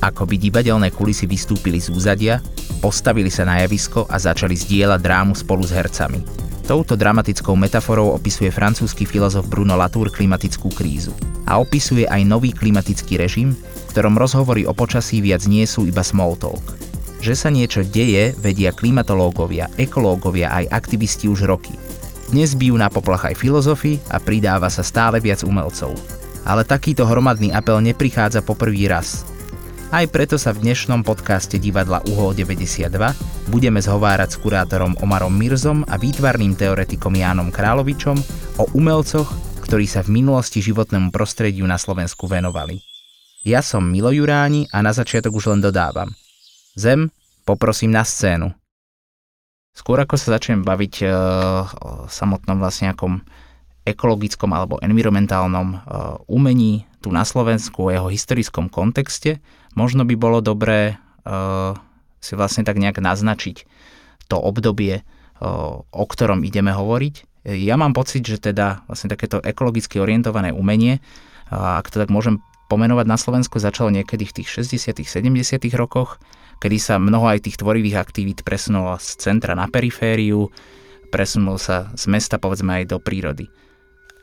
Ako 0.00 0.24
by 0.24 0.36
divadelné 0.40 0.88
kulisy 0.90 1.28
vystúpili 1.28 1.76
z 1.76 1.92
úzadia, 1.92 2.40
postavili 2.80 3.28
sa 3.28 3.44
na 3.44 3.60
javisko 3.60 4.08
a 4.08 4.16
začali 4.16 4.56
zdieľať 4.56 5.00
drámu 5.00 5.36
spolu 5.36 5.60
s 5.64 5.76
hercami. 5.76 6.24
Touto 6.64 6.96
dramatickou 6.96 7.52
metaforou 7.52 8.16
opisuje 8.16 8.48
francúzsky 8.48 9.04
filozof 9.04 9.44
Bruno 9.44 9.76
Latour 9.76 10.08
klimatickú 10.08 10.72
krízu. 10.72 11.12
A 11.44 11.60
opisuje 11.60 12.08
aj 12.08 12.24
nový 12.24 12.56
klimatický 12.56 13.20
režim, 13.20 13.52
v 13.52 13.88
ktorom 13.92 14.16
rozhovory 14.16 14.64
o 14.64 14.72
počasí 14.72 15.20
viac 15.20 15.44
nie 15.44 15.68
sú 15.68 15.84
iba 15.84 16.00
small 16.00 16.32
talk. 16.32 16.79
Že 17.20 17.34
sa 17.36 17.52
niečo 17.52 17.84
deje, 17.84 18.32
vedia 18.40 18.72
klimatológovia, 18.72 19.68
ekológovia 19.76 20.56
aj 20.56 20.72
aktivisti 20.72 21.28
už 21.28 21.44
roky. 21.44 21.76
Dnes 22.32 22.56
bijú 22.56 22.80
na 22.80 22.88
poplach 22.88 23.28
aj 23.28 23.36
filozofi 23.36 24.00
a 24.08 24.16
pridáva 24.16 24.72
sa 24.72 24.80
stále 24.80 25.20
viac 25.20 25.44
umelcov. 25.44 25.92
Ale 26.48 26.64
takýto 26.64 27.04
hromadný 27.04 27.52
apel 27.52 27.84
neprichádza 27.84 28.40
po 28.40 28.56
prvý 28.56 28.88
raz. 28.88 29.28
Aj 29.92 30.06
preto 30.08 30.40
sa 30.40 30.56
v 30.56 30.64
dnešnom 30.64 31.04
podcaste 31.04 31.60
divadla 31.60 32.00
UHO 32.08 32.32
92 32.32 32.88
budeme 33.52 33.84
zhovárať 33.84 34.28
s 34.32 34.40
kurátorom 34.40 34.96
Omarom 35.04 35.34
Mirzom 35.34 35.84
a 35.90 36.00
výtvarným 36.00 36.56
teoretikom 36.56 37.12
Jánom 37.12 37.52
Královičom 37.52 38.16
o 38.56 38.64
umelcoch, 38.72 39.28
ktorí 39.66 39.84
sa 39.84 40.00
v 40.00 40.22
minulosti 40.22 40.64
životnému 40.64 41.12
prostrediu 41.12 41.68
na 41.68 41.76
Slovensku 41.76 42.24
venovali. 42.30 42.80
Ja 43.44 43.60
som 43.60 43.84
Milo 43.84 44.08
Juráni 44.08 44.70
a 44.72 44.80
na 44.80 44.94
začiatok 44.94 45.36
už 45.36 45.52
len 45.52 45.60
dodávam. 45.60 46.08
Zem, 46.78 47.10
poprosím 47.42 47.90
na 47.90 48.06
scénu. 48.06 48.54
Skôr 49.74 50.02
ako 50.02 50.18
sa 50.18 50.38
začnem 50.38 50.66
baviť 50.66 50.94
e, 51.02 51.06
o 51.06 51.90
samotnom 52.10 52.58
vlastne 52.58 52.90
nejakom 52.90 53.22
ekologickom 53.86 54.50
alebo 54.50 54.82
environmentálnom 54.82 55.68
e, 55.72 55.76
umení 56.26 56.90
tu 57.00 57.08
na 57.08 57.24
Slovensku, 57.24 57.88
o 57.88 57.92
jeho 57.92 58.08
historickom 58.12 58.68
kontexte, 58.68 59.40
možno 59.72 60.04
by 60.04 60.14
bolo 60.20 60.44
dobré 60.44 61.00
uh, 61.24 61.72
si 62.20 62.36
vlastne 62.36 62.60
tak 62.60 62.76
nejak 62.76 63.00
naznačiť 63.00 63.64
to 64.28 64.36
obdobie, 64.36 65.00
o 65.90 66.04
ktorom 66.04 66.44
ideme 66.44 66.76
hovoriť. 66.76 67.48
Ja 67.56 67.80
mám 67.80 67.96
pocit, 67.96 68.28
že 68.28 68.36
teda 68.36 68.84
vlastne 68.84 69.08
takéto 69.08 69.40
ekologicky 69.40 69.96
orientované 69.96 70.52
umenie, 70.52 71.00
ak 71.48 71.88
to 71.88 71.96
tak 72.04 72.12
môžem 72.12 72.44
pomenovať 72.68 73.06
na 73.08 73.16
Slovensku, 73.16 73.56
začalo 73.56 73.88
niekedy 73.88 74.28
v 74.28 74.44
tých 74.44 74.48
60 74.52 75.00
70 75.02 75.32
rokoch, 75.74 76.20
kedy 76.60 76.76
sa 76.76 77.00
mnoho 77.00 77.26
aj 77.26 77.48
tých 77.48 77.56
tvorivých 77.56 77.96
aktivít 77.96 78.44
presunulo 78.44 79.00
z 79.00 79.16
centra 79.16 79.56
na 79.56 79.66
perifériu, 79.66 80.52
presunul 81.10 81.56
sa 81.56 81.90
z 81.96 82.06
mesta 82.06 82.36
povedzme 82.36 82.84
aj 82.84 82.94
do 82.94 82.98
prírody. 83.00 83.50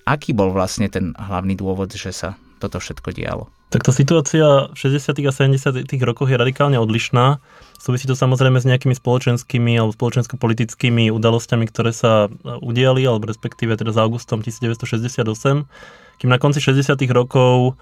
Aký 0.07 0.31
bol 0.31 0.55
vlastne 0.55 0.87
ten 0.87 1.11
hlavný 1.17 1.59
dôvod, 1.59 1.91
že 1.91 2.15
sa 2.15 2.39
toto 2.63 2.79
všetko 2.79 3.11
dialo? 3.11 3.51
Tak 3.67 3.83
tá 3.83 3.91
situácia 3.91 4.71
v 4.71 4.77
60. 4.79 5.27
a 5.27 5.31
70. 5.35 5.83
rokoch 6.07 6.31
je 6.31 6.39
radikálne 6.39 6.79
odlišná. 6.79 7.43
Súvisí 7.75 8.07
to 8.07 8.15
samozrejme 8.15 8.63
s 8.63 8.65
nejakými 8.65 8.95
spoločenskými 8.95 9.75
alebo 9.75 9.91
spoločensko-politickými 9.91 11.11
udalosťami, 11.11 11.67
ktoré 11.67 11.91
sa 11.91 12.31
e, 12.31 12.57
udiali, 12.63 13.03
alebo 13.03 13.27
respektíve 13.27 13.75
teda 13.75 13.91
s 13.91 13.99
augustom 13.99 14.39
1968, 14.39 15.67
kým 16.23 16.29
na 16.31 16.39
konci 16.39 16.63
60. 16.63 16.95
rokov 17.11 17.75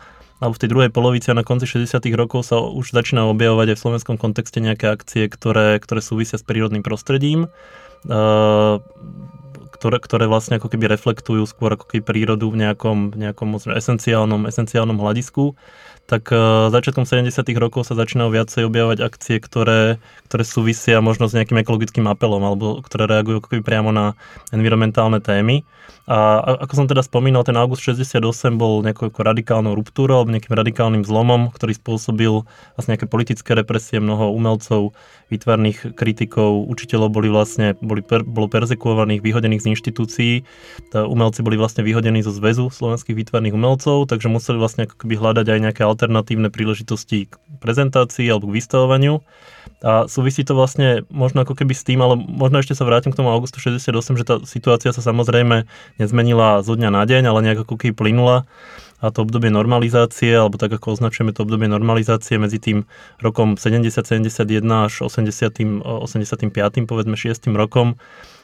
alebo 0.45 0.55
v 0.55 0.61
tej 0.61 0.69
druhej 0.69 0.91
polovici 0.93 1.33
a 1.33 1.37
na 1.37 1.41
konci 1.41 1.65
60. 1.65 1.97
rokov 2.13 2.45
sa 2.45 2.61
už 2.61 2.93
začína 2.93 3.25
objavovať 3.25 3.73
aj 3.73 3.77
v 3.81 3.83
slovenskom 3.83 4.15
kontexte 4.21 4.61
nejaké 4.61 4.93
akcie, 4.93 5.25
ktoré, 5.25 5.81
ktoré 5.81 6.05
súvisia 6.05 6.37
s 6.37 6.45
prírodným 6.45 6.85
prostredím. 6.85 7.49
Uh, 8.05 8.77
ktoré, 9.73 9.97
ktoré 9.99 10.25
vlastne 10.29 10.55
ako 10.55 10.71
keby 10.71 10.87
reflektujú 10.87 11.43
skôr 11.49 11.75
ako 11.75 11.89
keby 11.89 12.01
prírodu 12.05 12.47
v 12.47 12.63
nejakom, 12.63 13.17
nejakom 13.17 13.59
esenciálnom, 13.59 14.47
esenciálnom 14.47 14.95
hľadisku 14.95 15.57
tak 16.05 16.29
uh, 16.29 16.69
začiatkom 16.69 17.09
70. 17.09 17.33
rokov 17.57 17.89
sa 17.89 17.97
začínajú 17.97 18.29
viacej 18.29 18.69
objavovať 18.69 18.99
akcie, 19.01 19.41
ktoré, 19.41 19.97
ktoré 20.29 20.43
súvisia 20.45 21.01
možno 21.01 21.25
s 21.25 21.33
nejakým 21.33 21.57
ekologickým 21.65 22.05
apelom 22.05 22.45
alebo 22.45 22.77
ktoré 22.85 23.09
reagujú 23.09 23.41
keby 23.41 23.65
priamo 23.65 23.89
na 23.89 24.13
environmentálne 24.53 25.17
témy. 25.17 25.65
A 26.05 26.37
ako 26.61 26.73
som 26.77 26.85
teda 26.85 27.01
spomínal, 27.01 27.41
ten 27.41 27.57
august 27.57 27.81
68 27.81 28.21
bol 28.61 28.85
nejakou 28.85 29.09
radikálnou 29.09 29.73
ruptúrou 29.73 30.21
alebo 30.21 30.37
nejakým 30.37 30.53
radikálnym 30.53 31.01
zlomom, 31.01 31.49
ktorý 31.49 31.73
spôsobil 31.73 32.45
vlastne 32.77 32.93
nejaké 32.93 33.09
politické 33.09 33.57
represie 33.57 33.97
mnoho 33.97 34.29
umelcov, 34.29 34.93
výtvarných 35.33 35.97
kritikov, 35.97 36.69
učiteľov 36.69 37.09
boli 37.09 37.33
vlastne, 37.33 37.73
boli 37.81 38.05
per, 38.05 38.21
bolo 38.21 38.45
perzekuovaných, 38.45 39.25
vyhodených 39.25 39.65
z 39.65 39.69
inštitúcií. 39.73 40.33
Umelci 40.93 41.41
boli 41.41 41.57
vlastne 41.57 41.81
vyhodení 41.81 42.21
zo 42.21 42.29
zväzu 42.29 42.69
slovenských 42.69 43.17
výtvarných 43.25 43.57
umelcov, 43.57 44.05
takže 44.05 44.29
museli 44.29 44.61
vlastne 44.61 44.85
ako 44.85 45.01
keby 45.01 45.17
hľadať 45.17 45.45
aj 45.49 45.59
nejaké 45.65 45.81
alternatívne 45.95 46.51
príležitosti 46.51 47.31
k 47.31 47.39
prezentácii 47.63 48.27
alebo 48.27 48.51
k 48.51 48.59
vystavovaniu. 48.59 49.23
A 49.81 50.05
súvisí 50.11 50.43
to 50.43 50.53
vlastne 50.53 51.07
možno 51.07 51.47
ako 51.47 51.55
keby 51.55 51.73
s 51.73 51.87
tým, 51.87 52.03
ale 52.03 52.19
možno 52.19 52.59
ešte 52.59 52.75
sa 52.75 52.83
vrátim 52.83 53.15
k 53.15 53.17
tomu 53.17 53.31
augustu 53.31 53.63
68, 53.63 54.19
že 54.19 54.25
tá 54.27 54.35
situácia 54.43 54.91
sa 54.91 55.01
samozrejme 55.01 55.65
nezmenila 55.97 56.61
zo 56.61 56.75
dňa 56.75 56.89
na 56.91 57.03
deň, 57.07 57.23
ale 57.31 57.39
nejak 57.45 57.65
ako 57.65 57.75
keby 57.79 57.93
plynula 57.95 58.43
a 59.03 59.11
to 59.11 59.21
obdobie 59.21 59.51
normalizácie, 59.51 60.33
alebo 60.33 60.55
tak 60.57 60.73
ako 60.73 60.95
označujeme 60.95 61.35
to 61.35 61.43
obdobie 61.43 61.67
normalizácie 61.67 62.39
medzi 62.39 62.57
tým 62.57 62.87
rokom 63.19 63.59
70-71 63.59 64.63
až 64.65 64.93
80, 65.05 65.83
85, 65.83 66.89
povedzme 66.89 67.13
6 67.19 67.51
rokom, 67.53 67.99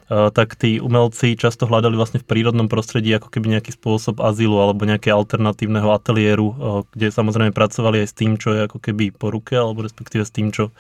tak 0.10 0.60
tí 0.60 0.82
umelci 0.82 1.38
často 1.38 1.68
hľadali 1.70 1.96
vlastne 1.96 2.20
v 2.20 2.28
prírodnom 2.28 2.68
prostredí 2.68 3.14
ako 3.16 3.30
keby 3.30 3.58
nejaký 3.58 3.72
spôsob 3.76 4.20
azylu 4.20 4.60
alebo 4.60 4.84
nejaké 4.84 5.12
alternatívneho 5.14 5.92
ateliéru, 5.92 6.48
kde 6.92 7.14
samozrejme 7.14 7.56
pracovali 7.56 8.04
aj 8.04 8.08
s 8.08 8.18
tým, 8.18 8.36
čo 8.36 8.56
je 8.56 8.68
ako 8.68 8.78
keby 8.82 9.16
po 9.16 9.32
ruke, 9.32 9.56
alebo 9.56 9.86
respektíve 9.86 10.28
s 10.28 10.34
tým, 10.34 10.52
čo, 10.52 10.72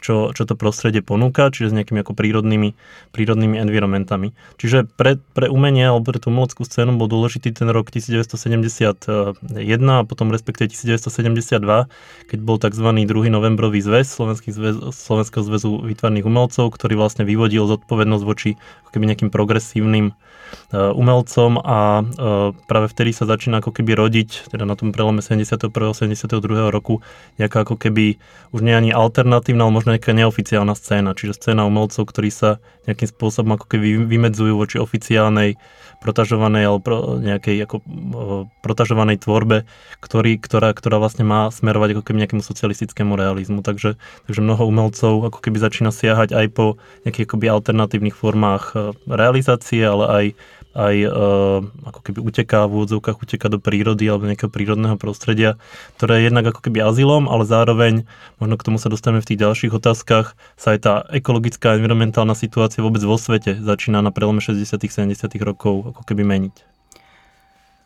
čo, 0.00 0.32
čo 0.32 0.42
to 0.44 0.54
prostredie 0.58 1.00
ponúka, 1.02 1.50
čiže 1.50 1.72
s 1.72 1.76
nejakými 1.76 2.00
ako 2.02 2.12
prírodnými, 2.16 2.74
prírodnými 3.12 3.56
environmentami. 3.60 4.32
Čiže 4.56 4.88
pre, 4.96 5.18
pre 5.34 5.50
umenie 5.50 5.88
alebo 5.88 6.12
pre 6.12 6.18
tú 6.22 6.30
umeleckú 6.30 6.62
scénu 6.64 6.96
bol 6.96 7.08
dôležitý 7.10 7.52
ten 7.52 7.68
rok 7.70 7.90
1971 7.90 9.36
a 9.90 9.96
potom 10.04 10.30
respektíve 10.32 10.72
1972, 10.72 11.88
keď 12.28 12.38
bol 12.40 12.56
tzv. 12.60 12.88
druhý 13.06 13.28
novembrový 13.28 13.80
zväz 13.82 14.16
zväz, 14.16 14.76
Slovenského 14.94 15.42
zväzu 15.44 15.82
výtvarných 15.84 16.26
umelcov, 16.26 16.72
ktorý 16.74 16.98
vlastne 16.98 17.26
vyvodil 17.26 17.66
zodpovednosť 17.66 18.24
voči 18.24 18.50
ako 18.86 18.90
keby 18.94 19.04
nejakým 19.12 19.30
progresívnym 19.30 20.14
umelcom 20.72 21.62
a 21.62 22.02
e, 22.02 22.04
práve 22.66 22.86
vtedy 22.90 23.14
sa 23.14 23.24
začína 23.24 23.62
ako 23.62 23.70
keby 23.70 23.94
rodiť, 23.94 24.50
teda 24.50 24.66
na 24.66 24.74
tom 24.74 24.90
prelome 24.90 25.22
71. 25.22 25.70
72. 25.70 26.26
roku, 26.74 27.00
nejaká 27.38 27.62
ako 27.62 27.78
keby 27.78 28.18
už 28.50 28.60
nie 28.60 28.74
ani 28.74 28.90
alternatívna, 28.90 29.66
ale 29.66 29.74
možno 29.74 29.94
nejaká 29.94 30.12
neoficiálna 30.12 30.74
scéna, 30.74 31.14
čiže 31.14 31.38
scéna 31.38 31.64
umelcov, 31.66 32.08
ktorí 32.10 32.30
sa 32.34 32.58
nejakým 32.90 33.08
spôsobom 33.10 33.58
ako 33.58 33.66
keby 33.70 34.06
vymedzujú 34.06 34.54
voči 34.58 34.76
oficiálnej 34.78 35.58
protažovanej 36.00 36.64
alebo 36.68 37.18
nejakej 37.18 37.56
ako, 37.66 37.76
protažovanej 38.62 39.22
tvorbe, 39.22 39.68
ktorý, 40.00 40.38
ktorá, 40.38 40.72
ktorá 40.72 41.00
vlastne 41.00 41.24
má 41.26 41.48
smerovať 41.48 41.96
ako 41.96 42.02
keby 42.06 42.24
nejakému 42.24 42.42
socialistickému 42.44 43.16
realizmu. 43.16 43.60
Takže, 43.64 43.98
takže 44.28 44.40
mnoho 44.40 44.68
umelcov 44.68 45.26
ako 45.26 45.38
keby 45.40 45.58
začína 45.60 45.90
siahať 45.90 46.36
aj 46.36 46.46
po 46.52 46.66
nejakých 47.08 47.26
akoby 47.26 47.46
alternatívnych 47.50 48.16
formách 48.16 48.74
e, 48.74 48.92
realizácie, 49.08 49.82
ale 49.82 50.04
aj 50.06 50.24
aj 50.76 50.96
e, 51.00 51.08
ako 51.88 52.00
keby 52.04 52.18
uteká 52.20 52.68
v 52.68 52.84
úvodzovkách, 52.84 53.16
uteká 53.16 53.48
do 53.48 53.56
prírody 53.56 54.04
alebo 54.12 54.28
nejakého 54.28 54.52
prírodného 54.52 55.00
prostredia, 55.00 55.56
ktoré 55.96 56.20
je 56.20 56.28
jednak 56.28 56.52
ako 56.52 56.60
keby 56.68 56.84
azylom, 56.84 57.32
ale 57.32 57.48
zároveň, 57.48 58.04
možno 58.36 58.54
k 58.60 58.66
tomu 58.68 58.76
sa 58.76 58.92
dostaneme 58.92 59.24
v 59.24 59.28
tých 59.32 59.40
ďalších 59.40 59.72
otázkach, 59.72 60.36
sa 60.60 60.68
aj 60.76 60.78
tá 60.84 60.94
ekologická 61.08 61.80
environmentálna 61.80 62.36
situácia 62.36 62.84
vôbec 62.84 63.00
vo 63.00 63.16
svete 63.16 63.56
začína 63.56 64.04
na 64.04 64.12
prelome 64.12 64.44
60 64.44 64.76
70 64.76 65.16
rokov 65.40 65.96
ako 65.96 66.02
keby 66.04 66.22
meniť. 66.28 66.75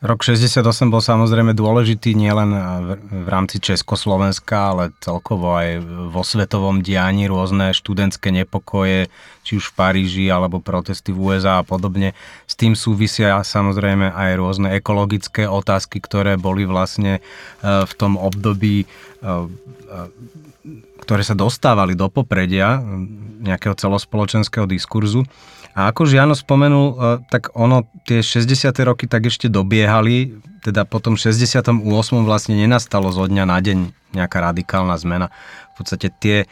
Rok 0.01 0.25
68 0.25 0.65
bol 0.89 1.05
samozrejme 1.05 1.53
dôležitý 1.53 2.17
nielen 2.17 2.57
v 3.05 3.29
rámci 3.29 3.61
Československa, 3.61 4.73
ale 4.73 4.97
celkovo 4.97 5.53
aj 5.53 5.77
vo 6.09 6.25
svetovom 6.25 6.81
dianí 6.81 7.29
rôzne 7.29 7.77
študentské 7.77 8.33
nepokoje, 8.33 9.13
či 9.45 9.61
už 9.61 9.69
v 9.69 9.77
Paríži 9.77 10.27
alebo 10.33 10.57
protesty 10.57 11.13
v 11.13 11.37
USA 11.37 11.61
a 11.61 11.69
podobne. 11.69 12.17
S 12.49 12.57
tým 12.57 12.73
súvisia 12.73 13.45
samozrejme 13.45 14.09
aj 14.09 14.41
rôzne 14.41 14.73
ekologické 14.73 15.45
otázky, 15.45 16.01
ktoré 16.01 16.41
boli 16.41 16.65
vlastne 16.65 17.21
e, 17.21 17.85
v 17.85 17.93
tom 18.01 18.17
období 18.17 18.85
e, 18.85 18.87
e, 19.21 20.01
ktoré 21.05 21.21
sa 21.25 21.37
dostávali 21.37 21.93
do 21.93 22.09
popredia 22.09 22.81
nejakého 23.41 23.77
celospoločenského 23.77 24.65
diskurzu. 24.65 25.29
A 25.75 25.95
ako 25.95 26.03
Žiano 26.07 26.35
spomenul, 26.35 26.87
e, 26.91 26.95
tak 27.31 27.55
ono 27.55 27.87
tie 28.03 28.21
60. 28.25 28.75
roky 28.83 29.07
tak 29.07 29.31
ešte 29.31 29.47
dobiehali, 29.47 30.35
teda 30.67 30.83
potom 30.85 31.15
68. 31.15 31.81
vlastne 32.27 32.55
nenastalo 32.59 33.15
zo 33.15 33.25
dňa 33.25 33.45
na 33.47 33.59
deň 33.63 33.79
nejaká 34.19 34.39
radikálna 34.43 34.99
zmena. 34.99 35.31
V 35.75 35.85
podstate 35.85 36.11
tie 36.11 36.39
e, 36.45 36.47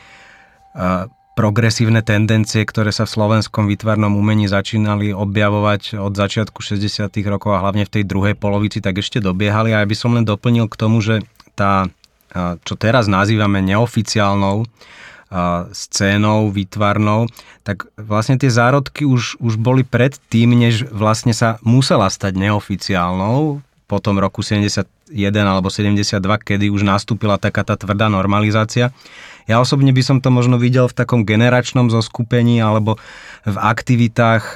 progresívne 1.39 2.03
tendencie, 2.03 2.67
ktoré 2.67 2.91
sa 2.91 3.07
v 3.07 3.15
slovenskom 3.15 3.71
výtvarnom 3.71 4.15
umení 4.15 4.51
začínali 4.51 5.15
objavovať 5.15 5.99
od 5.99 6.15
začiatku 6.15 6.63
60. 6.63 7.11
rokov 7.31 7.55
a 7.55 7.63
hlavne 7.63 7.87
v 7.87 7.95
tej 8.01 8.05
druhej 8.07 8.35
polovici, 8.35 8.83
tak 8.83 8.99
ešte 8.99 9.23
dobiehali. 9.23 9.71
A 9.71 9.83
ja 9.83 9.87
by 9.87 9.97
som 9.99 10.19
len 10.19 10.27
doplnil 10.27 10.67
k 10.67 10.75
tomu, 10.75 10.99
že 10.99 11.23
tá, 11.55 11.87
čo 12.67 12.75
teraz 12.75 13.07
nazývame 13.07 13.63
neoficiálnou 13.63 14.67
scénou 15.77 16.49
výtvarnou, 16.49 17.29
tak 17.63 17.85
vlastne 18.01 18.41
tie 18.41 18.49
zárodky 18.49 19.05
už, 19.05 19.37
už 19.45 19.61
boli 19.61 19.85
pred 19.85 20.17
tým, 20.33 20.57
než 20.57 20.89
vlastne 20.89 21.37
sa 21.37 21.61
musela 21.61 22.09
stať 22.09 22.33
neoficiálnou 22.41 23.61
po 23.89 23.99
tom 24.01 24.21
roku 24.21 24.45
71 24.45 24.89
alebo 25.45 25.69
72, 25.73 26.21
kedy 26.21 26.69
už 26.73 26.85
nastúpila 26.85 27.41
taká 27.41 27.65
tá 27.65 27.77
tvrdá 27.77 28.09
normalizácia. 28.13 28.93
Ja 29.49 29.65
osobne 29.65 29.97
by 29.97 30.03
som 30.05 30.19
to 30.21 30.29
možno 30.29 30.61
videl 30.61 30.93
v 30.93 30.97
takom 30.97 31.25
generačnom 31.25 31.89
zoskupení 31.89 32.61
alebo 32.61 33.01
v 33.49 33.57
aktivitách 33.57 34.53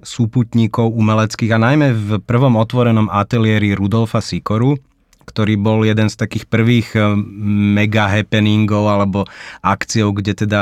súputníkov 0.00 0.96
umeleckých 0.96 1.52
a 1.52 1.58
najmä 1.60 1.88
v 1.92 2.10
prvom 2.24 2.56
otvorenom 2.56 3.12
ateliéri 3.12 3.76
Rudolfa 3.76 4.24
Sikoru, 4.24 4.80
ktorý 5.28 5.60
bol 5.60 5.84
jeden 5.84 6.08
z 6.08 6.16
takých 6.16 6.48
prvých 6.48 6.96
eh, 6.96 7.12
mega 7.76 8.08
happeningov 8.08 8.88
alebo 8.88 9.28
akciou, 9.60 10.16
kde 10.16 10.32
teda 10.32 10.60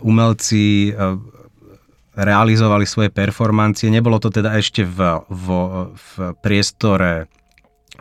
umelci 0.00 0.92
realizovali 2.16 2.84
svoje 2.84 3.08
performancie. 3.08 3.88
Nebolo 3.88 4.20
to 4.20 4.28
teda 4.28 4.56
ešte 4.58 4.84
v, 4.84 5.24
v, 5.28 5.46
v 5.94 6.10
priestore 6.42 7.30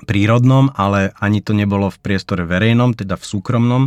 prírodnom, 0.03 0.71
ale 0.75 1.11
ani 1.19 1.43
to 1.43 1.51
nebolo 1.51 1.91
v 1.91 1.99
priestore 1.99 2.47
verejnom, 2.47 2.95
teda 2.95 3.19
v 3.19 3.25
súkromnom. 3.25 3.83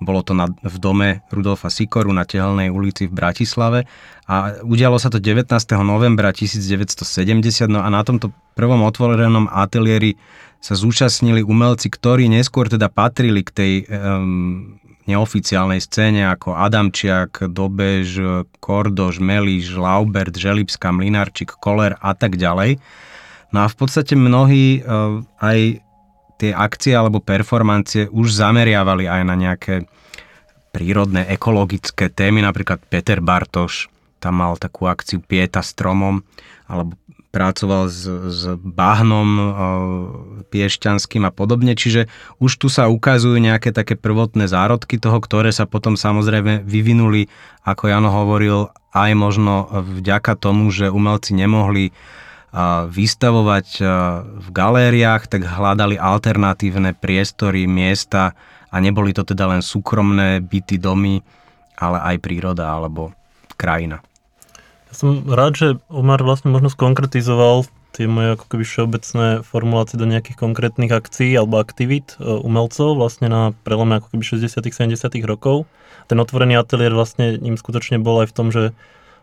Bolo 0.00 0.24
to 0.24 0.32
na, 0.32 0.48
v 0.48 0.76
dome 0.80 1.08
Rudolfa 1.28 1.68
Sikoru 1.68 2.08
na 2.08 2.24
Tehelnej 2.24 2.72
ulici 2.72 3.04
v 3.04 3.12
Bratislave 3.12 3.84
a 4.24 4.64
udialo 4.64 4.96
sa 4.96 5.12
to 5.12 5.20
19. 5.20 5.52
novembra 5.84 6.32
1970 6.32 7.68
no 7.68 7.84
a 7.84 7.88
na 7.92 8.00
tomto 8.00 8.32
prvom 8.56 8.80
otvorenom 8.88 9.52
ateliéri 9.52 10.16
sa 10.60 10.76
zúčastnili 10.76 11.40
umelci, 11.40 11.88
ktorí 11.88 12.28
neskôr 12.28 12.68
teda 12.68 12.92
patrili 12.92 13.40
k 13.40 13.50
tej 13.50 13.72
um, 13.88 14.76
neoficiálnej 15.08 15.80
scéne 15.82 16.28
ako 16.30 16.54
Adamčiak, 16.54 17.50
Dobež, 17.50 18.44
Kordoš, 18.62 19.18
Meliš, 19.18 19.74
Laubert, 19.74 20.36
Želibská, 20.36 20.92
Mlinarčík, 20.94 21.58
Koler 21.58 21.98
a 21.98 22.14
tak 22.14 22.38
ďalej. 22.38 22.78
No 23.50 23.64
a 23.64 23.66
v 23.66 23.74
podstate 23.74 24.14
mnohí 24.14 24.84
uh, 24.84 25.18
aj 25.42 25.82
tie 26.38 26.50
akcie 26.54 26.94
alebo 26.94 27.20
performancie 27.20 28.06
už 28.08 28.32
zameriavali 28.32 29.10
aj 29.10 29.22
na 29.26 29.34
nejaké 29.36 29.84
prírodné, 30.70 31.26
ekologické 31.26 32.08
témy, 32.08 32.46
napríklad 32.46 32.78
Peter 32.86 33.18
Bartoš 33.18 33.89
tam 34.20 34.44
mal 34.44 34.60
takú 34.60 34.84
akciu 34.84 35.24
Pieta 35.24 35.64
stromom, 35.64 36.20
alebo 36.68 36.94
pracoval 37.30 37.86
s, 37.86 38.04
s 38.10 38.42
bahnom 38.58 39.28
e, 39.38 39.44
piešťanským 40.50 41.22
a 41.24 41.30
podobne, 41.30 41.78
čiže 41.78 42.10
už 42.42 42.58
tu 42.58 42.66
sa 42.66 42.90
ukazujú 42.90 43.38
nejaké 43.38 43.70
také 43.70 43.94
prvotné 43.94 44.50
zárodky 44.50 44.98
toho, 44.98 45.22
ktoré 45.22 45.54
sa 45.54 45.64
potom 45.64 45.94
samozrejme 45.94 46.66
vyvinuli, 46.66 47.30
ako 47.62 47.86
Jano 47.86 48.10
hovoril, 48.10 48.68
aj 48.90 49.10
možno 49.14 49.70
vďaka 49.70 50.34
tomu, 50.34 50.74
že 50.74 50.90
umelci 50.90 51.32
nemohli 51.38 51.94
vystavovať 52.90 53.78
v 54.42 54.48
galériách, 54.50 55.30
tak 55.30 55.46
hľadali 55.46 55.94
alternatívne 55.94 56.98
priestory, 56.98 57.70
miesta 57.70 58.34
a 58.74 58.76
neboli 58.82 59.14
to 59.14 59.22
teda 59.22 59.46
len 59.54 59.62
súkromné 59.62 60.42
byty, 60.42 60.82
domy, 60.82 61.22
ale 61.78 61.98
aj 62.02 62.16
príroda 62.18 62.74
alebo 62.74 63.14
krajina. 63.54 64.02
Ja 64.90 64.94
som 64.98 65.22
rád, 65.22 65.54
že 65.54 65.68
Omar 65.86 66.18
vlastne 66.26 66.50
možno 66.50 66.66
skonkretizoval 66.66 67.70
tie 67.94 68.06
moje 68.06 68.38
ako 68.38 68.46
keby 68.50 68.64
všeobecné 68.66 69.26
formulácie 69.42 69.98
do 69.98 70.06
nejakých 70.06 70.38
konkrétnych 70.38 70.90
akcií 70.90 71.34
alebo 71.34 71.58
aktivít 71.58 72.14
e, 72.18 72.26
umelcov 72.26 72.94
vlastne 72.94 73.26
na 73.26 73.50
prelome 73.66 73.98
ako 73.98 74.14
keby 74.14 74.22
60 74.46 74.62
70 74.62 75.10
rokov. 75.26 75.66
Ten 76.06 76.18
otvorený 76.18 76.58
ateliér 76.58 76.94
vlastne 76.94 77.38
ním 77.38 77.58
skutočne 77.58 78.02
bol 78.02 78.22
aj 78.22 78.30
v 78.30 78.36
tom, 78.36 78.46
že 78.50 78.74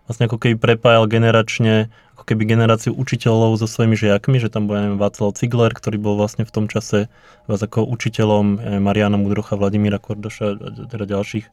vlastne 0.08 0.32
ako 0.32 0.40
keby 0.40 0.56
prepájal 0.56 1.08
generačne 1.08 1.92
ako 2.18 2.26
keby 2.26 2.50
generáciu 2.50 2.98
učiteľov 2.98 3.62
so 3.62 3.70
svojimi 3.70 3.94
žiakmi, 3.94 4.42
že 4.42 4.50
tam 4.50 4.66
bol 4.66 4.82
neviem, 4.82 4.98
Václav 4.98 5.38
Cigler, 5.38 5.70
ktorý 5.70 6.02
bol 6.02 6.18
vlastne 6.18 6.50
v 6.50 6.52
tom 6.52 6.66
čase 6.66 7.14
vás 7.48 7.64
ako 7.64 7.88
učiteľom 7.88 8.60
Mariana 8.84 9.16
Mudrocha, 9.16 9.56
Vladimíra 9.56 10.02
Kordoša 10.02 10.46
a 10.58 10.68
teda 10.90 11.08
ďalších, 11.08 11.46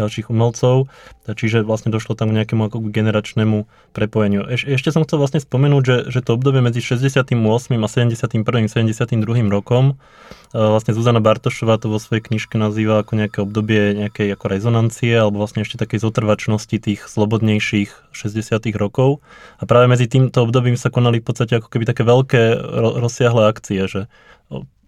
ďalších 0.00 0.32
umelcov. 0.32 0.88
Čiže 1.28 1.62
vlastne 1.62 1.92
došlo 1.92 2.16
tam 2.16 2.32
k 2.32 2.40
nejakému 2.40 2.72
ako 2.72 2.88
generačnému 2.88 3.68
prepojeniu. 3.92 4.48
Eš, 4.48 4.64
ešte 4.64 4.88
som 4.90 5.04
chcel 5.04 5.20
vlastne 5.20 5.44
spomenúť, 5.44 5.82
že, 5.84 5.96
že 6.08 6.20
to 6.24 6.40
obdobie 6.40 6.64
medzi 6.64 6.80
68. 6.80 7.36
a 7.76 7.88
71. 7.90 8.32
72. 8.72 9.20
rokom 9.52 9.84
e, 9.92 10.56
vlastne 10.56 10.96
Zuzana 10.96 11.20
Bartošová 11.20 11.76
to 11.76 11.92
vo 11.92 12.00
svojej 12.00 12.24
knižke 12.24 12.56
nazýva 12.56 13.04
ako 13.04 13.12
nejaké 13.20 13.38
obdobie 13.44 13.92
nejakej 13.92 14.32
ako 14.32 14.46
rezonancie 14.48 15.12
alebo 15.12 15.44
vlastne 15.44 15.62
ešte 15.68 15.76
takej 15.76 16.00
zotrvačnosti 16.00 16.76
tých 16.80 17.04
slobodnejších 17.04 18.16
60. 18.16 18.72
rokov. 18.80 19.20
A 19.60 19.68
práve 19.68 19.92
medzi 19.92 20.08
týmto 20.12 20.44
obdobím 20.44 20.76
sa 20.76 20.92
konali 20.92 21.24
v 21.24 21.26
podstate 21.32 21.56
ako 21.56 21.72
keby 21.72 21.88
také 21.88 22.04
veľké 22.04 22.42
rozsiahle 23.00 23.48
akcie, 23.48 23.88
že 23.88 24.12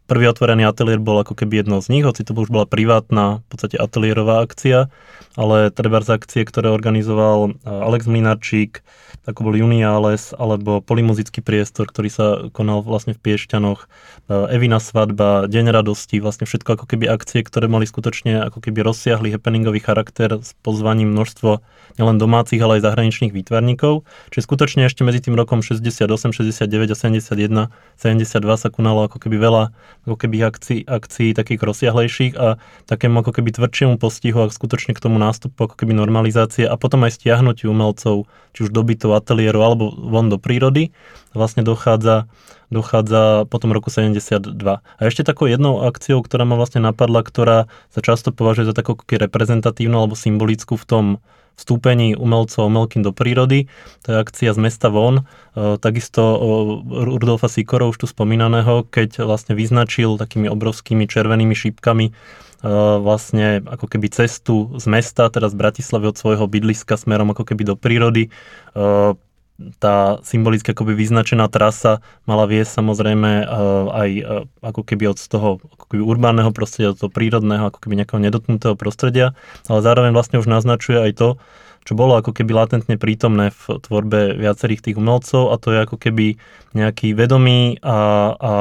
prvý 0.05 0.29
otvorený 0.29 0.69
ateliér 0.69 1.01
bol 1.01 1.21
ako 1.21 1.33
keby 1.33 1.65
jedno 1.65 1.81
z 1.81 1.89
nich, 1.89 2.05
hoci 2.05 2.23
to 2.25 2.37
už 2.37 2.53
bola 2.53 2.69
privátna 2.69 3.41
v 3.45 3.47
podstate 3.49 3.77
ateliérová 3.81 4.45
akcia, 4.45 4.93
ale 5.35 5.73
treba 5.73 6.05
z 6.05 6.21
akcie, 6.21 6.45
ktoré 6.47 6.71
organizoval 6.71 7.57
Alex 7.65 8.07
Mlinarčík, 8.07 8.85
ako 9.25 9.41
bol 9.49 9.55
Juniales, 9.57 10.37
alebo 10.37 10.85
Polymuzický 10.85 11.41
priestor, 11.41 11.89
ktorý 11.89 12.09
sa 12.13 12.27
konal 12.53 12.85
vlastne 12.85 13.17
v 13.17 13.25
Piešťanoch, 13.25 13.89
Evina 14.29 14.77
svadba, 14.77 15.49
Deň 15.49 15.73
radosti, 15.73 16.21
vlastne 16.21 16.45
všetko 16.45 16.77
ako 16.77 16.85
keby 16.85 17.09
akcie, 17.09 17.41
ktoré 17.41 17.65
mali 17.73 17.89
skutočne 17.89 18.45
ako 18.53 18.61
keby 18.61 18.85
rozsiahly 18.85 19.33
happeningový 19.33 19.81
charakter 19.81 20.45
s 20.45 20.53
pozvaním 20.61 21.17
množstvo 21.17 21.65
nielen 21.97 22.21
domácich, 22.21 22.61
ale 22.61 22.79
aj 22.79 22.91
zahraničných 22.91 23.33
výtvarníkov. 23.33 24.05
Čiže 24.29 24.45
skutočne 24.45 24.83
ešte 24.85 25.07
medzi 25.09 25.25
tým 25.25 25.39
rokom 25.39 25.65
68, 25.65 26.05
69 26.05 26.93
a 26.93 26.97
71, 26.99 27.73
72 27.97 28.61
sa 28.61 28.69
konalo 28.69 29.09
ako 29.09 29.17
keby 29.25 29.41
veľa 29.41 29.73
ako 30.05 30.17
keby 30.21 30.37
akcií, 30.45 30.81
akcií 30.85 31.33
takých 31.33 31.61
rozsiahlejších 31.65 32.33
a 32.37 32.61
takému 32.85 33.25
ako 33.25 33.41
keby 33.41 33.57
tvrdšiemu 33.57 33.97
postihu 33.97 34.45
a 34.45 34.53
skutočne 34.53 34.93
k 34.93 35.03
tomu 35.03 35.17
nástupu 35.17 35.69
ako 35.69 35.75
keby 35.81 35.97
normalizácie 35.97 36.69
a 36.69 36.77
potom 36.77 37.09
aj 37.09 37.17
stiahnutiu 37.21 37.73
umelcov, 37.73 38.29
či 38.53 38.59
už 38.65 38.71
do 38.71 38.85
bytov, 38.85 39.17
ateliéru 39.17 39.61
alebo 39.65 39.91
von 39.91 40.29
do 40.29 40.37
prírody, 40.37 40.93
vlastne 41.33 41.65
dochádza 41.65 42.29
dochádza 42.73 43.47
po 43.47 43.63
roku 43.71 43.87
72. 43.87 44.51
A 44.83 45.01
ešte 45.01 45.23
takou 45.23 45.47
jednou 45.47 45.87
akciou, 45.87 46.19
ktorá 46.25 46.43
ma 46.43 46.59
vlastne 46.59 46.83
napadla, 46.83 47.23
ktorá 47.23 47.71
sa 47.95 48.01
často 48.03 48.35
považuje 48.35 48.67
za 48.67 48.75
takú 48.75 48.99
reprezentatívnu 48.99 49.95
alebo 49.95 50.19
symbolickú 50.19 50.75
v 50.75 50.87
tom 50.89 51.05
vstúpení 51.55 52.19
umelcov 52.19 52.67
umelkým 52.67 53.03
do 53.03 53.15
prírody. 53.15 53.71
To 54.07 54.15
je 54.15 54.17
akcia 54.21 54.51
z 54.55 54.59
mesta 54.59 54.91
von. 54.91 55.23
E, 55.23 55.79
takisto 55.79 56.23
Rudolfa 56.87 57.47
Sikora, 57.47 57.89
už 57.89 58.05
tu 58.05 58.07
spomínaného, 58.11 58.87
keď 58.91 59.23
vlastne 59.25 59.55
vyznačil 59.55 60.19
takými 60.19 60.51
obrovskými 60.51 61.07
červenými 61.07 61.55
šípkami 61.55 62.07
e, 62.11 62.13
vlastne 63.03 63.63
ako 63.65 63.87
keby 63.87 64.11
cestu 64.11 64.75
z 64.77 64.87
mesta, 64.91 65.31
teda 65.31 65.51
z 65.51 65.57
Bratislavy 65.57 66.11
od 66.11 66.17
svojho 66.19 66.45
bydliska 66.51 66.99
smerom 66.99 67.31
ako 67.31 67.47
keby 67.47 67.63
do 67.63 67.75
prírody 67.79 68.29
e, 68.29 68.31
tá 69.79 70.19
symbolicky 70.27 70.75
akoby 70.75 70.99
vyznačená 70.99 71.47
trasa 71.47 72.03
mala 72.27 72.43
viesť 72.51 72.83
samozrejme 72.83 73.47
aj 73.87 74.11
ako 74.67 74.83
keby 74.83 75.15
od 75.15 75.19
toho 75.23 75.63
ako 75.63 75.85
keby 75.95 76.03
urbánneho 76.03 76.51
prostredia, 76.51 76.91
od 76.91 76.99
toho 76.99 77.13
prírodného, 77.13 77.71
ako 77.71 77.79
keby 77.79 78.03
nejakého 78.03 78.19
nedotknutého 78.19 78.75
prostredia, 78.75 79.39
ale 79.71 79.79
zároveň 79.79 80.11
vlastne 80.11 80.43
už 80.43 80.51
naznačuje 80.51 80.99
aj 80.99 81.13
to, 81.15 81.29
čo 81.85 81.93
bolo 81.93 82.17
ako 82.17 82.33
keby 82.33 82.57
latentne 82.57 82.97
prítomné 82.97 83.53
v 83.53 83.77
tvorbe 83.77 84.35
viacerých 84.41 84.91
tých 84.91 84.97
umelcov 84.97 85.53
a 85.53 85.61
to 85.61 85.69
je 85.71 85.79
ako 85.85 85.97
keby 86.01 86.41
nejaký 86.73 87.13
vedomý 87.13 87.79
a, 87.85 87.99
a, 88.35 88.53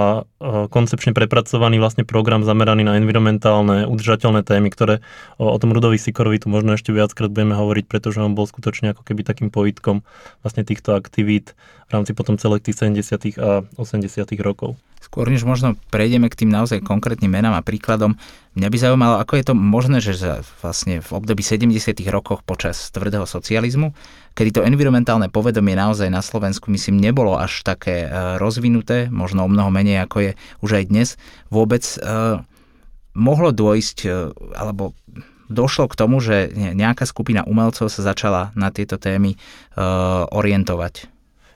koncepčne 0.70 1.16
prepracovaný 1.16 1.80
vlastne 1.80 2.04
program 2.04 2.44
zameraný 2.44 2.84
na 2.84 3.00
environmentálne, 3.00 3.88
udržateľné 3.88 4.44
témy, 4.44 4.70
ktoré 4.70 5.00
o, 5.40 5.50
o 5.50 5.58
tom 5.58 5.72
Rudovi 5.72 5.98
Sikorovi 5.98 6.44
tu 6.44 6.52
možno 6.52 6.76
ešte 6.76 6.92
viackrát 6.92 7.32
budeme 7.32 7.56
hovoriť, 7.56 7.88
pretože 7.88 8.20
on 8.20 8.36
bol 8.36 8.46
skutočne 8.46 8.92
ako 8.92 9.08
keby 9.08 9.24
takým 9.24 9.50
pojitkom 9.50 10.04
vlastne 10.44 10.68
týchto 10.68 10.94
aktivít 10.94 11.56
v 11.88 11.92
rámci 11.96 12.12
potom 12.12 12.36
celých 12.36 12.70
tých 12.70 12.78
70. 12.86 13.40
a 13.40 13.64
80. 13.80 14.14
rokov. 14.44 14.76
Skôr 15.14 15.30
než 15.30 15.46
možno 15.46 15.78
prejdeme 15.94 16.26
k 16.26 16.42
tým 16.42 16.50
naozaj 16.50 16.82
konkrétnym 16.82 17.30
menám 17.30 17.54
a 17.54 17.62
príkladom, 17.62 18.18
mňa 18.58 18.66
by 18.66 18.78
zaujímalo, 18.82 19.22
ako 19.22 19.38
je 19.38 19.46
to 19.46 19.54
možné, 19.54 20.02
že 20.02 20.42
vlastne 20.58 21.06
v 21.06 21.10
období 21.14 21.46
70. 21.46 21.70
rokoch 22.10 22.42
počas 22.42 22.90
tvrdého 22.90 23.30
socializmu, 23.30 23.94
kedy 24.34 24.50
to 24.58 24.66
environmentálne 24.66 25.30
povedomie 25.30 25.78
naozaj 25.78 26.10
na 26.10 26.26
Slovensku, 26.26 26.74
myslím, 26.74 26.98
nebolo 26.98 27.38
až 27.38 27.62
také 27.62 28.10
e, 28.10 28.42
rozvinuté, 28.42 29.14
možno 29.14 29.46
o 29.46 29.50
mnoho 29.54 29.70
menej 29.70 30.02
ako 30.02 30.18
je 30.18 30.32
už 30.66 30.82
aj 30.82 30.86
dnes, 30.90 31.10
vôbec 31.54 31.86
uh, 32.02 32.42
mohlo 33.14 33.54
dôjsť, 33.54 33.98
uh, 34.10 34.34
alebo 34.58 34.98
došlo 35.46 35.94
k 35.94 35.94
tomu, 35.94 36.26
že 36.26 36.50
nejaká 36.74 37.06
skupina 37.06 37.46
umelcov 37.46 37.86
sa 37.86 38.02
začala 38.02 38.50
na 38.58 38.74
tieto 38.74 38.98
témy 38.98 39.38
uh, 39.78 40.26
orientovať? 40.34 41.06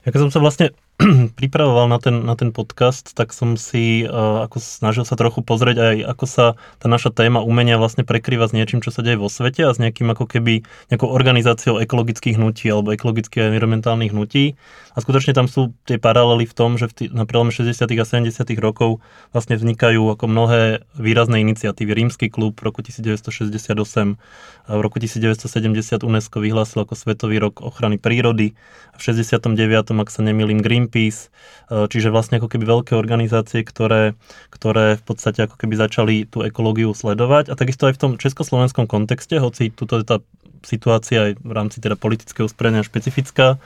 Ja 0.06 0.14
keď 0.14 0.30
som 0.30 0.32
sa 0.32 0.46
vlastne 0.46 0.78
pripravoval 1.40 1.86
na 1.86 2.02
ten, 2.02 2.26
na 2.26 2.34
ten 2.34 2.50
podcast, 2.50 3.14
tak 3.14 3.30
som 3.30 3.54
si 3.54 4.02
uh, 4.02 4.50
ako 4.50 4.58
snažil 4.58 5.06
sa 5.06 5.14
trochu 5.14 5.46
pozrieť 5.46 5.78
aj, 5.78 5.96
ako 6.18 6.26
sa 6.26 6.46
tá 6.82 6.90
naša 6.90 7.14
téma 7.14 7.46
umenia 7.46 7.78
vlastne 7.78 8.02
prekrýva 8.02 8.50
s 8.50 8.56
niečím, 8.58 8.82
čo 8.82 8.90
sa 8.90 9.06
deje 9.06 9.22
vo 9.22 9.30
svete 9.30 9.62
a 9.62 9.74
s 9.74 9.78
nejakým 9.78 10.10
ako 10.10 10.26
keby 10.26 10.66
nejakou 10.90 11.06
organizáciou 11.14 11.78
ekologických 11.78 12.42
hnutí 12.42 12.74
alebo 12.74 12.98
ekologických 12.98 13.46
a 13.46 13.50
environmentálnych 13.54 14.10
hnutí. 14.10 14.58
A 14.98 15.06
skutočne 15.06 15.38
tam 15.38 15.46
sú 15.46 15.78
tie 15.86 16.02
paralely 16.02 16.50
v 16.50 16.58
tom, 16.58 16.82
že 16.82 16.90
v 16.90 16.94
tý, 16.98 17.04
na 17.14 17.30
prelome 17.30 17.54
60. 17.54 17.86
a 17.86 18.06
70. 18.06 18.34
rokov 18.58 18.98
vlastne 19.30 19.54
vznikajú 19.54 20.02
ako 20.18 20.26
mnohé 20.26 20.82
výrazné 20.98 21.46
iniciatívy. 21.46 21.94
Rímsky 21.94 22.34
klub 22.34 22.58
v 22.58 22.66
roku 22.66 22.82
1968, 22.82 23.78
v 24.66 24.82
roku 24.82 24.98
1970 24.98 26.02
UNESCO 26.02 26.42
vyhlásil 26.42 26.82
ako 26.82 26.98
Svetový 26.98 27.38
rok 27.38 27.62
ochrany 27.62 28.02
prírody, 28.02 28.58
v 28.98 29.02
69. 29.06 29.54
ak 29.94 30.10
sa 30.10 30.26
nemýlim 30.26 30.66
Green 30.66 30.88
Greenpeace, 30.88 31.30
e, 31.68 31.86
čiže 31.92 32.10
vlastne 32.10 32.40
ako 32.40 32.48
keby 32.48 32.64
veľké 32.64 32.94
organizácie, 32.96 33.62
ktoré, 33.62 34.16
ktoré 34.50 34.96
v 34.96 35.04
podstate 35.04 35.44
ako 35.44 35.60
keby 35.60 35.76
začali 35.76 36.16
tú 36.26 36.42
ekológiu 36.42 36.96
sledovať 36.96 37.52
a 37.52 37.60
takisto 37.60 37.92
aj 37.92 38.00
v 38.00 38.02
tom 38.02 38.12
československom 38.16 38.88
kontexte, 38.88 39.38
hoci 39.38 39.70
tuto 39.70 40.00
je 40.00 40.06
tá 40.08 40.18
situácia 40.64 41.32
aj 41.32 41.32
v 41.44 41.52
rámci 41.54 41.78
teda 41.84 42.00
politického 42.00 42.48
usporiadania 42.48 42.88
špecifická, 42.88 43.60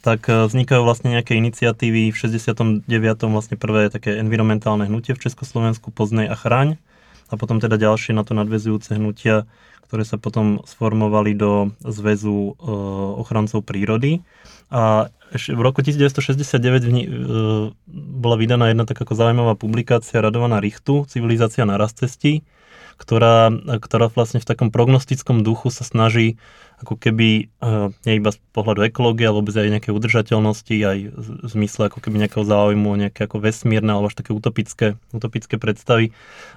tak 0.00 0.26
e, 0.28 0.48
vznikajú 0.48 0.80
vlastne 0.82 1.12
nejaké 1.12 1.36
iniciatívy. 1.36 2.12
V 2.12 2.16
69. 2.16 2.88
vlastne 3.28 3.56
prvé 3.60 3.92
také 3.92 4.16
environmentálne 4.16 4.88
hnutie 4.88 5.12
v 5.12 5.22
Československu 5.28 5.92
Poznej 5.92 6.28
a 6.28 6.36
chraň 6.36 6.80
a 7.30 7.38
potom 7.38 7.62
teda 7.62 7.78
ďalšie 7.78 8.16
na 8.16 8.26
to 8.26 8.34
nadvezujúce 8.34 8.96
hnutia, 8.98 9.46
ktoré 9.86 10.02
sa 10.02 10.18
potom 10.18 10.64
sformovali 10.66 11.36
do 11.36 11.70
Zväzu 11.84 12.56
e, 12.58 12.70
ochrancov 13.20 13.62
prírody. 13.62 14.24
A 14.70 15.10
v 15.30 15.60
roku 15.62 15.82
1969 15.82 16.58
e, 16.58 16.90
bola 17.94 18.36
vydaná 18.38 18.70
jedna 18.70 18.86
taká 18.86 19.06
zaujímavá 19.06 19.54
publikácia 19.54 20.18
Radovaná 20.18 20.58
Richtu, 20.58 21.06
Civilizácia 21.06 21.62
na 21.66 21.78
rast 21.78 22.02
cestí, 22.02 22.42
ktorá, 23.00 23.48
ktorá 23.80 24.12
vlastne 24.12 24.44
v 24.44 24.48
takom 24.48 24.68
prognostickom 24.68 25.40
duchu 25.40 25.72
sa 25.72 25.88
snaží 25.88 26.36
ako 26.80 26.96
keby 26.96 27.28
e, 27.44 27.72
nie 28.08 28.14
iba 28.16 28.32
z 28.32 28.40
pohľadu 28.56 28.88
ekológie, 28.88 29.28
ale 29.28 29.36
vôbec 29.36 29.52
aj 29.52 29.68
nejaké 29.68 29.90
udržateľnosti, 29.92 30.76
aj 30.80 30.98
v 31.12 31.48
zmysle 31.48 31.92
ako 31.92 32.00
keby 32.00 32.24
nejakého 32.24 32.44
záujmu, 32.44 32.90
nejaké 32.96 33.28
ako 33.28 33.40
vesmírne 33.44 33.92
alebo 33.92 34.08
až 34.08 34.16
také 34.16 34.32
utopické, 34.32 34.96
utopické 35.12 35.60
predstavy, 35.60 36.10
e, 36.10 36.12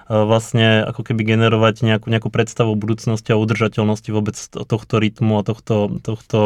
vlastne 0.08 0.82
ako 0.88 1.04
keby 1.04 1.22
generovať 1.36 1.84
nejakú, 1.84 2.08
nejakú 2.08 2.32
predstavu 2.32 2.72
o 2.72 2.80
budúcnosti 2.80 3.30
a 3.30 3.40
udržateľnosti 3.40 4.08
vôbec 4.08 4.36
tohto 4.48 4.94
rytmu 4.96 5.40
a 5.40 5.46
tohto, 5.46 6.00
tohto 6.00 6.38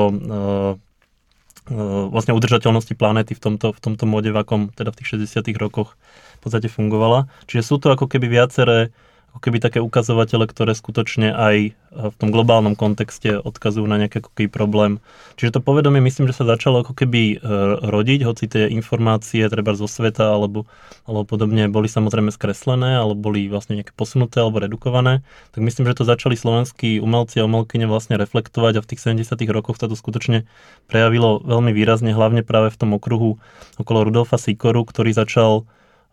E, 1.69 1.77
vlastne 2.09 2.33
udržateľnosti 2.33 2.97
planéty 2.97 3.37
v 3.37 3.41
tomto, 3.45 3.77
v 3.77 3.81
tomto 3.81 4.09
móde, 4.09 4.33
v 4.33 4.41
akom 4.41 4.73
teda 4.73 4.89
v 4.93 4.99
tých 5.05 5.21
60 5.21 5.53
rokoch 5.61 6.01
v 6.37 6.41
podstate 6.41 6.73
fungovala. 6.73 7.29
Čiže 7.45 7.63
sú 7.63 7.77
to 7.77 7.93
ako 7.93 8.09
keby 8.09 8.41
viaceré 8.41 8.89
ako 9.33 9.41
keby 9.45 9.63
také 9.63 9.79
ukazovatele, 9.79 10.49
ktoré 10.49 10.73
skutočne 10.73 11.31
aj 11.31 11.57
e, 11.69 11.71
v 11.95 12.15
tom 12.17 12.33
globálnom 12.33 12.75
kontexte 12.75 13.39
odkazujú 13.39 13.87
na 13.87 14.01
nejaký 14.01 14.25
ako 14.25 14.31
keby 14.35 14.49
problém. 14.51 14.93
Čiže 15.37 15.61
to 15.61 15.61
povedomie 15.63 16.01
myslím, 16.03 16.27
že 16.27 16.43
sa 16.43 16.49
začalo 16.49 16.83
ako 16.83 16.97
keby 16.97 17.23
e, 17.23 17.57
rodiť, 17.87 18.21
hoci 18.27 18.51
tie 18.51 18.67
informácie 18.73 19.45
treba 19.47 19.79
zo 19.79 19.87
sveta 19.87 20.33
alebo, 20.35 20.67
alebo 21.07 21.23
podobne 21.29 21.71
boli 21.71 21.87
samozrejme 21.87 22.33
skreslené, 22.35 22.99
alebo 22.99 23.31
boli 23.31 23.47
vlastne 23.47 23.79
nejaké 23.79 23.95
posunuté 23.95 24.43
alebo 24.43 24.59
redukované, 24.59 25.21
tak 25.53 25.61
myslím, 25.63 25.87
že 25.87 26.03
to 26.03 26.09
začali 26.09 26.35
slovenskí 26.35 26.99
umelci 26.99 27.39
a 27.39 27.47
umelkyne 27.47 27.87
vlastne 27.87 28.19
reflektovať 28.19 28.81
a 28.81 28.83
v 28.83 28.89
tých 28.91 29.01
70 29.07 29.39
rokoch 29.55 29.79
sa 29.79 29.87
to 29.87 29.95
skutočne 29.95 30.49
prejavilo 30.91 31.39
veľmi 31.45 31.71
výrazne, 31.71 32.11
hlavne 32.11 32.43
práve 32.43 32.75
v 32.75 32.81
tom 32.81 32.91
okruhu 32.97 33.39
okolo 33.79 33.99
Rudolfa 34.09 34.41
Sikoru, 34.41 34.83
ktorý 34.83 35.15
začal 35.15 35.69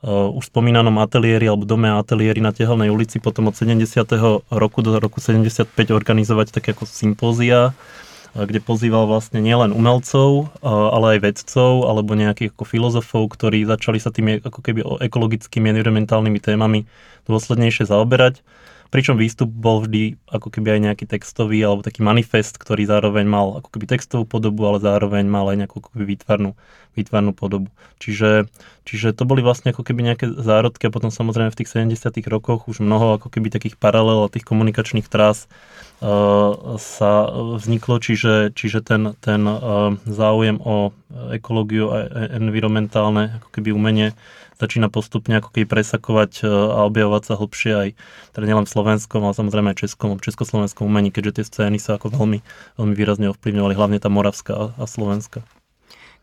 už 0.05 0.53
spomínanom 0.53 1.01
ateliéri 1.01 1.49
alebo 1.49 1.65
dome 1.65 1.89
ateliéri 1.89 2.37
na 2.37 2.53
Tehelnej 2.53 2.93
ulici 2.93 3.17
potom 3.17 3.49
od 3.49 3.57
70. 3.57 4.05
roku 4.53 4.79
do 4.85 5.01
roku 5.01 5.17
75 5.17 5.65
organizovať 5.89 6.53
také 6.53 6.77
ako 6.77 6.85
sympózia, 6.85 7.73
uh, 7.73 8.45
kde 8.45 8.61
pozýval 8.61 9.09
vlastne 9.09 9.41
nielen 9.41 9.73
umelcov, 9.73 10.53
uh, 10.61 10.93
ale 10.93 11.17
aj 11.17 11.19
vedcov 11.25 11.89
alebo 11.89 12.13
nejakých 12.13 12.53
ako 12.53 12.65
filozofov, 12.69 13.33
ktorí 13.33 13.65
začali 13.65 13.97
sa 13.97 14.13
tými 14.13 14.45
ako 14.45 14.59
keby 14.61 14.85
ekologickými 15.09 15.73
environmentálnymi 15.73 16.37
témami 16.37 16.85
dôslednejšie 17.25 17.89
zaoberať. 17.89 18.45
Pričom 18.93 19.17
výstup 19.17 19.49
bol 19.49 19.81
vždy 19.81 20.15
ako 20.29 20.47
keby 20.53 20.77
aj 20.77 20.81
nejaký 20.91 21.05
textový 21.09 21.59
alebo 21.65 21.81
taký 21.81 22.05
manifest, 22.05 22.55
ktorý 22.61 22.85
zároveň 22.85 23.25
mal 23.25 23.59
ako 23.59 23.69
keby 23.73 23.85
textovú 23.97 24.23
podobu, 24.23 24.63
ale 24.69 24.77
zároveň 24.79 25.25
mal 25.25 25.49
aj 25.49 25.65
nejakú 25.65 25.81
keby 25.81 26.15
výtvarnú, 26.15 26.53
výtvarnú 26.95 27.35
podobu. 27.35 27.67
Čiže, 27.99 28.47
čiže 28.87 29.11
to 29.11 29.27
boli 29.27 29.41
vlastne 29.41 29.73
ako 29.73 29.83
keby 29.83 30.13
nejaké 30.13 30.25
zárodky 30.31 30.87
a 30.87 30.93
potom 30.93 31.09
samozrejme 31.09 31.51
v 31.51 31.59
tých 31.59 31.71
70 31.75 31.97
rokoch 32.29 32.69
už 32.69 32.79
mnoho 32.79 33.19
ako 33.19 33.27
keby 33.33 33.51
takých 33.51 33.75
paralel 33.75 34.25
a 34.25 34.31
tých 34.31 34.47
komunikačných 34.47 35.09
trás 35.11 35.51
uh, 35.99 36.77
sa 36.79 37.27
vzniklo, 37.59 37.99
čiže, 37.99 38.55
čiže 38.55 38.79
ten, 38.85 39.17
ten 39.19 39.43
uh, 39.43 39.97
záujem 40.07 40.61
o 40.63 40.95
ekológiu 41.33 41.91
a 41.91 42.29
environmentálne 42.35 43.41
ako 43.41 43.49
keby 43.49 43.75
umenie 43.75 44.15
začína 44.55 44.87
postupne 44.87 45.39
ako 45.39 45.51
keby 45.51 45.65
presakovať 45.67 46.43
e, 46.43 46.49
a 46.49 46.87
objavovať 46.87 47.23
sa 47.27 47.33
hlbšie 47.39 47.71
aj 47.75 47.89
teda 48.35 48.45
nielen 48.47 48.65
v 48.67 48.73
slovenskom, 48.73 49.21
ale 49.23 49.35
samozrejme 49.35 49.67
aj 49.75 49.77
českom, 49.87 50.17
československom 50.19 50.87
umení, 50.87 51.11
keďže 51.11 51.41
tie 51.41 51.45
scény 51.45 51.77
sa 51.77 51.99
ako 51.99 52.15
veľmi, 52.15 52.39
veľmi 52.79 52.93
výrazne 52.95 53.31
ovplyvňovali, 53.35 53.73
hlavne 53.75 53.99
tá 53.99 54.07
moravská 54.07 54.75
a 54.75 54.85
slovenská. 54.87 55.43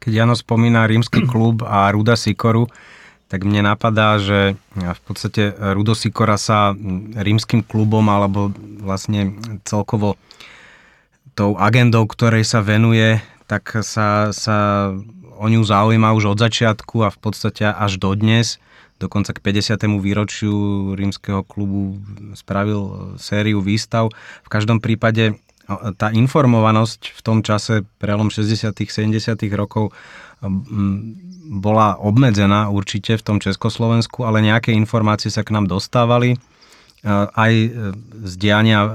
Keď 0.02 0.12
Jano 0.12 0.34
spomína 0.34 0.88
rímsky 0.88 1.22
klub 1.30 1.62
a 1.62 1.92
Ruda 1.92 2.18
Sikoru, 2.18 2.66
tak 3.32 3.48
mne 3.48 3.64
napadá, 3.64 4.20
že 4.20 4.60
v 4.76 5.00
podstate 5.08 5.56
Rudo 5.56 5.96
Sikora 5.96 6.36
sa 6.36 6.76
rímským 7.16 7.64
klubom 7.64 8.04
alebo 8.12 8.52
vlastne 8.76 9.40
celkovo 9.64 10.20
tou 11.32 11.56
agendou, 11.56 12.04
ktorej 12.04 12.44
sa 12.44 12.60
venuje, 12.60 13.24
tak 13.48 13.80
sa, 13.80 14.36
sa 14.36 14.92
o 15.38 15.46
ňu 15.48 15.62
zaujíma 15.64 16.12
už 16.12 16.36
od 16.36 16.38
začiatku 16.38 17.06
a 17.06 17.08
v 17.12 17.18
podstate 17.18 17.68
až 17.68 17.96
dodnes. 17.96 18.58
Dokonca 19.00 19.34
k 19.34 19.42
50. 19.42 19.98
výročiu 19.98 20.54
rímskeho 20.94 21.42
klubu 21.42 21.98
spravil 22.38 23.14
sériu 23.18 23.58
výstav. 23.58 24.14
V 24.46 24.48
každom 24.48 24.78
prípade 24.78 25.34
tá 25.98 26.10
informovanosť 26.10 27.14
v 27.14 27.20
tom 27.22 27.38
čase, 27.40 27.86
prelom 28.02 28.30
60 28.30 28.74
70 28.74 29.38
rokov, 29.54 29.94
bola 31.52 31.98
obmedzená 31.98 32.70
určite 32.70 33.14
v 33.14 33.22
tom 33.22 33.38
Československu, 33.38 34.26
ale 34.26 34.42
nejaké 34.42 34.74
informácie 34.74 35.30
sa 35.30 35.46
k 35.46 35.54
nám 35.54 35.70
dostávali 35.70 36.38
aj 37.10 37.52
e, 37.52 37.68
z 38.22 38.34
diania 38.38 38.86
e, 38.86 38.90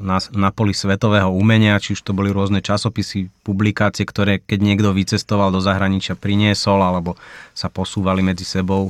na, 0.00 0.16
na 0.32 0.48
poli 0.48 0.72
svetového 0.72 1.28
umenia, 1.28 1.76
či 1.76 1.92
už 1.92 2.00
to 2.00 2.16
boli 2.16 2.32
rôzne 2.32 2.64
časopisy, 2.64 3.28
publikácie, 3.44 4.08
ktoré 4.08 4.40
keď 4.40 4.58
niekto 4.64 4.90
vycestoval 4.96 5.52
do 5.52 5.60
zahraničia 5.60 6.16
priniesol 6.16 6.80
alebo 6.80 7.20
sa 7.52 7.68
posúvali 7.68 8.24
medzi 8.24 8.48
sebou 8.48 8.88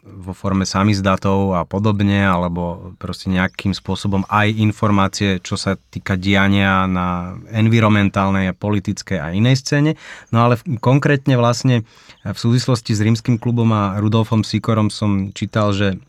vo 0.00 0.32
forme 0.32 0.64
samizdatov 0.64 1.52
a 1.52 1.68
podobne, 1.68 2.24
alebo 2.24 2.96
proste 2.96 3.28
nejakým 3.28 3.76
spôsobom 3.76 4.24
aj 4.32 4.48
informácie, 4.56 5.44
čo 5.44 5.60
sa 5.60 5.76
týka 5.76 6.16
diania 6.16 6.88
na 6.88 7.36
environmentálnej, 7.52 8.56
politickej 8.56 9.20
a 9.20 9.36
inej 9.36 9.60
scéne. 9.60 10.00
No 10.32 10.48
ale 10.48 10.56
konkrétne 10.80 11.36
vlastne 11.36 11.84
v 12.24 12.38
súvislosti 12.38 12.96
s 12.96 13.04
rímským 13.04 13.36
klubom 13.36 13.68
a 13.76 14.00
Rudolfom 14.00 14.40
Sikorom 14.40 14.88
som 14.88 15.36
čítal, 15.36 15.76
že 15.76 16.00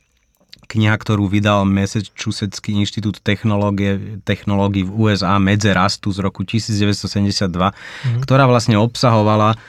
kniha, 0.71 0.95
ktorú 0.95 1.27
vydal 1.27 1.67
Massachusettský 1.67 2.71
inštitút 2.79 3.19
technológie, 3.19 4.23
technológií 4.23 4.87
v 4.87 5.11
USA 5.11 5.35
Medze 5.35 5.75
rastu 5.75 6.15
z 6.15 6.23
roku 6.23 6.47
1972, 6.47 7.51
mm. 7.51 8.23
ktorá 8.23 8.47
vlastne 8.47 8.79
obsahovala 8.79 9.59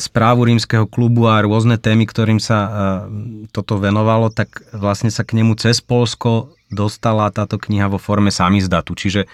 správu 0.00 0.48
rímskeho 0.48 0.88
klubu 0.88 1.28
a 1.28 1.42
rôzne 1.44 1.76
témy, 1.76 2.08
ktorým 2.08 2.40
sa 2.40 3.04
toto 3.52 3.76
venovalo, 3.76 4.32
tak 4.32 4.64
vlastne 4.72 5.12
sa 5.12 5.26
k 5.26 5.36
nemu 5.36 5.52
cez 5.60 5.84
Polsko 5.84 6.56
dostala 6.72 7.28
táto 7.28 7.60
kniha 7.60 7.92
vo 7.92 8.00
forme 8.00 8.32
samizdatu. 8.32 8.96
Čiže 8.96 9.28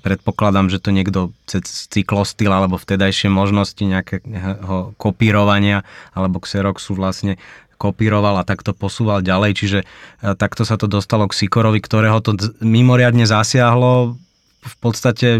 predpokladám, 0.00 0.72
že 0.72 0.80
to 0.80 0.88
niekto 0.88 1.36
cez 1.44 1.90
cyklostyl 1.92 2.48
alebo 2.48 2.80
vtedajšie 2.80 3.28
možnosti 3.28 3.80
nejakého 3.84 4.96
kopírovania 4.96 5.84
alebo 6.16 6.40
Xeroxu 6.40 6.96
vlastne 6.96 7.36
kopíroval 7.78 8.42
a 8.42 8.44
takto 8.44 8.74
posúval 8.74 9.22
ďalej, 9.22 9.52
čiže 9.54 9.78
e, 9.82 9.86
takto 10.34 10.66
sa 10.66 10.74
to 10.74 10.90
dostalo 10.90 11.30
k 11.30 11.46
Sikorovi, 11.46 11.78
ktorého 11.78 12.18
to 12.18 12.34
mimoriadne 12.58 13.24
zasiahlo. 13.24 14.18
V 14.58 14.76
podstate 14.82 15.38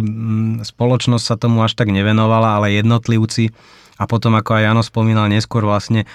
spoločnosť 0.63 1.25
sa 1.27 1.35
tomu 1.35 1.67
až 1.67 1.75
tak 1.75 1.91
nevenovala, 1.91 2.63
ale 2.63 2.79
jednotlivci 2.79 3.51
a 3.99 4.07
potom, 4.07 4.39
ako 4.39 4.55
aj 4.55 4.63
Jano 4.63 4.83
spomínal 4.87 5.27
neskôr, 5.27 5.67
vlastne 5.67 6.07
e, 6.07 6.09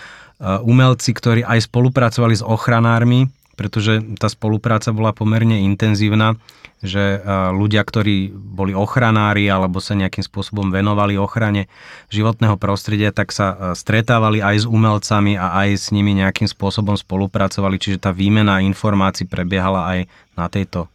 umelci, 0.63 1.11
ktorí 1.11 1.43
aj 1.43 1.67
spolupracovali 1.67 2.39
s 2.39 2.43
ochranármi, 2.43 3.27
pretože 3.53 4.01
tá 4.17 4.27
spolupráca 4.29 4.89
bola 4.89 5.13
pomerne 5.13 5.61
intenzívna, 5.61 6.35
že 6.83 7.23
ľudia, 7.55 7.79
ktorí 7.79 8.35
boli 8.35 8.75
ochranári 8.75 9.47
alebo 9.47 9.79
sa 9.79 9.95
nejakým 9.95 10.25
spôsobom 10.25 10.67
venovali 10.67 11.15
ochrane 11.15 11.71
životného 12.11 12.59
prostredia, 12.59 13.15
tak 13.15 13.31
sa 13.31 13.71
stretávali 13.71 14.43
aj 14.43 14.63
s 14.63 14.65
umelcami 14.67 15.39
a 15.39 15.63
aj 15.63 15.69
s 15.79 15.85
nimi 15.95 16.11
nejakým 16.11 16.51
spôsobom 16.51 16.99
spolupracovali, 16.99 17.79
čiže 17.79 18.03
tá 18.03 18.11
výmena 18.11 18.59
informácií 18.59 19.29
prebiehala 19.29 19.95
aj 19.95 19.99
na 20.35 20.51
tejto 20.51 20.91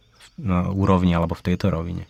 úrovni 0.76 1.16
alebo 1.16 1.32
v 1.34 1.44
tejto 1.50 1.72
rovine. 1.72 2.04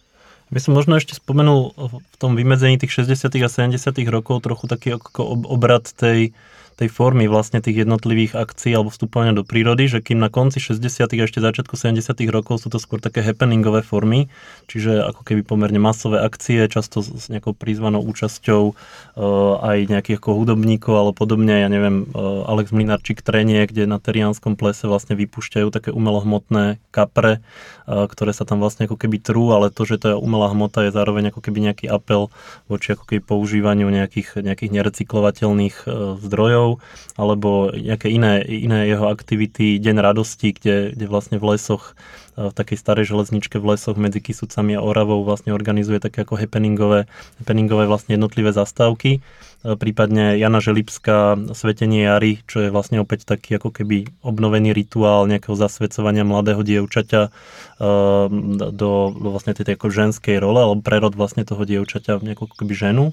By 0.48 0.64
som 0.64 0.72
možno 0.72 0.96
ešte 0.96 1.12
spomenul 1.12 1.76
v 1.76 2.16
tom 2.16 2.32
vymedzení 2.32 2.80
tých 2.80 3.04
60. 3.04 3.36
a 3.44 3.48
70. 3.52 3.78
rokov 4.08 4.40
trochu 4.40 4.64
taký 4.64 4.96
ako 4.96 5.44
obrad 5.44 5.84
tej, 5.92 6.32
tej 6.78 6.94
formy 6.94 7.26
vlastne 7.26 7.58
tých 7.58 7.82
jednotlivých 7.82 8.38
akcií 8.38 8.70
alebo 8.70 8.94
vstupovania 8.94 9.34
do 9.34 9.42
prírody, 9.42 9.90
že 9.90 9.98
kým 9.98 10.22
na 10.22 10.30
konci 10.30 10.62
60. 10.62 11.10
a 11.10 11.26
ešte 11.26 11.42
začiatku 11.42 11.74
70. 11.74 12.06
rokov 12.30 12.62
sú 12.62 12.70
to 12.70 12.78
skôr 12.78 13.02
také 13.02 13.18
happeningové 13.18 13.82
formy, 13.82 14.30
čiže 14.70 15.02
ako 15.02 15.26
keby 15.26 15.42
pomerne 15.42 15.82
masové 15.82 16.22
akcie, 16.22 16.70
často 16.70 17.02
s 17.02 17.26
nejakou 17.26 17.50
prizvanou 17.58 17.98
účasťou 18.06 18.62
uh, 18.70 18.74
aj 19.58 19.90
nejakých 19.90 20.22
ako 20.22 20.38
hudobníkov 20.38 20.94
alebo 20.94 21.18
podobne, 21.18 21.66
ja 21.66 21.66
neviem, 21.66 22.06
uh, 22.14 22.46
Alex 22.46 22.70
Mlinarčík 22.70 23.26
trenie, 23.26 23.66
kde 23.66 23.90
na 23.90 23.98
Terianskom 23.98 24.54
plese 24.54 24.86
vlastne 24.86 25.18
vypúšťajú 25.18 25.74
také 25.74 25.90
umelohmotné 25.90 26.78
kapre, 26.94 27.42
uh, 27.90 28.06
ktoré 28.06 28.30
sa 28.30 28.46
tam 28.46 28.62
vlastne 28.62 28.86
ako 28.86 28.94
keby 28.94 29.18
trú, 29.18 29.50
ale 29.50 29.74
to, 29.74 29.82
že 29.82 29.98
to 29.98 30.14
je 30.14 30.16
umelá 30.16 30.54
hmota 30.54 30.86
je 30.86 30.94
zároveň 30.94 31.34
ako 31.34 31.42
keby 31.42 31.58
nejaký 31.58 31.90
apel 31.90 32.30
voči 32.70 32.94
ako 32.94 33.02
keby 33.02 33.26
používaniu 33.26 33.90
nejakých, 33.90 34.46
nejakých 34.46 34.70
nerecyklovateľných 34.78 35.76
uh, 35.90 36.14
zdrojov 36.22 36.67
lesov, 36.68 36.84
alebo 37.16 37.72
nejaké 37.72 38.12
iné, 38.12 38.44
iné 38.44 38.88
jeho 38.88 39.08
aktivity, 39.08 39.80
Deň 39.80 39.96
radosti, 40.04 40.52
kde, 40.52 40.92
kde 40.94 41.06
vlastne 41.08 41.40
v 41.40 41.56
lesoch, 41.56 41.96
v 42.38 42.54
takej 42.54 42.78
starej 42.78 43.10
železničke 43.10 43.58
v 43.58 43.74
lesoch 43.74 43.98
medzi 43.98 44.22
Kisucami 44.22 44.78
a 44.78 44.84
Oravou 44.84 45.26
vlastne 45.26 45.50
organizuje 45.50 45.98
také 45.98 46.22
ako 46.22 46.38
happeningové, 46.38 47.10
happeningové 47.42 47.90
vlastne 47.90 48.14
jednotlivé 48.14 48.54
zastávky. 48.54 49.18
E, 49.18 49.74
prípadne 49.74 50.38
Jana 50.38 50.62
Želipská 50.62 51.34
Svetenie 51.50 52.06
jary, 52.06 52.38
čo 52.46 52.62
je 52.62 52.70
vlastne 52.70 53.02
opäť 53.02 53.26
taký 53.26 53.58
ako 53.58 53.74
keby 53.74 54.06
obnovený 54.22 54.70
rituál 54.70 55.26
nejakého 55.26 55.58
zasvedcovania 55.58 56.22
mladého 56.22 56.62
dievčaťa 56.62 57.22
e, 57.26 57.30
do, 58.70 58.90
vlastne 59.18 59.58
tej 59.58 59.74
ako 59.74 59.90
ženskej 59.90 60.38
role, 60.38 60.62
alebo 60.62 60.78
prerod 60.78 61.18
vlastne 61.18 61.42
toho 61.42 61.66
dievčaťa 61.66 62.22
v 62.22 62.32
nejakú 62.32 62.46
keby 62.46 62.74
ženu. 62.78 63.04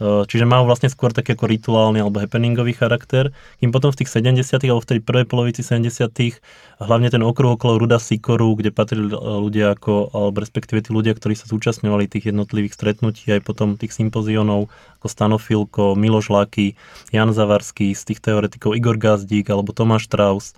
E, 0.00 0.24
čiže 0.24 0.48
majú 0.48 0.64
vlastne 0.64 0.88
skôr 0.88 1.12
taký 1.12 1.36
ako 1.36 1.52
rituálny 1.52 2.00
alebo 2.00 2.16
happeningový 2.16 2.72
charakter, 2.72 3.36
kým 3.60 3.68
potom 3.68 3.92
v 3.92 4.00
tých 4.00 4.08
70 4.08 4.40
alebo 4.64 4.80
v 4.80 4.88
tej 4.96 5.00
prvej 5.04 5.26
polovici 5.28 5.60
70 5.60 6.40
hlavne 6.80 7.12
ten 7.12 7.20
okruh 7.20 7.60
okolo 7.60 7.76
Ruda 7.76 8.00
Sikoru, 8.00 8.56
kde 8.56 8.72
patrili 8.72 9.12
ľudia 9.12 9.76
ako, 9.76 10.10
alebo 10.16 10.40
respektíve 10.40 10.80
tí 10.80 10.90
ľudia, 10.90 11.12
ktorí 11.12 11.36
sa 11.36 11.44
zúčastňovali 11.46 12.08
tých 12.08 12.32
jednotlivých 12.32 12.72
stretnutí, 12.72 13.28
aj 13.28 13.44
potom 13.44 13.76
tých 13.76 13.92
sympozionov, 13.92 14.72
ako 15.00 15.06
Stanofilko, 15.06 15.84
Miloš 15.92 16.32
Laky, 16.32 16.74
Jan 17.12 17.36
Zavarský, 17.36 17.92
z 17.92 18.02
tých 18.12 18.24
teoretikov 18.24 18.72
Igor 18.72 18.96
Gazdík 18.96 19.52
alebo 19.52 19.76
Tomáš 19.76 20.08
Strauss 20.08 20.56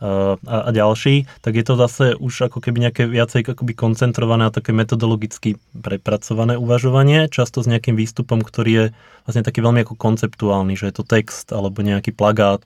a, 0.00 0.40
a 0.40 0.70
ďalší, 0.72 1.28
tak 1.44 1.60
je 1.60 1.64
to 1.64 1.76
zase 1.76 2.16
už 2.16 2.48
ako 2.48 2.64
keby 2.64 2.88
nejaké 2.88 3.04
viacej 3.04 3.44
akoby 3.44 3.76
koncentrované 3.76 4.48
a 4.48 4.54
také 4.54 4.72
metodologicky 4.72 5.60
prepracované 5.76 6.56
uvažovanie, 6.56 7.28
často 7.28 7.60
s 7.60 7.68
nejakým 7.68 8.00
výstupom, 8.00 8.40
ktorý 8.40 8.70
je 8.72 8.84
vlastne 9.28 9.44
taký 9.44 9.60
veľmi 9.60 9.84
ako 9.84 10.00
konceptuálny, 10.00 10.72
že 10.72 10.88
je 10.88 10.94
to 10.96 11.04
text 11.04 11.52
alebo 11.52 11.84
nejaký 11.84 12.16
plagát 12.16 12.64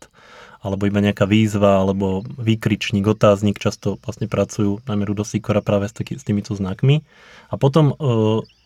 alebo 0.64 0.88
iba 0.88 1.04
nejaká 1.04 1.28
výzva, 1.28 1.84
alebo 1.84 2.24
výkričník, 2.40 3.04
otáznik, 3.04 3.60
často 3.60 4.00
vlastne 4.00 4.32
pracujú 4.32 4.80
najmä 4.88 5.04
Rudo 5.04 5.22
Sikora 5.22 5.60
práve 5.60 5.92
s, 5.92 5.94
taký, 5.94 6.16
s 6.16 6.24
týmito 6.24 6.56
znakmi. 6.56 7.04
A 7.52 7.60
potom 7.60 7.92
e, 7.92 7.94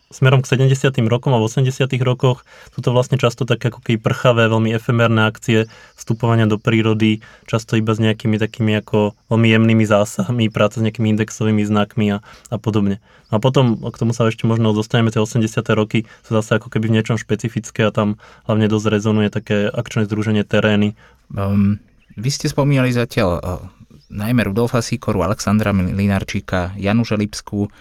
smerom 0.09 0.41
k 0.41 0.57
70. 0.57 0.89
rokom 1.05 1.35
a 1.35 1.39
v 1.43 1.45
80. 1.45 1.91
rokoch 2.01 2.41
sú 2.73 2.79
to 2.81 2.89
vlastne 2.89 3.21
často 3.21 3.45
také 3.45 3.69
ako 3.69 3.83
keby 3.85 4.01
prchavé, 4.01 4.49
veľmi 4.49 4.73
efemérne 4.73 5.29
akcie 5.29 5.69
vstupovania 5.93 6.49
do 6.49 6.57
prírody, 6.57 7.21
často 7.45 7.77
iba 7.77 7.93
s 7.93 8.01
nejakými 8.01 8.41
takými 8.41 8.73
ako 8.81 9.13
veľmi 9.29 9.47
jemnými 9.53 9.85
zásahmi, 9.85 10.49
práca 10.49 10.81
s 10.81 10.85
nejakými 10.87 11.13
indexovými 11.13 11.61
znakmi 11.61 12.15
a, 12.15 12.17
a 12.49 12.55
podobne. 12.57 12.97
A 13.29 13.37
potom 13.37 13.77
k 13.77 13.99
tomu 14.01 14.17
sa 14.17 14.25
ešte 14.25 14.49
možno 14.49 14.73
dostaneme, 14.73 15.13
tie 15.13 15.21
80. 15.21 15.61
roky 15.77 16.09
sú 16.25 16.33
zase 16.33 16.57
ako 16.57 16.73
keby 16.73 16.89
v 16.89 16.95
niečom 16.97 17.21
špecifické 17.21 17.85
a 17.85 17.93
tam 17.93 18.17
hlavne 18.49 18.65
dosť 18.65 18.87
rezonuje 18.89 19.29
také 19.29 19.69
akčné 19.69 20.09
združenie 20.09 20.41
terény. 20.41 20.97
Um, 21.29 21.77
vy 22.19 22.29
ste 22.29 22.51
spomínali 22.51 22.91
zatiaľ 22.91 23.29
uh, 23.39 23.63
najmä 24.11 24.43
Rudolfa 24.45 24.83
Sikoru, 24.83 25.23
Alexandra 25.23 25.71
Linarčíka, 25.71 26.75
Janu 26.75 27.07
Želipskú, 27.07 27.71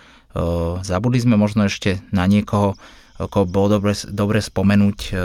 Zabudli 0.84 1.18
sme 1.18 1.40
možno 1.40 1.66
ešte 1.66 2.04
na 2.14 2.28
niekoho, 2.28 2.76
ako 3.16 3.48
bolo 3.48 3.80
dobre, 3.80 3.96
dobre 4.12 4.38
spomenúť 4.38 5.16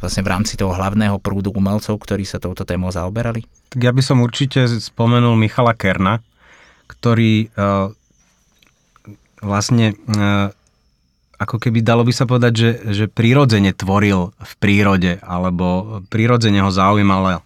vlastne 0.00 0.22
v 0.24 0.30
rámci 0.32 0.56
toho 0.56 0.72
hlavného 0.72 1.20
prúdu 1.20 1.52
umelcov, 1.52 1.98
ktorí 2.00 2.24
sa 2.24 2.40
touto 2.40 2.64
témou 2.64 2.88
zaoberali? 2.88 3.44
Tak 3.74 3.80
ja 3.82 3.92
by 3.92 4.00
som 4.00 4.24
určite 4.24 4.64
spomenul 4.80 5.36
Michala 5.36 5.76
Kerna, 5.76 6.24
ktorý 6.88 7.52
vlastne 9.44 9.98
ako 11.36 11.56
keby 11.58 11.84
dalo 11.84 12.06
by 12.06 12.12
sa 12.14 12.24
povedať, 12.24 12.52
že, 12.54 12.70
že 12.86 13.04
prírodzene 13.12 13.76
tvoril 13.76 14.30
v 14.30 14.52
prírode, 14.62 15.20
alebo 15.20 16.00
prírodzene 16.08 16.64
ho 16.64 16.70
zaujímala 16.72 17.44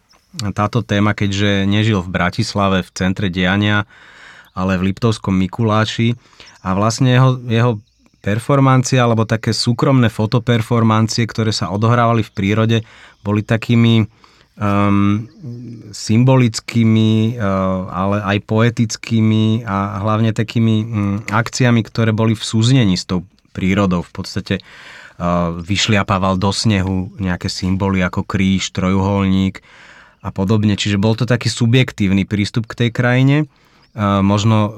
táto 0.54 0.82
téma, 0.82 1.14
keďže 1.14 1.66
nežil 1.66 2.02
v 2.02 2.12
Bratislave 2.12 2.82
v 2.82 2.90
centre 2.90 3.30
diania, 3.30 3.86
ale 4.54 4.78
v 4.78 4.90
Liptovskom 4.90 5.34
Mikuláši 5.34 6.14
a 6.62 6.74
vlastne 6.74 7.10
jeho, 7.14 7.30
jeho 7.46 7.72
performancie 8.24 8.96
alebo 8.96 9.28
také 9.28 9.52
súkromné 9.52 10.08
fotoperformancie, 10.08 11.28
ktoré 11.28 11.52
sa 11.52 11.68
odohrávali 11.68 12.24
v 12.24 12.34
prírode, 12.34 12.78
boli 13.20 13.44
takými 13.44 14.08
um, 14.56 15.28
symbolickými, 15.92 17.36
uh, 17.36 17.90
ale 17.92 18.16
aj 18.24 18.38
poetickými 18.48 19.68
a 19.68 20.00
hlavne 20.00 20.32
takými 20.32 20.76
um, 20.80 20.86
akciami, 21.28 21.84
ktoré 21.84 22.16
boli 22.16 22.32
v 22.32 22.42
súznení 22.42 22.96
s 22.96 23.04
tou 23.04 23.26
prírodou. 23.52 24.00
V 24.00 24.12
podstate 24.14 24.54
uh, 24.64 25.52
vyšliapával 25.60 26.40
do 26.40 26.48
snehu 26.48 27.12
nejaké 27.20 27.52
symboly 27.52 28.00
ako 28.00 28.24
kríž, 28.24 28.72
trojuholník 28.72 29.60
a 30.24 30.32
podobne. 30.32 30.80
Čiže 30.80 30.96
bol 30.96 31.12
to 31.12 31.28
taký 31.28 31.52
subjektívny 31.52 32.24
prístup 32.24 32.64
k 32.64 32.88
tej 32.88 32.90
krajine 32.96 33.36
možno 34.02 34.58
e, 34.58 34.70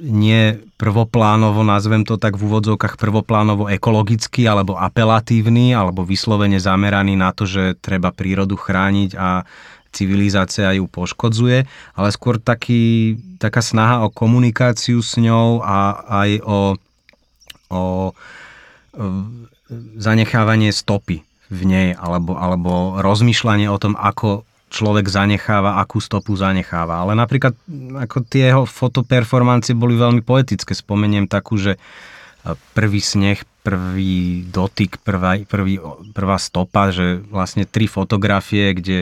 nie 0.00 0.56
prvoplánovo, 0.80 1.60
nazvem 1.60 2.08
to 2.08 2.16
tak 2.16 2.40
v 2.40 2.48
úvodzovkách 2.48 2.96
prvoplánovo 2.96 3.68
ekologický 3.68 4.48
alebo 4.48 4.80
apelatívny 4.80 5.76
alebo 5.76 6.08
vyslovene 6.08 6.56
zameraný 6.56 7.12
na 7.12 7.36
to, 7.36 7.44
že 7.44 7.76
treba 7.84 8.08
prírodu 8.16 8.56
chrániť 8.56 9.10
a 9.20 9.44
civilizácia 9.92 10.72
ju 10.72 10.88
poškodzuje, 10.88 11.68
ale 11.92 12.08
skôr 12.16 12.40
taký, 12.40 13.20
taká 13.36 13.60
snaha 13.60 14.08
o 14.08 14.08
komunikáciu 14.08 15.04
s 15.04 15.20
ňou 15.20 15.60
a 15.60 16.00
aj 16.24 16.30
o, 16.40 16.60
o 17.68 17.82
e, 18.08 18.12
zanechávanie 20.00 20.72
stopy 20.72 21.20
v 21.52 21.60
nej 21.68 21.88
alebo, 21.92 22.40
alebo 22.40 23.04
rozmýšľanie 23.04 23.68
o 23.68 23.76
tom, 23.76 24.00
ako 24.00 24.48
človek 24.72 25.04
zanecháva, 25.06 25.76
akú 25.84 26.00
stopu 26.00 26.32
zanecháva. 26.32 27.04
Ale 27.04 27.12
napríklad 27.12 27.52
ako 28.00 28.24
tie 28.24 28.48
jeho 28.48 28.64
fotoperformancie 28.64 29.76
boli 29.76 30.00
veľmi 30.00 30.24
poetické. 30.24 30.72
Spomeniem 30.72 31.28
takú, 31.28 31.60
že 31.60 31.76
prvý 32.72 33.04
sneh, 33.04 33.44
prvý 33.62 34.48
dotyk, 34.48 34.98
prvá, 35.04 35.38
prvý, 35.44 35.78
prvá 36.16 36.40
stopa, 36.40 36.90
že 36.90 37.20
vlastne 37.28 37.68
tri 37.68 37.86
fotografie, 37.86 38.72
kde 38.74 38.98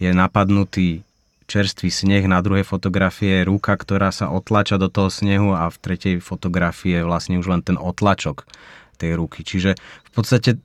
je 0.00 0.10
napadnutý 0.10 1.06
čerstvý 1.46 1.92
sneh, 1.92 2.24
na 2.24 2.40
druhej 2.40 2.64
fotografie 2.64 3.44
je 3.44 3.48
ruka, 3.48 3.76
ktorá 3.76 4.08
sa 4.08 4.32
otlača 4.32 4.80
do 4.80 4.88
toho 4.88 5.12
snehu 5.12 5.52
a 5.52 5.68
v 5.68 5.76
tretej 5.76 6.14
fotografii 6.24 6.98
je 6.98 7.02
vlastne 7.04 7.36
už 7.36 7.46
len 7.52 7.60
ten 7.60 7.76
otlačok 7.76 8.48
tej 8.96 9.20
ruky. 9.20 9.44
Čiže 9.44 9.76
v 9.76 10.10
podstate 10.10 10.56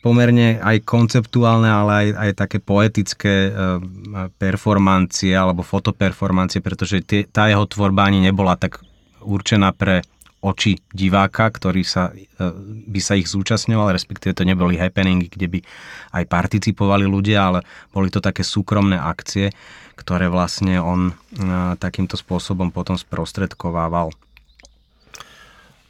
pomerne 0.00 0.62
aj 0.62 0.86
konceptuálne, 0.86 1.66
ale 1.66 1.92
aj, 1.92 2.08
aj 2.14 2.30
také 2.38 2.58
poetické 2.62 3.34
eh, 3.50 3.54
performancie 4.38 5.34
alebo 5.34 5.66
fotoperformancie, 5.66 6.62
pretože 6.62 7.02
tie, 7.02 7.26
tá 7.26 7.50
jeho 7.50 7.66
tvorba 7.66 8.06
ani 8.06 8.22
nebola 8.22 8.54
tak 8.54 8.80
určená 9.24 9.74
pre 9.74 10.06
oči 10.44 10.76
diváka, 10.92 11.48
ktorý 11.48 11.82
sa, 11.82 12.12
eh, 12.12 12.28
by 12.86 13.00
sa 13.00 13.16
ich 13.16 13.26
zúčastňoval, 13.26 13.96
respektíve 13.96 14.36
to 14.36 14.44
neboli 14.44 14.76
happeningy, 14.76 15.32
kde 15.32 15.46
by 15.48 15.58
aj 16.20 16.24
participovali 16.28 17.08
ľudia, 17.08 17.38
ale 17.50 17.60
boli 17.90 18.12
to 18.12 18.20
také 18.20 18.44
súkromné 18.44 19.00
akcie, 19.00 19.50
ktoré 19.96 20.28
vlastne 20.28 20.78
on 20.78 21.10
eh, 21.10 21.74
takýmto 21.80 22.14
spôsobom 22.20 22.70
potom 22.70 22.94
sprostredkovával. 22.94 24.12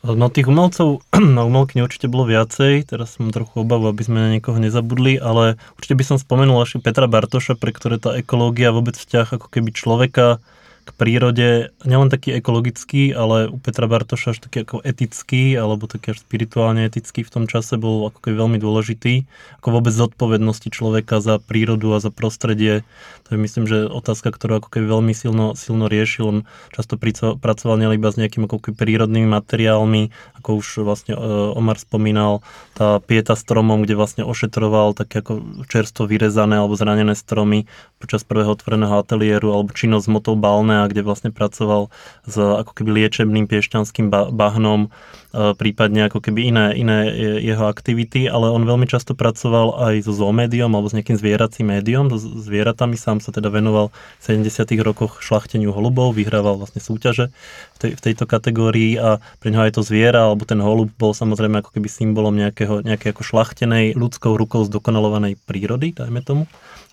No 0.04 0.28
tých 0.28 0.52
umelcov, 0.52 1.00
na 1.36 1.48
umelky 1.48 1.80
určite 1.80 2.12
bolo 2.12 2.28
viacej, 2.28 2.92
teraz 2.92 3.16
som 3.16 3.32
trochu 3.32 3.64
obavu, 3.64 3.88
aby 3.88 4.04
sme 4.04 4.20
na 4.20 4.28
niekoho 4.36 4.60
nezabudli, 4.60 5.16
ale 5.16 5.56
určite 5.80 5.96
by 5.96 6.04
som 6.04 6.16
spomenul 6.20 6.60
až 6.60 6.76
Petra 6.84 7.08
Bartoša, 7.08 7.56
pre 7.56 7.72
ktoré 7.72 7.96
tá 7.96 8.12
ekológia, 8.12 8.76
vôbec 8.76 9.00
vzťah 9.00 9.40
ako 9.40 9.48
keby 9.48 9.72
človeka 9.72 10.44
k 10.84 10.90
prírode 10.92 11.72
nielen 11.88 12.12
taký 12.12 12.36
ekologický, 12.36 13.16
ale 13.16 13.48
u 13.48 13.56
Petra 13.56 13.88
Bartoša 13.88 14.36
až 14.36 14.44
taký 14.44 14.68
ako 14.68 14.84
etický, 14.84 15.56
alebo 15.56 15.88
taký 15.88 16.12
až 16.12 16.20
spirituálne 16.20 16.84
etický 16.84 17.24
v 17.24 17.32
tom 17.32 17.44
čase 17.48 17.80
bol 17.80 18.12
ako 18.12 18.20
keby 18.20 18.36
veľmi 18.36 18.58
dôležitý. 18.60 19.24
Ako 19.64 19.80
vôbec 19.80 19.96
zodpovednosti 19.96 20.68
človeka 20.68 21.24
za 21.24 21.40
prírodu 21.40 21.96
a 21.96 22.04
za 22.04 22.12
prostredie. 22.12 22.84
To 23.24 23.28
je 23.34 23.38
myslím, 23.40 23.64
že 23.64 23.88
otázka, 23.88 24.28
ktorú 24.28 24.60
ako 24.60 24.68
keby 24.68 24.86
veľmi 24.92 25.12
silno, 25.16 25.56
silno 25.56 25.88
riešil. 25.88 26.24
On 26.28 26.38
často 26.76 27.00
pracoval 27.40 27.80
nielen 27.80 27.96
iba 27.96 28.12
s 28.12 28.20
nejakými 28.20 28.44
ako 28.44 28.68
keby 28.68 28.76
prírodnými 28.76 29.24
materiálmi, 29.24 30.12
ako 30.44 30.60
už 30.60 30.84
vlastne 30.84 31.16
e, 31.16 31.20
Omar 31.56 31.80
spomínal, 31.80 32.44
tá 32.76 33.00
pieta 33.00 33.32
stromom, 33.32 33.80
kde 33.88 33.96
vlastne 33.96 34.22
ošetroval 34.28 34.92
také 34.92 35.24
ako 35.24 35.64
čerstvo 35.64 36.04
vyrezané 36.04 36.60
alebo 36.60 36.76
zranené 36.76 37.16
stromy 37.16 37.64
počas 38.04 38.20
prvého 38.20 38.52
otvoreného 38.52 39.00
ateliéru 39.00 39.56
alebo 39.56 39.72
činnosť 39.72 40.04
s 40.04 40.12
motou 40.12 40.36
balné, 40.36 40.84
kde 40.92 41.00
vlastne 41.00 41.32
pracoval 41.32 41.88
s 42.28 42.36
ako 42.36 42.76
keby 42.76 43.08
liečebným 43.08 43.48
piešťanským 43.48 44.12
bahnom, 44.12 44.92
prípadne 45.34 46.06
ako 46.06 46.22
keby 46.22 46.54
iné, 46.54 46.66
iné 46.78 46.98
jeho 47.42 47.66
aktivity, 47.66 48.30
ale 48.30 48.50
on 48.50 48.62
veľmi 48.62 48.86
často 48.86 49.18
pracoval 49.18 49.90
aj 49.90 50.06
so 50.06 50.14
zoomédiom 50.14 50.70
alebo 50.70 50.86
s 50.86 50.94
nejakým 50.94 51.18
zvieracím 51.18 51.74
médiom, 51.74 52.06
so 52.12 52.18
zvieratami, 52.18 52.94
sám 52.94 53.18
sa 53.18 53.34
teda 53.34 53.50
venoval 53.50 53.90
v 54.22 54.22
70. 54.22 54.70
rokoch 54.80 55.20
šlachteniu 55.20 55.74
holubov, 55.74 56.14
vyhrával 56.14 56.58
vlastne 56.60 56.78
súťaže 56.78 57.34
v, 57.74 57.78
tej, 57.82 57.90
v 57.98 58.00
tejto 58.00 58.24
kategórii 58.30 58.94
a 58.94 59.18
pre 59.42 59.50
neho 59.50 59.66
aj 59.66 59.76
to 59.76 59.82
zviera 59.82 60.30
alebo 60.30 60.46
ten 60.46 60.62
holub 60.62 60.94
bol 60.94 61.10
samozrejme 61.10 61.60
ako 61.60 61.74
keby 61.74 61.88
symbolom 61.90 62.34
nejakého, 62.38 62.86
nejakej 62.86 63.12
ako 63.16 63.22
šlachtenej 63.26 63.98
ľudskou 63.98 64.38
rukou 64.38 64.62
zdokonalovanej 64.62 65.40
prírody, 65.42 65.90
dajme 65.90 66.22
tomu 66.22 66.44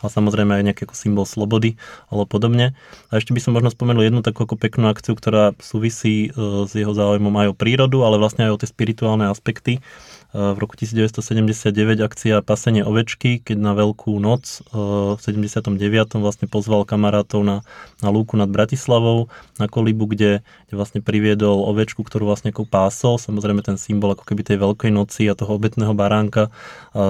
ale 0.02 0.10
samozrejme 0.10 0.52
aj 0.58 0.64
nejaký 0.66 0.82
ako 0.90 0.96
symbol 0.98 1.26
slobody 1.30 1.78
alebo 2.10 2.26
podobne. 2.26 2.74
A 3.14 3.22
ešte 3.22 3.32
by 3.32 3.40
som 3.40 3.54
možno 3.54 3.70
spomenul 3.70 4.10
jednu 4.10 4.26
takú 4.26 4.44
ako 4.44 4.58
peknú 4.58 4.90
akciu, 4.90 5.14
ktorá 5.14 5.54
súvisí 5.62 6.28
e, 6.28 6.66
s 6.66 6.74
jeho 6.74 6.92
záujmom 6.92 7.32
aj 7.38 7.48
o 7.54 7.56
prírodu, 7.56 8.02
ale 8.02 8.18
vlastne 8.18 8.31
aj 8.39 8.52
o 8.56 8.60
tie 8.62 8.70
spirituálne 8.72 9.28
aspekty 9.28 9.84
v 10.32 10.58
roku 10.63 10.80
1979 10.80 11.76
akcia 12.00 12.39
Pasenie 12.39 12.88
ovečky, 12.88 13.44
keď 13.44 13.58
na 13.60 13.76
Veľkú 13.76 14.15
noc 14.15 14.63
v 14.72 15.20
79. 15.20 15.76
vlastne 16.24 16.48
pozval 16.48 16.88
kamarátov 16.88 17.44
na, 17.44 17.67
na 18.00 18.10
lúku 18.15 18.39
nad 18.39 18.48
Bratislavou, 18.48 19.28
na 19.60 19.67
kolibu, 19.67 20.08
kde, 20.08 20.39
kde 20.72 20.76
vlastne 20.80 21.04
priviedol 21.04 21.67
ovečku, 21.67 22.08
ktorú 22.08 22.32
vlastne 22.32 22.56
ako 22.56 22.63
pásol, 22.63 23.20
samozrejme 23.20 23.60
ten 23.60 23.76
symbol 23.76 24.15
ako 24.15 24.24
keby 24.24 24.48
tej 24.48 24.58
Veľkej 24.63 24.91
noci 24.96 25.28
a 25.28 25.36
toho 25.36 25.60
obetného 25.60 25.91
baránka, 25.91 26.48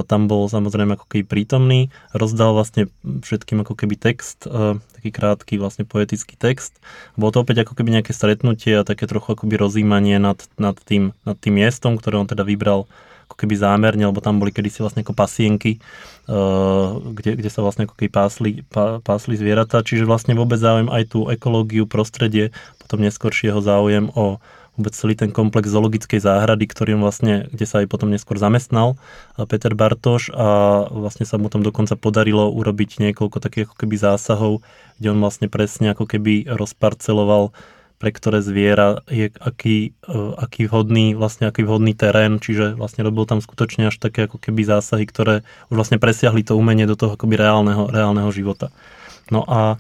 tam 0.10 0.25
bol 0.25 0.49
samozrejme 0.49 0.97
ako 0.97 1.05
keby 1.05 1.23
prítomný, 1.29 1.93
rozdal 2.17 2.57
vlastne 2.57 2.89
všetkým 3.05 3.62
ako 3.62 3.77
keby 3.77 4.01
text, 4.01 4.49
taký 5.01 5.09
krátky 5.09 5.57
vlastne 5.57 5.81
poetický 5.81 6.37
text. 6.37 6.77
Bolo 7.17 7.33
to 7.33 7.41
opäť 7.41 7.65
ako 7.65 7.73
keby 7.73 7.97
nejaké 7.97 8.13
stretnutie 8.13 8.77
a 8.77 8.85
také 8.85 9.09
trochu 9.09 9.33
akoby 9.33 9.57
rozímanie 9.57 10.21
nad, 10.21 10.37
nad, 10.61 10.77
tým, 10.77 11.17
nad 11.25 11.41
tým 11.41 11.57
miestom, 11.57 11.97
ktoré 11.97 12.21
on 12.21 12.29
teda 12.29 12.45
vybral 12.45 12.85
ako 13.25 13.35
keby 13.47 13.57
zámerne, 13.57 14.03
lebo 14.05 14.21
tam 14.21 14.37
boli 14.37 14.53
kedysi 14.53 14.83
vlastne 14.85 15.01
ako 15.01 15.17
pasienky, 15.17 15.81
uh, 16.29 16.99
kde, 16.99 17.39
kde 17.39 17.49
sa 17.49 17.63
vlastne 17.65 17.87
ako 17.89 17.95
keby 17.97 18.11
pásli, 18.11 18.51
pá, 18.67 19.01
pásli 19.01 19.39
zvieratá, 19.39 19.81
čiže 19.81 20.05
vlastne 20.05 20.35
vôbec 20.35 20.59
záujem 20.59 20.91
aj 20.91 21.15
tú 21.15 21.31
ekológiu, 21.31 21.87
prostredie, 21.87 22.53
potom 22.77 23.01
neskôršieho 23.01 23.57
záujem 23.63 24.11
o 24.13 24.37
celý 24.89 25.13
ten 25.13 25.30
komplex 25.30 25.70
zoologickej 25.70 26.17
záhrady, 26.17 26.65
ktorý 26.65 26.98
on 26.98 27.06
vlastne, 27.06 27.46
kde 27.54 27.65
sa 27.70 27.86
aj 27.86 27.88
potom 27.94 28.10
neskôr 28.10 28.41
zamestnal 28.41 28.98
uh, 28.98 29.46
Peter 29.46 29.78
Bartoš 29.78 30.34
a 30.34 30.89
vlastne 30.89 31.30
sa 31.30 31.38
mu 31.38 31.54
tam 31.54 31.62
dokonca 31.62 31.94
podarilo 31.94 32.50
urobiť 32.50 32.98
niekoľko 32.98 33.38
takých 33.38 33.70
ako 33.70 33.76
keby 33.78 33.96
zásahov, 34.02 34.65
kde 34.98 35.08
on 35.13 35.22
vlastne 35.22 35.46
presne 35.46 35.94
ako 35.94 36.10
keby 36.10 36.50
rozparceloval 36.50 37.54
pre 38.02 38.10
ktoré 38.10 38.41
zviera 38.41 39.06
je 39.06 39.30
aký, 39.38 39.94
e, 39.94 40.17
aký 40.41 40.65
vhodný, 40.65 41.13
vlastne 41.13 41.46
aký 41.46 41.62
vhodný 41.62 41.94
terén, 41.94 42.41
čiže 42.41 42.74
vlastne 42.74 43.06
robil 43.06 43.30
tam 43.30 43.46
skutočne 43.46 43.94
až 43.94 44.02
také 44.02 44.26
ako 44.26 44.41
keby 44.41 44.65
zásahy, 44.65 45.06
ktoré 45.06 45.46
už 45.70 45.86
vlastne 45.86 46.02
presiahli 46.02 46.41
to 46.41 46.58
umenie 46.58 46.89
do 46.89 46.98
toho 46.98 47.13
akoby 47.13 47.38
reálneho, 47.38 47.94
reálneho 47.94 48.34
života. 48.34 48.74
No 49.30 49.46
a 49.46 49.78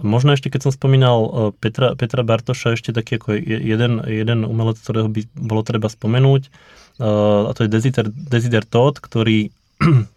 možno 0.00 0.36
ešte, 0.36 0.52
keď 0.52 0.68
som 0.68 0.72
spomínal 0.72 1.18
e, 1.24 1.28
Petra, 1.56 1.96
Petra 1.96 2.22
Bartoša, 2.24 2.76
ešte 2.76 2.92
taký 2.92 3.16
ako 3.16 3.36
jeden, 3.40 4.02
jeden 4.04 4.44
umelec, 4.44 4.76
ktorého 4.80 5.08
by 5.08 5.24
bolo 5.36 5.62
treba 5.64 5.88
spomenúť, 5.88 6.42
e, 6.46 6.50
a 7.46 7.52
to 7.56 7.64
je 7.64 7.72
Desider, 7.72 8.06
Desider 8.12 8.64
Todd, 8.64 9.00
ktorý 9.00 9.50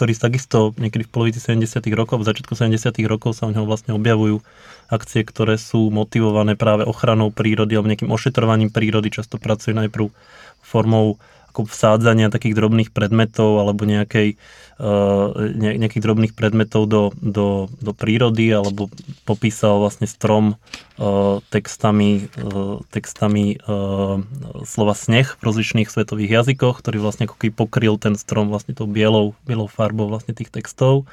ktorý 0.00 0.16
takisto 0.16 0.72
niekedy 0.80 1.04
v 1.04 1.12
polovici 1.12 1.44
70. 1.44 1.84
rokov, 1.92 2.24
v 2.24 2.28
začiatku 2.32 2.56
70. 2.56 3.04
rokov 3.04 3.36
sa 3.36 3.44
u 3.44 3.52
neho 3.52 3.68
vlastne 3.68 3.92
objavujú 3.92 4.40
akcie, 4.88 5.20
ktoré 5.28 5.60
sú 5.60 5.92
motivované 5.92 6.56
práve 6.56 6.88
ochranou 6.88 7.28
prírody 7.28 7.76
alebo 7.76 7.92
nejakým 7.92 8.08
ošetrovaním 8.08 8.72
prírody. 8.72 9.12
Často 9.12 9.36
pracuje 9.36 9.76
najprv 9.76 10.08
formou 10.64 11.20
ako 11.50 11.66
vsádzania 11.66 12.30
takých 12.30 12.54
drobných 12.54 12.90
predmetov 12.94 13.58
alebo 13.58 13.82
nejakej, 13.82 14.38
uh, 14.80 15.36
nejakých 15.60 16.00
drobných 16.00 16.32
predmetov 16.32 16.88
do, 16.88 17.02
do, 17.20 17.68
do 17.84 17.92
prírody 17.92 18.48
alebo 18.48 18.88
popísal 19.28 19.84
vlastne 19.84 20.08
strom 20.08 20.56
uh, 20.96 21.44
textami, 21.52 22.32
uh, 22.40 22.80
textami 22.88 23.60
slova 24.64 24.96
sneh 24.96 25.36
v 25.36 25.42
rozličných 25.44 25.92
svetových 25.92 26.42
jazykoch, 26.42 26.80
ktorý 26.80 27.04
vlastne 27.04 27.28
ako 27.28 27.36
keby 27.36 27.52
pokryl 27.52 28.00
ten 28.00 28.16
strom 28.16 28.48
vlastne 28.48 28.72
tou 28.72 28.88
bielou, 28.88 29.36
bielou 29.44 29.68
farbou 29.68 30.08
vlastne 30.08 30.32
tých 30.32 30.48
textov 30.48 31.04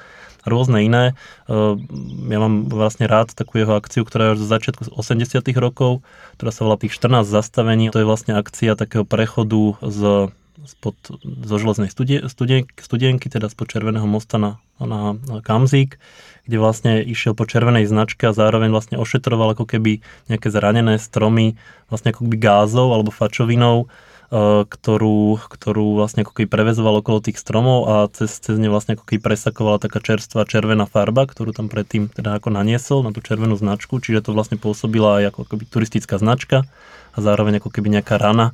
rôzne 0.47 0.87
iné. 0.87 1.13
Ja 1.51 2.37
mám 2.39 2.71
vlastne 2.71 3.05
rád 3.05 3.35
takú 3.35 3.59
jeho 3.59 3.75
akciu, 3.75 4.07
ktorá 4.07 4.33
je 4.33 4.41
zo 4.41 4.47
začiatku 4.47 4.95
80 4.95 5.43
rokov, 5.59 6.01
ktorá 6.39 6.51
sa 6.55 6.63
volá 6.63 6.79
tých 6.79 6.95
14 6.95 7.27
zastavení. 7.27 7.91
To 7.91 7.99
je 8.01 8.07
vlastne 8.07 8.33
akcia 8.39 8.79
takého 8.79 9.03
prechodu 9.03 9.75
z 9.83 10.31
spod, 10.65 10.97
zo 11.21 11.55
železnej 11.61 11.91
studie, 11.93 12.25
studien, 12.25 12.65
studienky, 12.79 13.29
teda 13.29 13.51
spod 13.51 13.69
Červeného 13.69 14.09
mosta 14.09 14.41
na, 14.41 14.57
na 14.81 15.19
Kamzík, 15.45 16.01
kde 16.49 16.57
vlastne 16.57 16.91
išiel 17.03 17.37
po 17.37 17.45
červenej 17.45 17.85
značke 17.85 18.25
a 18.25 18.33
zároveň 18.33 18.73
vlastne 18.73 18.97
ošetroval 18.97 19.53
ako 19.53 19.69
keby 19.69 20.01
nejaké 20.31 20.49
zranené 20.49 20.97
stromy 20.97 21.59
vlastne 21.91 22.15
ako 22.15 22.25
keby 22.25 22.37
gázov 22.41 22.95
alebo 22.95 23.13
fačovinou 23.13 23.91
E, 24.27 24.67
ktorú, 24.67 25.39
ktorú 25.39 25.95
vlastne 25.95 26.27
ako 26.27 26.35
keby 26.35 26.51
prevezoval 26.51 26.99
okolo 26.99 27.23
tých 27.23 27.39
stromov 27.39 27.87
a 27.87 27.95
cez, 28.11 28.35
cez 28.43 28.59
ne 28.59 28.67
vlastne 28.67 28.99
ako 28.99 29.07
keby 29.07 29.23
presakovala 29.23 29.79
taká 29.79 30.03
čerstvá 30.03 30.43
červená 30.43 30.83
farba, 30.83 31.23
ktorú 31.23 31.55
tam 31.55 31.71
predtým 31.71 32.11
teda 32.11 32.35
ako 32.35 32.51
naniesol 32.51 33.07
na 33.07 33.15
tú 33.15 33.23
červenú 33.23 33.55
značku, 33.55 34.03
čiže 34.03 34.27
to 34.27 34.35
vlastne 34.35 34.59
pôsobila 34.59 35.23
aj 35.23 35.31
ako 35.31 35.55
keby 35.55 35.63
turistická 35.71 36.19
značka 36.19 36.67
a 37.15 37.17
zároveň 37.23 37.63
ako 37.63 37.71
keby 37.71 37.87
nejaká 37.87 38.19
rana 38.19 38.51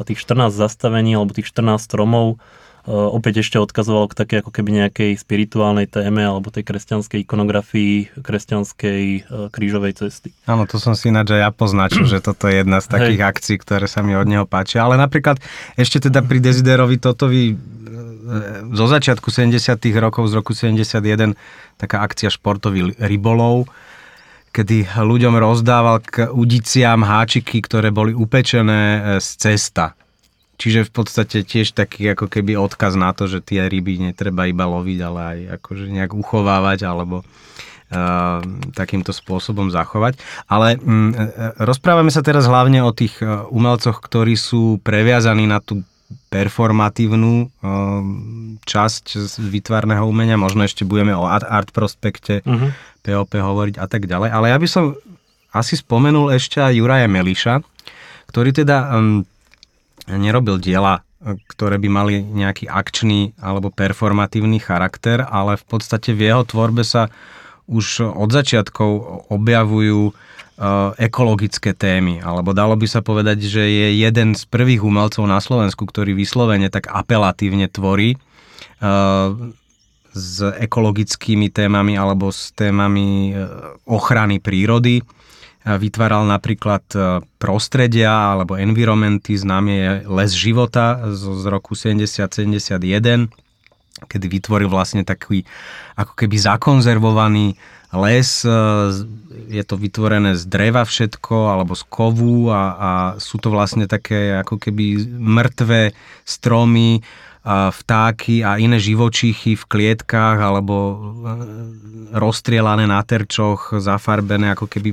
a 0.00 0.02
tých 0.02 0.24
14 0.24 0.56
zastavení 0.56 1.12
alebo 1.12 1.36
tých 1.36 1.52
14 1.52 1.76
stromov 1.84 2.40
Eh, 2.80 2.92
opäť 2.92 3.44
ešte 3.44 3.60
odkazoval 3.60 4.08
k 4.08 4.16
také 4.16 4.34
ako 4.40 4.48
keby 4.56 4.80
nejakej 4.80 5.12
spirituálnej 5.20 5.84
téme 5.84 6.24
alebo 6.24 6.48
tej 6.48 6.64
kresťanskej 6.64 7.28
ikonografii, 7.28 8.24
kresťanskej 8.24 9.04
eh, 9.04 9.22
krížovej 9.52 10.00
cesty. 10.00 10.32
Áno, 10.48 10.64
to 10.64 10.80
som 10.80 10.96
si 10.96 11.12
ináč 11.12 11.36
aj 11.36 11.44
ja 11.44 11.50
poznačil, 11.52 12.08
že 12.08 12.24
toto 12.24 12.48
je 12.48 12.64
jedna 12.64 12.80
z 12.80 12.88
takých 12.88 13.20
Hej. 13.20 13.30
akcií, 13.36 13.56
ktoré 13.60 13.84
sa 13.84 14.00
mi 14.00 14.16
od 14.16 14.24
neho 14.24 14.48
páčia. 14.48 14.88
Ale 14.88 14.96
napríklad 14.96 15.36
ešte 15.76 16.08
teda 16.08 16.24
pri 16.24 16.40
Desiderovi 16.40 16.96
Totovi 16.96 17.52
eh, 17.52 17.56
zo 18.72 18.86
začiatku 18.88 19.28
70 19.28 19.76
rokov, 20.00 20.32
z 20.32 20.40
roku 20.40 20.56
71, 20.56 21.36
taká 21.76 22.00
akcia 22.00 22.32
športový 22.32 22.96
rybolov, 22.96 23.68
kedy 24.50 24.98
ľuďom 24.98 25.34
rozdával 25.38 26.02
k 26.02 26.28
udiciam 26.30 27.06
háčiky, 27.06 27.62
ktoré 27.62 27.94
boli 27.94 28.10
upečené 28.14 29.18
z 29.22 29.28
cesta 29.38 29.94
Čiže 30.60 30.84
v 30.84 30.92
podstate 30.92 31.40
tiež 31.40 31.72
taký 31.72 32.12
ako 32.12 32.28
keby 32.28 32.52
odkaz 32.60 32.92
na 32.92 33.16
to, 33.16 33.24
že 33.24 33.40
tie 33.40 33.64
ryby 33.64 33.96
netreba 33.96 34.44
iba 34.44 34.68
loviť, 34.68 34.98
ale 35.00 35.20
aj 35.24 35.38
akože 35.56 35.88
nejak 35.88 36.12
uchovávať 36.12 36.84
alebo 36.84 37.24
uh, 37.24 38.44
takýmto 38.76 39.16
spôsobom 39.16 39.72
zachovať. 39.72 40.20
Ale 40.52 40.76
um, 40.84 41.16
rozprávame 41.56 42.12
sa 42.12 42.20
teraz 42.20 42.44
hlavne 42.44 42.84
o 42.84 42.92
tých 42.92 43.24
umelcoch, 43.48 44.04
ktorí 44.04 44.36
sú 44.36 44.76
previazaní 44.84 45.48
na 45.48 45.64
tú 45.64 45.80
performatívnu 46.30 47.32
uh, 47.46 48.02
časť 48.66 49.04
výtvarného 49.40 50.06
umenia. 50.06 50.38
Možno 50.38 50.66
ešte 50.66 50.86
budeme 50.86 51.14
o 51.14 51.26
art, 51.26 51.70
prospekte, 51.70 52.42
uh-huh. 52.42 52.70
Mhm. 52.70 52.88
POP 53.00 53.32
hovoriť 53.40 53.80
a 53.80 53.86
tak 53.88 54.04
ďalej. 54.04 54.28
Ale 54.28 54.46
ja 54.52 54.58
by 54.60 54.68
som 54.68 54.84
asi 55.50 55.74
spomenul 55.80 56.30
ešte 56.36 56.60
aj 56.60 56.76
Juraja 56.76 57.08
Meliša, 57.08 57.64
ktorý 58.28 58.52
teda 58.52 58.92
um, 58.92 59.24
nerobil 60.06 60.60
diela, 60.60 61.02
ktoré 61.20 61.76
by 61.76 61.88
mali 61.88 62.14
nejaký 62.22 62.68
akčný 62.68 63.36
alebo 63.40 63.68
performatívny 63.68 64.60
charakter, 64.60 65.24
ale 65.24 65.60
v 65.60 65.64
podstate 65.68 66.16
v 66.16 66.32
jeho 66.32 66.44
tvorbe 66.44 66.84
sa 66.84 67.12
už 67.70 68.02
od 68.14 68.30
začiatkov 68.32 68.90
objavujú 69.30 70.10
ekologické 71.00 71.72
témy, 71.72 72.20
alebo 72.20 72.52
dalo 72.52 72.76
by 72.76 72.84
sa 72.84 73.00
povedať, 73.00 73.48
že 73.48 73.64
je 73.64 73.88
jeden 73.96 74.36
z 74.36 74.44
prvých 74.44 74.84
umelcov 74.84 75.24
na 75.24 75.40
Slovensku, 75.40 75.88
ktorý 75.88 76.12
vyslovene 76.12 76.68
tak 76.68 76.92
apelatívne 76.92 77.64
tvorí 77.64 78.12
e, 78.12 78.18
s 80.12 80.36
ekologickými 80.44 81.48
témami 81.48 81.96
alebo 81.96 82.28
s 82.28 82.52
témami 82.52 83.32
e, 83.32 83.48
ochrany 83.88 84.36
prírody. 84.36 85.00
Vytváral 85.60 86.24
napríklad 86.24 86.80
prostredia 87.36 88.32
alebo 88.32 88.56
environmenty, 88.56 89.36
známy 89.36 89.72
je 89.76 89.90
Les 90.08 90.32
života 90.32 91.04
z 91.12 91.44
roku 91.52 91.76
70-71, 91.76 93.28
kedy 94.08 94.26
vytvoril 94.40 94.72
vlastne 94.72 95.04
taký 95.04 95.44
ako 96.00 96.16
keby 96.16 96.36
zakonzervovaný 96.40 97.60
les, 97.90 98.28
je 99.50 99.62
to 99.66 99.74
vytvorené 99.74 100.38
z 100.38 100.46
dreva 100.46 100.86
všetko, 100.86 101.50
alebo 101.50 101.74
z 101.74 101.82
kovu 101.90 102.50
a, 102.50 102.62
a 102.74 102.90
sú 103.18 103.42
to 103.42 103.50
vlastne 103.50 103.90
také 103.90 104.38
ako 104.38 104.62
keby 104.62 105.10
mŕtve 105.18 105.90
stromy, 106.22 107.02
vtáky 107.44 108.44
a 108.44 108.60
iné 108.60 108.76
živočíchy 108.76 109.56
v 109.56 109.64
klietkách 109.64 110.38
alebo 110.44 110.76
e, 110.76 110.96
rozstrielané 112.12 112.84
na 112.84 113.00
terčoch, 113.00 113.80
zafarbené 113.80 114.52
ako 114.52 114.68
keby 114.68 114.92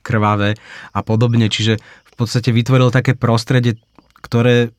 krvavé 0.00 0.56
a 0.96 1.00
podobne. 1.04 1.52
Čiže 1.52 1.76
v 1.84 2.14
podstate 2.16 2.48
vytvoril 2.48 2.88
také 2.88 3.12
prostredie, 3.12 3.76
ktoré 4.24 4.72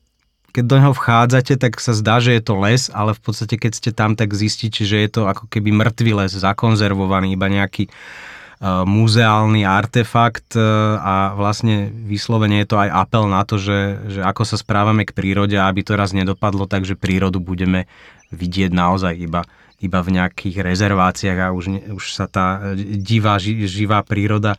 keď 0.54 0.64
do 0.70 0.76
neho 0.78 0.94
vchádzate, 0.94 1.58
tak 1.58 1.82
sa 1.82 1.90
zdá, 1.90 2.22
že 2.22 2.38
je 2.38 2.42
to 2.46 2.54
les, 2.62 2.86
ale 2.94 3.10
v 3.10 3.20
podstate 3.20 3.58
keď 3.58 3.72
ste 3.74 3.90
tam, 3.90 4.14
tak 4.14 4.30
zistíte, 4.30 4.86
že 4.86 5.02
je 5.02 5.10
to 5.10 5.26
ako 5.26 5.50
keby 5.50 5.74
mŕtvý 5.74 6.14
les, 6.14 6.30
zakonzervovaný, 6.30 7.34
iba 7.34 7.50
nejaký 7.50 7.90
uh, 7.90 8.86
muzeálny 8.86 9.66
artefakt 9.66 10.54
uh, 10.54 10.62
a 11.02 11.14
vlastne 11.34 11.90
vyslovene 11.90 12.62
je 12.62 12.70
to 12.70 12.76
aj 12.78 12.86
apel 12.86 13.26
na 13.26 13.42
to, 13.42 13.58
že, 13.58 13.98
že 14.06 14.20
ako 14.22 14.46
sa 14.46 14.54
správame 14.54 15.02
k 15.02 15.10
prírode, 15.10 15.58
aby 15.58 15.82
to 15.82 15.98
raz 15.98 16.14
nedopadlo 16.14 16.70
tak, 16.70 16.86
že 16.86 16.94
prírodu 16.94 17.42
budeme 17.42 17.90
vidieť 18.30 18.70
naozaj 18.70 19.18
iba, 19.18 19.42
iba 19.82 19.98
v 20.06 20.22
nejakých 20.22 20.62
rezerváciách 20.62 21.38
a 21.42 21.50
už, 21.50 21.98
už 21.98 22.04
sa 22.14 22.30
tá 22.30 22.78
divá, 22.78 23.42
živá 23.42 24.06
príroda 24.06 24.54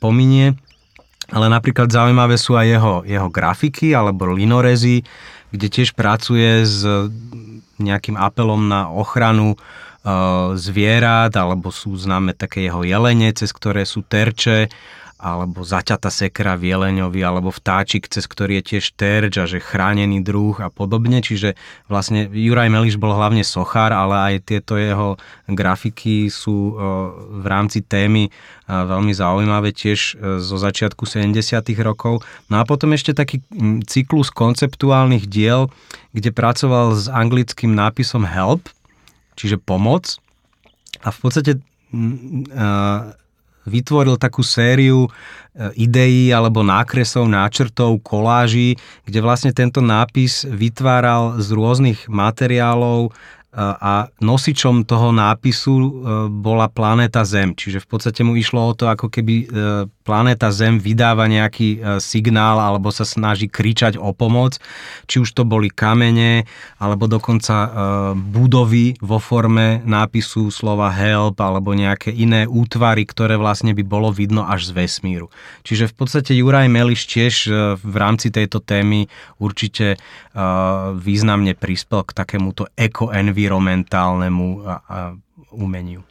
pominie 0.00 0.56
ale 1.32 1.46
napríklad 1.50 1.90
zaujímavé 1.90 2.38
sú 2.38 2.54
aj 2.54 2.66
jeho, 2.66 2.94
jeho 3.02 3.28
grafiky 3.30 3.90
alebo 3.96 4.30
linorezy, 4.30 5.02
kde 5.50 5.66
tiež 5.66 5.94
pracuje 5.98 6.62
s 6.62 6.86
nejakým 7.76 8.14
apelom 8.14 8.66
na 8.70 8.88
ochranu 8.88 9.54
e, 9.54 9.58
zvierat, 10.54 11.34
alebo 11.34 11.74
sú 11.74 11.94
známe 11.98 12.32
také 12.32 12.66
jeho 12.66 12.86
jelene, 12.86 13.34
cez 13.34 13.50
ktoré 13.50 13.84
sú 13.84 14.06
terče 14.06 14.70
alebo 15.16 15.64
zaťata 15.64 16.12
sekra 16.12 16.60
v 16.60 16.76
jeleňovi, 16.76 17.24
alebo 17.24 17.48
vtáčik, 17.48 18.04
cez 18.12 18.28
ktorý 18.28 18.60
je 18.60 18.76
tiež 18.76 18.92
terč 19.00 19.40
a 19.40 19.48
že 19.48 19.64
chránený 19.64 20.20
druh 20.20 20.60
a 20.60 20.68
podobne. 20.68 21.24
Čiže 21.24 21.56
vlastne 21.88 22.28
Juraj 22.28 22.68
Meliš 22.68 23.00
bol 23.00 23.16
hlavne 23.16 23.40
sochár, 23.40 23.96
ale 23.96 24.36
aj 24.36 24.44
tieto 24.44 24.76
jeho 24.76 25.16
grafiky 25.48 26.28
sú 26.28 26.76
v 27.40 27.46
rámci 27.48 27.80
témy 27.80 28.28
veľmi 28.66 29.14
zaujímavé 29.14 29.70
tiež 29.70 30.18
e, 30.18 30.42
zo 30.42 30.58
začiatku 30.58 31.06
70. 31.06 31.38
rokov. 31.86 32.26
No 32.50 32.58
a 32.58 32.66
potom 32.66 32.90
ešte 32.92 33.14
taký 33.14 33.38
cyklus 33.86 34.34
konceptuálnych 34.34 35.30
diel, 35.30 35.70
kde 36.10 36.34
pracoval 36.34 36.98
s 36.98 37.06
anglickým 37.06 37.72
nápisom 37.78 38.26
help, 38.26 38.66
čiže 39.38 39.62
pomoc. 39.62 40.18
A 41.06 41.14
v 41.14 41.18
podstate 41.22 41.52
vytvoril 43.66 44.16
takú 44.16 44.46
sériu 44.46 45.06
e, 45.06 45.10
ideí 45.76 46.30
alebo 46.30 46.62
nákresov, 46.62 47.26
náčrtov, 47.26 48.00
koláží, 48.00 48.78
kde 49.04 49.18
vlastne 49.20 49.52
tento 49.52 49.82
nápis 49.82 50.46
vytváral 50.46 51.42
z 51.42 51.48
rôznych 51.52 52.06
materiálov 52.06 53.12
a 53.56 54.12
nosičom 54.20 54.84
toho 54.84 55.16
nápisu 55.16 55.74
e, 55.80 55.88
bola 56.28 56.68
planéta 56.68 57.24
Zem. 57.24 57.56
Čiže 57.56 57.80
v 57.80 57.88
podstate 57.88 58.20
mu 58.20 58.36
išlo 58.36 58.60
o 58.60 58.76
to, 58.76 58.84
ako 58.84 59.08
keby 59.08 59.34
e, 59.40 59.46
planéta 60.04 60.52
Zem 60.52 60.76
vydáva 60.76 61.24
nejaký 61.24 61.80
e, 61.80 61.96
signál 61.96 62.60
alebo 62.60 62.92
sa 62.92 63.08
snaží 63.08 63.48
kričať 63.48 63.96
o 63.96 64.12
pomoc. 64.12 64.60
Či 65.08 65.24
už 65.24 65.32
to 65.32 65.48
boli 65.48 65.72
kamene 65.72 66.44
alebo 66.76 67.08
dokonca 67.08 67.72
budovy 68.12 69.00
vo 69.00 69.16
forme 69.16 69.80
nápisu 69.88 70.52
slova 70.52 70.92
help 70.92 71.40
alebo 71.40 71.72
nejaké 71.72 72.12
iné 72.12 72.44
útvary, 72.44 73.08
ktoré 73.08 73.40
vlastne 73.40 73.72
by 73.72 73.80
bolo 73.86 74.12
vidno 74.12 74.44
až 74.44 74.68
z 74.68 74.84
vesmíru. 74.84 75.32
Čiže 75.64 75.88
v 75.88 75.94
podstate 75.96 76.36
Juraj 76.36 76.68
Meliš 76.68 77.08
tiež 77.08 77.34
v 77.80 77.94
rámci 77.96 78.28
tejto 78.28 78.60
témy 78.60 79.08
určite 79.40 79.96
významne 81.00 81.56
prispel 81.56 82.04
k 82.04 82.12
takémuto 82.12 82.68
eco-environmentu 82.76 83.45
environmentálnemu 83.46 84.66
a, 84.66 84.74
a 84.82 84.98
umeniu. 85.54 86.02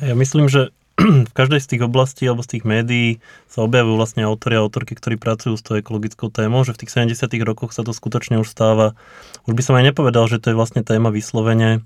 Ja 0.00 0.16
myslím, 0.16 0.48
že 0.48 0.72
v 1.30 1.32
každej 1.36 1.60
z 1.60 1.68
tých 1.76 1.82
oblastí 1.84 2.24
alebo 2.24 2.40
z 2.40 2.56
tých 2.58 2.64
médií 2.64 3.20
sa 3.46 3.62
objavujú 3.62 4.00
vlastne 4.00 4.24
autori 4.24 4.56
a 4.56 4.64
autorky, 4.64 4.96
ktorí 4.96 5.20
pracujú 5.20 5.60
s 5.60 5.62
tou 5.62 5.76
ekologickou 5.76 6.32
témou, 6.32 6.64
že 6.64 6.72
v 6.72 6.80
tých 6.82 6.96
70 7.12 7.28
rokoch 7.44 7.76
sa 7.76 7.84
to 7.84 7.92
skutočne 7.92 8.40
už 8.40 8.48
stáva. 8.48 8.96
Už 9.44 9.52
by 9.52 9.62
som 9.62 9.74
aj 9.76 9.92
nepovedal, 9.92 10.26
že 10.32 10.40
to 10.40 10.50
je 10.50 10.58
vlastne 10.58 10.80
téma 10.80 11.12
vyslovene 11.12 11.84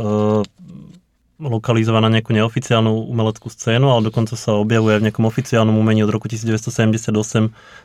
uh, 0.00 0.42
lokalizovaná 1.38 2.10
na 2.10 2.18
nejakú 2.18 2.34
neoficiálnu 2.34 2.90
umeleckú 3.06 3.46
scénu, 3.46 3.86
ale 3.86 4.10
dokonca 4.10 4.34
sa 4.34 4.58
objavuje 4.58 4.98
v 4.98 5.06
nejakom 5.06 5.22
oficiálnom 5.22 5.70
umení 5.78 6.02
od 6.02 6.10
roku 6.10 6.26
1978. 6.26 7.14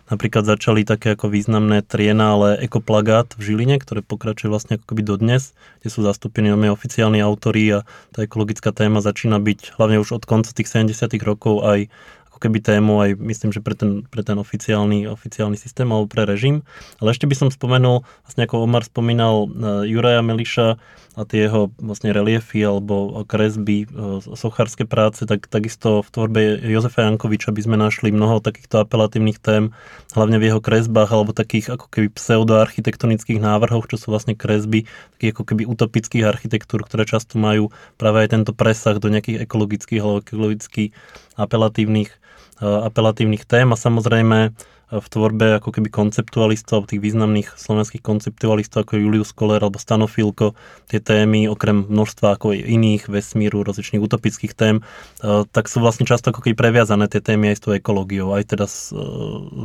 Napríklad 0.09 0.43
začali 0.49 0.81
také 0.81 1.13
ako 1.13 1.29
významné 1.29 1.85
trienále 1.85 2.57
ekoplagát 2.65 3.37
v 3.37 3.53
Žiline, 3.53 3.77
ktoré 3.77 4.01
pokračuje 4.01 4.49
vlastne 4.49 4.81
ako 4.81 4.89
keby 4.89 5.05
dodnes, 5.05 5.53
kde 5.85 5.89
sú 5.93 6.01
zastúpení 6.01 6.49
nové 6.49 6.73
oficiálni 6.73 7.21
autori 7.21 7.77
a 7.77 7.79
tá 8.09 8.25
ekologická 8.25 8.73
téma 8.73 9.05
začína 9.05 9.37
byť 9.37 9.77
hlavne 9.77 10.01
už 10.01 10.17
od 10.17 10.23
konca 10.25 10.49
tých 10.49 10.73
70 10.73 11.13
rokov 11.21 11.61
aj 11.61 11.93
ako 12.33 12.49
keby 12.49 12.57
tému 12.57 13.05
aj 13.05 13.21
myslím, 13.21 13.53
že 13.53 13.61
pre 13.61 13.77
ten, 13.77 14.09
pre 14.09 14.25
ten 14.25 14.41
oficiálny, 14.41 15.05
oficiálny 15.05 15.61
systém 15.61 15.85
alebo 15.93 16.09
pre 16.09 16.25
režim. 16.25 16.65
Ale 16.97 17.13
ešte 17.13 17.29
by 17.29 17.37
som 17.37 17.53
spomenul, 17.53 18.01
vlastne 18.25 18.49
ako 18.49 18.65
Omar 18.65 18.81
spomínal 18.81 19.45
uh, 19.45 19.85
Juraja 19.85 20.25
Meliša, 20.25 20.81
a 21.13 21.29
tie 21.29 21.45
jeho 21.45 21.69
vlastne 21.77 22.09
reliefy 22.09 22.65
alebo 22.65 23.21
kresby, 23.29 23.85
e, 23.85 24.21
sochárske 24.33 24.89
práce, 24.89 25.29
tak 25.29 25.45
takisto 25.45 26.01
v 26.01 26.09
tvorbe 26.09 26.41
Jozefa 26.65 27.05
Jankoviča 27.05 27.53
by 27.53 27.61
sme 27.61 27.77
našli 27.77 28.09
mnoho 28.09 28.41
takýchto 28.41 28.81
apelatívnych 28.81 29.37
tém, 29.37 29.69
hlavne 30.17 30.41
v 30.41 30.49
jeho 30.49 30.57
kresbách 30.57 31.13
alebo 31.13 31.29
takých 31.29 31.77
ako 31.77 31.85
keby 31.93 32.07
pseudoarchitektonických 32.17 33.37
návrhoch, 33.37 33.85
čo 33.85 34.01
sú 34.01 34.09
vlastne 34.09 34.33
kresby 34.33 34.89
takých 35.17 35.31
ako 35.37 35.43
keby 35.53 35.63
utopických 35.69 36.25
architektúr, 36.25 36.81
ktoré 36.81 37.05
často 37.05 37.37
majú 37.37 37.69
práve 38.01 38.25
aj 38.25 38.33
tento 38.33 38.51
presah 38.57 38.97
do 38.97 39.05
nejakých 39.13 39.45
ekologických 39.45 40.01
alebo 40.01 40.25
ekologicky 40.25 40.97
apelatívnych, 41.37 42.09
e, 42.57 42.65
apelatívnych 42.65 43.45
tém. 43.45 43.69
A 43.69 43.77
samozrejme 43.77 44.57
v 44.99 45.07
tvorbe 45.09 45.57
ako 45.57 45.73
keby 45.73 45.89
konceptualistov, 45.89 46.85
tých 46.85 47.01
významných 47.01 47.57
slovenských 47.57 48.03
konceptualistov 48.05 48.85
ako 48.85 49.01
Julius 49.01 49.33
Koller 49.33 49.63
alebo 49.63 49.81
Stano 49.81 50.05
Filko, 50.05 50.53
tie 50.85 51.01
témy 51.01 51.49
okrem 51.49 51.87
množstva 51.89 52.37
ako 52.37 52.53
iných 52.53 53.09
vesmíru, 53.09 53.65
rozličných 53.65 54.03
utopických 54.03 54.53
tém, 54.53 54.85
e, 55.23 55.45
tak 55.49 55.65
sú 55.65 55.81
vlastne 55.81 56.05
často 56.05 56.29
ako 56.29 56.45
keby 56.45 56.53
previazané 56.53 57.09
tie 57.09 57.23
témy 57.23 57.53
aj 57.53 57.57
s 57.57 57.63
tou 57.65 57.73
ekológiou. 57.73 58.35
Aj 58.37 58.45
teda 58.45 58.69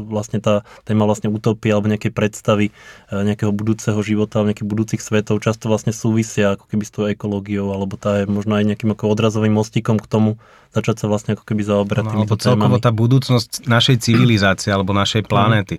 vlastne 0.08 0.40
tá 0.40 0.64
téma 0.88 1.04
vlastne 1.04 1.28
utopie 1.28 1.74
alebo 1.74 1.92
nejakej 1.92 2.12
predstavy 2.14 2.66
e, 2.70 2.72
nejakého 3.12 3.52
budúceho 3.52 3.98
života, 4.00 4.46
nejakých 4.46 4.68
budúcich 4.68 5.02
svetov 5.04 5.44
často 5.44 5.68
vlastne 5.68 5.92
súvisia 5.92 6.56
ako 6.56 6.64
keby 6.70 6.84
s 6.86 6.92
tou 6.94 7.04
ekológiou 7.04 7.74
alebo 7.74 8.00
tá 8.00 8.22
je 8.22 8.30
možno 8.30 8.56
aj 8.56 8.64
nejakým 8.64 8.94
ako 8.96 9.12
odrazovým 9.12 9.52
mostíkom 9.52 10.00
k 10.00 10.06
tomu, 10.08 10.40
začať 10.72 10.96
sa 11.04 11.06
vlastne 11.08 11.32
ako 11.32 11.44
keby 11.48 11.62
zaoberať 11.64 12.04
no, 12.04 12.12
týmito 12.12 12.36
celkovo 12.36 12.76
tá 12.76 12.92
budúcnosť 12.92 13.64
našej 13.64 13.96
civilizácie 14.04 14.68
alebo 14.68 14.92
našej 14.92 15.17
mhm. 15.24 15.30
planéty. 15.30 15.76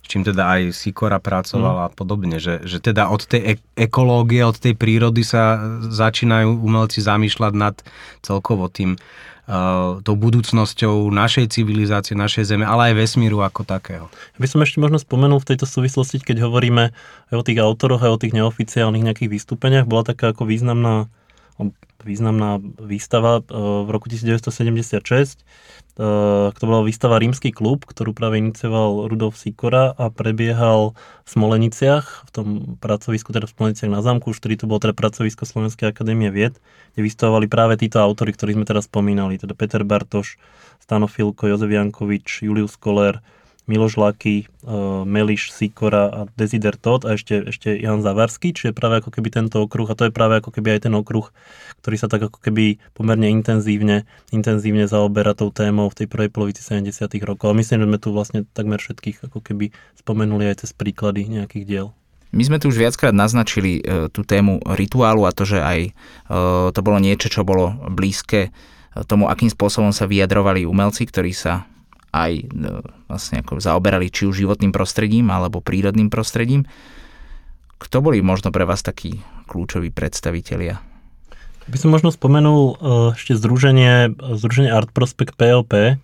S 0.00 0.06
čím 0.08 0.24
teda 0.26 0.58
aj 0.58 0.74
Sikora 0.74 1.20
pracovala 1.22 1.86
mm. 1.86 1.86
a 1.86 1.88
podobne, 1.92 2.36
že, 2.40 2.64
že 2.64 2.80
teda 2.80 3.12
od 3.12 3.20
tej 3.20 3.60
ekológie, 3.76 4.42
od 4.42 4.58
tej 4.58 4.74
prírody 4.74 5.22
sa 5.22 5.60
začínajú 5.86 6.50
umelci 6.50 7.04
zamýšľať 7.04 7.52
nad 7.54 7.76
celkovo 8.24 8.66
tým 8.72 8.96
uh, 8.96 10.00
tou 10.00 10.16
budúcnosťou 10.16 11.12
našej 11.12 11.52
civilizácie, 11.52 12.16
našej 12.16 12.48
zeme, 12.48 12.64
ale 12.64 12.90
aj 12.90 12.94
vesmíru 12.96 13.44
ako 13.44 13.62
takého. 13.62 14.06
By 14.40 14.48
som 14.48 14.64
ešte 14.64 14.80
možno 14.80 14.96
spomenul 14.96 15.38
v 15.42 15.54
tejto 15.54 15.68
súvislosti, 15.68 16.22
keď 16.24 16.48
hovoríme 16.48 16.96
aj 17.30 17.34
o 17.36 17.44
tých 17.44 17.60
autoroch, 17.60 18.00
aj 18.00 18.10
o 18.10 18.20
tých 18.24 18.34
neoficiálnych 18.34 19.04
nejakých 19.04 19.30
vystúpeniach, 19.30 19.84
bola 19.84 20.06
taká 20.06 20.32
ako 20.32 20.48
významná 20.48 21.12
významná 22.00 22.60
výstava 22.80 23.40
e, 23.40 23.42
v 23.84 23.88
roku 23.92 24.08
1976. 24.08 24.96
E, 24.96 25.44
to 26.50 26.64
bola 26.64 26.80
výstava 26.80 27.20
Rímsky 27.20 27.52
klub, 27.52 27.84
ktorú 27.84 28.16
práve 28.16 28.40
inicioval 28.40 29.06
Rudolf 29.08 29.36
Sikora 29.36 29.92
a 29.92 30.08
prebiehal 30.08 30.96
v 30.96 31.28
Smoleniciach, 31.28 32.26
v 32.26 32.30
tom 32.32 32.46
pracovisku, 32.80 33.36
teda 33.36 33.44
v 33.46 33.54
Smoleniciach 33.54 33.92
na 33.92 34.00
zámku, 34.00 34.32
už 34.32 34.40
to 34.40 34.64
bolo 34.64 34.80
teda 34.80 34.96
pracovisko 34.96 35.44
Slovenskej 35.44 35.92
akadémie 35.92 36.32
vied, 36.32 36.56
kde 36.96 37.00
vystavovali 37.04 37.46
práve 37.46 37.76
títo 37.76 38.00
autory, 38.00 38.32
ktorých 38.32 38.56
sme 38.56 38.66
teraz 38.68 38.88
spomínali, 38.88 39.36
teda 39.36 39.52
Peter 39.52 39.84
Bartoš, 39.84 40.40
Stano 40.80 41.06
Filko, 41.06 41.46
Jozef 41.46 41.68
Jankovič, 41.68 42.48
Julius 42.48 42.80
Koller, 42.80 43.20
Miloš 43.70 43.94
Laky, 44.02 44.50
Meliš 45.06 45.54
Sikora 45.54 46.10
a 46.10 46.20
Desider 46.34 46.74
Todd 46.74 47.06
a 47.06 47.14
ešte, 47.14 47.54
ešte 47.54 47.78
Jan 47.78 48.02
Zavarský, 48.02 48.50
čiže 48.50 48.74
práve 48.74 48.98
ako 48.98 49.14
keby 49.14 49.30
tento 49.30 49.62
okruh, 49.62 49.86
a 49.86 49.94
to 49.94 50.10
je 50.10 50.12
práve 50.12 50.42
ako 50.42 50.50
keby 50.50 50.74
aj 50.74 50.90
ten 50.90 50.94
okruh, 50.98 51.30
ktorý 51.78 51.96
sa 51.96 52.10
tak 52.10 52.26
ako 52.26 52.42
keby 52.42 52.82
pomerne 52.98 53.30
intenzívne, 53.30 54.10
intenzívne 54.34 54.90
zaoberá 54.90 55.38
tou 55.38 55.54
témou 55.54 55.86
v 55.86 56.02
tej 56.02 56.06
prvej 56.10 56.34
polovici 56.34 56.66
70 56.66 57.06
rokov. 57.22 57.54
A 57.54 57.54
myslím, 57.54 57.86
že 57.86 57.88
sme 57.94 57.98
tu 58.02 58.08
vlastne 58.10 58.42
takmer 58.50 58.82
všetkých 58.82 59.30
ako 59.30 59.38
keby 59.38 59.70
spomenuli 60.02 60.50
aj 60.50 60.66
cez 60.66 60.74
príklady 60.74 61.30
nejakých 61.30 61.64
diel. 61.64 61.88
My 62.30 62.46
sme 62.46 62.62
tu 62.62 62.70
už 62.70 62.78
viackrát 62.78 63.10
naznačili 63.10 63.82
e, 63.82 64.06
tú 64.06 64.22
tému 64.22 64.62
rituálu 64.62 65.26
a 65.26 65.34
to, 65.34 65.42
že 65.42 65.58
aj 65.58 65.80
e, 65.82 65.90
to 66.70 66.80
bolo 66.82 67.02
niečo, 67.02 67.26
čo 67.26 67.42
bolo 67.42 67.74
blízke 67.90 68.40
e, 68.46 68.50
tomu, 69.02 69.26
akým 69.26 69.50
spôsobom 69.50 69.90
sa 69.90 70.06
vyjadrovali 70.06 70.62
umelci, 70.62 71.10
ktorí 71.10 71.34
sa 71.34 71.66
aj 72.10 72.32
e, 72.38 72.44
vlastne 73.06 73.42
ako 73.42 73.62
zaoberali 73.62 74.10
či 74.10 74.26
už 74.26 74.42
životným 74.42 74.74
prostredím 74.74 75.30
alebo 75.30 75.62
prírodným 75.62 76.10
prostredím. 76.10 76.66
Kto 77.80 78.04
boli 78.04 78.20
možno 78.20 78.52
pre 78.52 78.68
vás 78.68 78.84
takí 78.84 79.22
kľúčoví 79.48 79.88
predstavitelia? 79.90 80.82
By 81.70 81.76
som 81.78 81.94
možno 81.94 82.10
spomenul 82.10 82.60
e, 82.60 82.74
ešte 83.14 83.38
združenie, 83.38 84.14
združenie 84.18 84.70
Art 84.74 84.90
Prospect 84.90 85.38
POP, 85.38 85.96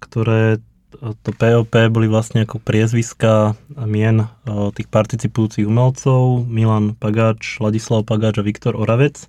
ktoré 0.00 0.64
to 1.00 1.30
POP 1.34 1.74
boli 1.90 2.06
vlastne 2.06 2.46
ako 2.46 2.62
priezviska 2.62 3.58
mien 3.84 4.24
e, 4.24 4.26
tých 4.74 4.88
participujúcich 4.88 5.66
umelcov, 5.66 6.46
Milan 6.46 6.94
Pagáč, 6.94 7.58
Ladislav 7.58 8.06
Pagáč 8.06 8.40
a 8.40 8.46
Viktor 8.46 8.78
Oravec, 8.78 9.26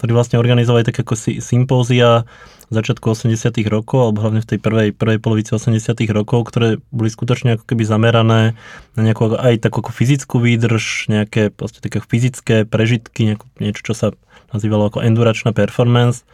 ktorí 0.00 0.10
vlastne 0.12 0.36
organizovali 0.38 0.84
také 0.84 1.02
ako 1.02 1.16
sympózia 1.40 2.28
v 2.66 2.72
začiatku 2.74 3.14
80 3.14 3.38
rokov, 3.70 4.10
alebo 4.10 4.26
hlavne 4.26 4.42
v 4.42 4.48
tej 4.50 4.58
prvej, 4.58 4.88
prvej 4.90 5.18
polovici 5.22 5.54
80 5.54 5.94
rokov, 6.10 6.50
ktoré 6.50 6.82
boli 6.90 7.06
skutočne 7.06 7.58
ako 7.58 7.64
keby 7.64 7.86
zamerané 7.86 8.58
na 8.98 9.00
nejakú 9.00 9.38
aj 9.38 9.62
takú 9.62 9.86
fyzickú 9.86 10.42
výdrž, 10.42 11.06
nejaké 11.06 11.54
proste 11.54 11.78
také 11.78 12.02
fyzické 12.02 12.66
prežitky, 12.66 13.38
niečo, 13.62 13.82
čo 13.86 13.94
sa 13.94 14.08
nazývalo 14.50 14.90
ako 14.90 15.06
enduračná 15.06 15.54
performance, 15.54 16.26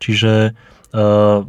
čiže 0.00 0.56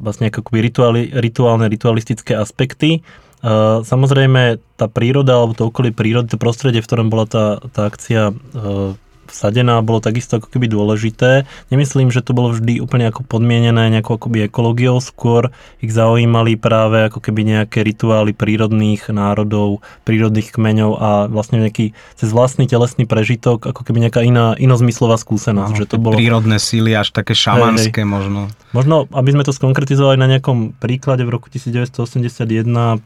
vlastne 0.02 0.34
ako 0.34 0.42
rituály, 0.50 1.14
rituálne, 1.14 1.70
ritualistické 1.70 2.34
aspekty. 2.34 3.06
Eh, 3.46 3.78
samozrejme, 3.86 4.58
tá 4.74 4.90
príroda 4.90 5.38
alebo 5.38 5.54
to 5.54 5.70
okolie 5.70 5.94
prírody, 5.94 6.34
to 6.34 6.42
prostredie, 6.42 6.82
v 6.82 6.88
ktorom 6.90 7.14
bola 7.14 7.30
tá, 7.30 7.62
tá 7.70 7.86
akcia 7.86 8.34
eh, 8.34 8.90
vsadená, 9.36 9.84
bolo 9.84 10.00
takisto 10.00 10.40
ako 10.40 10.48
keby 10.48 10.72
dôležité. 10.72 11.44
Nemyslím, 11.68 12.08
že 12.08 12.24
to 12.24 12.32
bolo 12.32 12.56
vždy 12.56 12.80
úplne 12.80 13.12
ako 13.12 13.28
podmienené 13.28 13.92
nejakou 13.92 14.16
akoby 14.16 14.48
ekológiou, 14.48 15.04
skôr 15.04 15.52
ich 15.84 15.92
zaujímali 15.92 16.56
práve 16.56 17.12
ako 17.12 17.20
keby 17.20 17.44
nejaké 17.44 17.84
rituály 17.84 18.32
prírodných 18.32 19.12
národov, 19.12 19.84
prírodných 20.08 20.56
kmeňov 20.56 20.92
a 20.96 21.10
vlastne 21.28 21.60
nejaký 21.60 21.92
cez 22.16 22.30
vlastný 22.32 22.72
telesný 22.72 23.04
prežitok, 23.04 23.68
ako 23.76 23.84
keby 23.84 24.08
nejaká 24.08 24.24
iná 24.24 24.56
inozmyslová 24.56 25.20
skúsenosť. 25.20 25.74
No, 25.76 25.80
že 25.80 25.86
to 25.86 26.00
bolo... 26.00 26.16
Prírodné 26.16 26.58
síly 26.64 26.96
až 26.96 27.12
také 27.12 27.36
šamanské 27.36 28.02
hej, 28.02 28.08
hej. 28.08 28.10
možno. 28.10 28.42
Možno, 28.72 29.08
aby 29.12 29.36
sme 29.36 29.44
to 29.44 29.56
skonkretizovali 29.56 30.16
na 30.16 30.28
nejakom 30.32 30.76
príklade, 30.76 31.24
v 31.26 31.34
roku 31.36 31.48
1981 31.52 32.46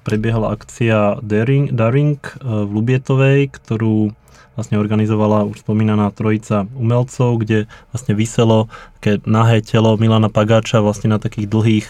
prebiehala 0.05 0.53
akcia 0.53 1.21
Daring, 1.21 1.73
Daring 1.73 2.19
eh, 2.19 2.37
v 2.43 2.69
Lubietovej, 2.69 3.53
ktorú 3.53 4.13
vlastne 4.59 4.75
organizovala 4.75 5.47
už 5.47 5.63
spomínaná 5.63 6.11
trojica 6.11 6.67
umelcov, 6.75 7.39
kde 7.39 7.71
vlastne 7.95 8.13
vyselo 8.19 8.67
také 8.99 9.23
nahé 9.23 9.63
telo 9.63 9.95
Milana 9.95 10.27
Pagáča 10.27 10.83
vlastne 10.83 11.15
na 11.15 11.19
takých 11.23 11.47
dlhých 11.47 11.87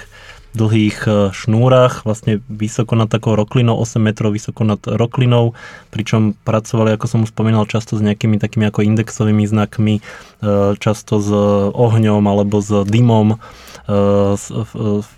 dlhých 0.50 0.98
e, 1.06 1.12
šnúrach, 1.30 2.10
vlastne 2.10 2.42
vysoko 2.50 2.98
nad 2.98 3.06
takou 3.06 3.38
roklinou, 3.38 3.78
8 3.78 4.02
metrov 4.02 4.34
vysoko 4.34 4.66
nad 4.66 4.82
roklinou, 4.82 5.54
pričom 5.94 6.34
pracovali, 6.42 6.98
ako 6.98 7.06
som 7.06 7.20
už 7.22 7.30
spomínal, 7.30 7.70
často 7.70 7.94
s 7.94 8.02
nejakými 8.02 8.42
takými 8.42 8.66
ako 8.66 8.82
indexovými 8.82 9.46
znakmi, 9.46 10.02
e, 10.02 10.02
často 10.82 11.22
s 11.22 11.30
ohňom 11.70 12.26
alebo 12.26 12.66
s 12.66 12.74
dymom, 12.90 13.38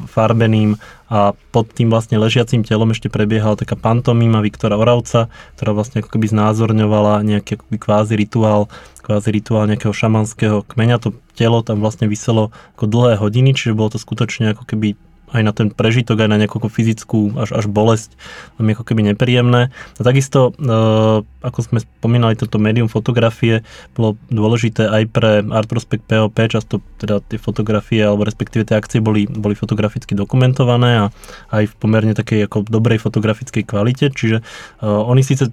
farbeným 0.07 0.79
a 1.11 1.35
pod 1.51 1.67
tým 1.75 1.91
vlastne 1.91 2.15
ležiacím 2.15 2.63
telom 2.63 2.95
ešte 2.95 3.11
prebiehala 3.11 3.59
taká 3.59 3.75
pantomíma 3.75 4.39
Viktora 4.39 4.79
Oravca, 4.79 5.27
ktorá 5.59 5.75
vlastne 5.75 5.99
ako 5.99 6.15
keby 6.15 6.31
znázorňovala 6.31 7.19
nejaký 7.27 7.59
akoby 7.59 7.77
kvázi 7.77 8.15
rituál, 8.15 8.71
kvázi 9.03 9.29
rituál 9.35 9.67
nejakého 9.67 9.91
šamanského 9.91 10.63
kmeňa. 10.63 11.03
To 11.03 11.11
telo 11.35 11.59
tam 11.67 11.83
vlastne 11.83 12.07
vyselo 12.07 12.55
ako 12.79 12.87
dlhé 12.87 13.19
hodiny, 13.19 13.51
čiže 13.51 13.75
bolo 13.75 13.91
to 13.91 13.99
skutočne 13.99 14.55
ako 14.55 14.63
keby 14.63 14.95
aj 15.31 15.41
na 15.41 15.51
ten 15.55 15.67
prežitok, 15.71 16.23
aj 16.23 16.29
na 16.29 16.37
nejakú 16.39 16.59
fyzickú 16.67 17.39
až, 17.39 17.55
až 17.55 17.65
bolesť, 17.71 18.15
veľmi 18.59 18.71
ako 18.75 18.83
keby 18.83 19.01
nepríjemné. 19.15 19.71
A 19.71 20.01
takisto, 20.03 20.51
e, 20.59 20.71
ako 21.23 21.59
sme 21.63 21.79
spomínali, 21.81 22.35
toto 22.35 22.59
médium 22.59 22.91
fotografie 22.91 23.63
bolo 23.95 24.19
dôležité 24.27 24.87
aj 24.87 25.03
pre 25.09 25.31
Art 25.47 25.71
Prospect 25.71 26.03
POP, 26.05 26.37
často 26.51 26.83
teda 26.99 27.23
tie 27.23 27.39
fotografie, 27.39 28.03
alebo 28.03 28.27
respektíve 28.27 28.67
tie 28.67 28.77
akcie 28.77 28.99
boli, 28.99 29.25
boli 29.25 29.55
fotograficky 29.55 30.13
dokumentované 30.13 31.07
a 31.07 31.15
aj 31.55 31.71
v 31.71 31.73
pomerne 31.79 32.13
takej 32.13 32.51
ako 32.51 32.67
dobrej 32.67 32.99
fotografickej 32.99 33.63
kvalite, 33.63 34.11
čiže 34.11 34.39
e, 34.39 34.43
oni 34.85 35.23
síce 35.23 35.49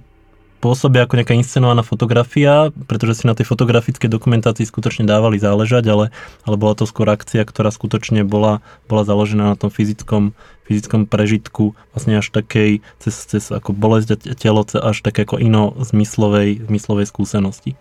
pôsobia 0.58 1.06
ako 1.06 1.18
nejaká 1.18 1.34
inscenovaná 1.38 1.86
fotografia, 1.86 2.74
pretože 2.90 3.22
si 3.22 3.24
na 3.30 3.34
tej 3.34 3.46
fotografickej 3.46 4.10
dokumentácii 4.10 4.66
skutočne 4.66 5.06
dávali 5.06 5.38
záležať, 5.38 5.84
ale, 5.90 6.04
ale 6.42 6.56
bola 6.58 6.74
to 6.74 6.84
skôr 6.84 7.06
akcia, 7.08 7.46
ktorá 7.46 7.70
skutočne 7.70 8.26
bola, 8.26 8.60
bola 8.90 9.06
založená 9.06 9.54
na 9.54 9.56
tom 9.56 9.70
fyzickom, 9.70 10.34
fyzickom 10.66 11.06
prežitku, 11.06 11.78
vlastne 11.94 12.18
až 12.18 12.28
takej, 12.34 12.82
cez, 12.98 13.14
cez 13.24 13.44
ako 13.54 13.70
bolesť 13.72 14.18
a 14.26 14.34
telo, 14.34 14.66
až 14.66 14.96
také 15.00 15.22
ako 15.24 15.38
ino 15.38 15.78
zmyslovej, 15.78 16.66
zmyslovej 16.66 17.06
skúsenosti. 17.06 17.78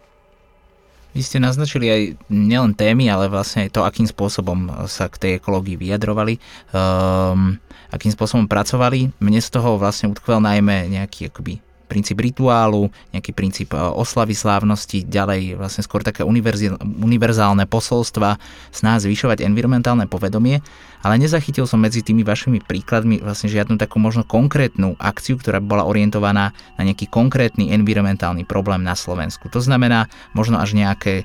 Vy 1.18 1.26
ste 1.26 1.42
naznačili 1.42 1.90
aj 1.90 2.02
nielen 2.30 2.78
témy, 2.78 3.10
ale 3.10 3.26
vlastne 3.26 3.66
aj 3.66 3.74
to, 3.74 3.82
akým 3.82 4.06
spôsobom 4.06 4.86
sa 4.86 5.10
k 5.10 5.18
tej 5.18 5.32
ekológii 5.42 5.74
vyjadrovali, 5.74 6.38
um, 6.70 7.58
akým 7.90 8.14
spôsobom 8.14 8.46
pracovali. 8.46 9.18
Mne 9.18 9.42
z 9.42 9.50
toho 9.50 9.82
vlastne 9.82 10.14
utkvel 10.14 10.38
najmä 10.38 10.86
nejaký 10.94 11.34
akoby 11.34 11.58
princíp 11.88 12.20
rituálu, 12.20 12.92
nejaký 13.16 13.32
princíp 13.32 13.74
e, 13.74 13.80
oslavy 13.80 14.36
slávnosti, 14.36 15.08
ďalej 15.08 15.56
vlastne 15.56 15.82
skôr 15.82 16.04
také 16.04 16.22
univerzálne 16.28 17.66
posolstva, 17.66 18.38
snáha 18.70 19.00
zvyšovať 19.02 19.48
environmentálne 19.48 20.06
povedomie, 20.06 20.60
ale 21.02 21.16
nezachytil 21.18 21.64
som 21.64 21.80
medzi 21.80 22.04
tými 22.04 22.28
vašimi 22.28 22.60
príkladmi 22.62 23.24
vlastne 23.24 23.48
žiadnu 23.48 23.80
takú 23.80 23.98
možno 23.98 24.28
konkrétnu 24.28 25.00
akciu, 25.00 25.40
ktorá 25.40 25.64
bola 25.64 25.88
orientovaná 25.88 26.52
na 26.76 26.82
nejaký 26.84 27.08
konkrétny 27.08 27.72
environmentálny 27.72 28.44
problém 28.44 28.84
na 28.84 28.94
Slovensku. 28.94 29.48
To 29.56 29.64
znamená 29.64 30.12
možno 30.36 30.60
až 30.60 30.76
nejaké 30.76 31.24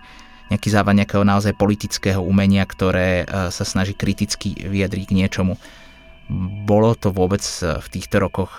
nejaký 0.52 0.68
závad 0.68 1.00
nejakého 1.00 1.24
naozaj 1.24 1.56
politického 1.56 2.20
umenia, 2.20 2.68
ktoré 2.68 3.24
e, 3.24 3.48
sa 3.48 3.64
snaží 3.64 3.96
kriticky 3.96 4.52
vyjadriť 4.52 5.08
k 5.08 5.16
niečomu. 5.16 5.56
Bolo 6.68 6.92
to 6.92 7.08
vôbec 7.08 7.40
e, 7.40 7.80
v 7.80 7.86
týchto 7.88 8.20
rokoch 8.20 8.52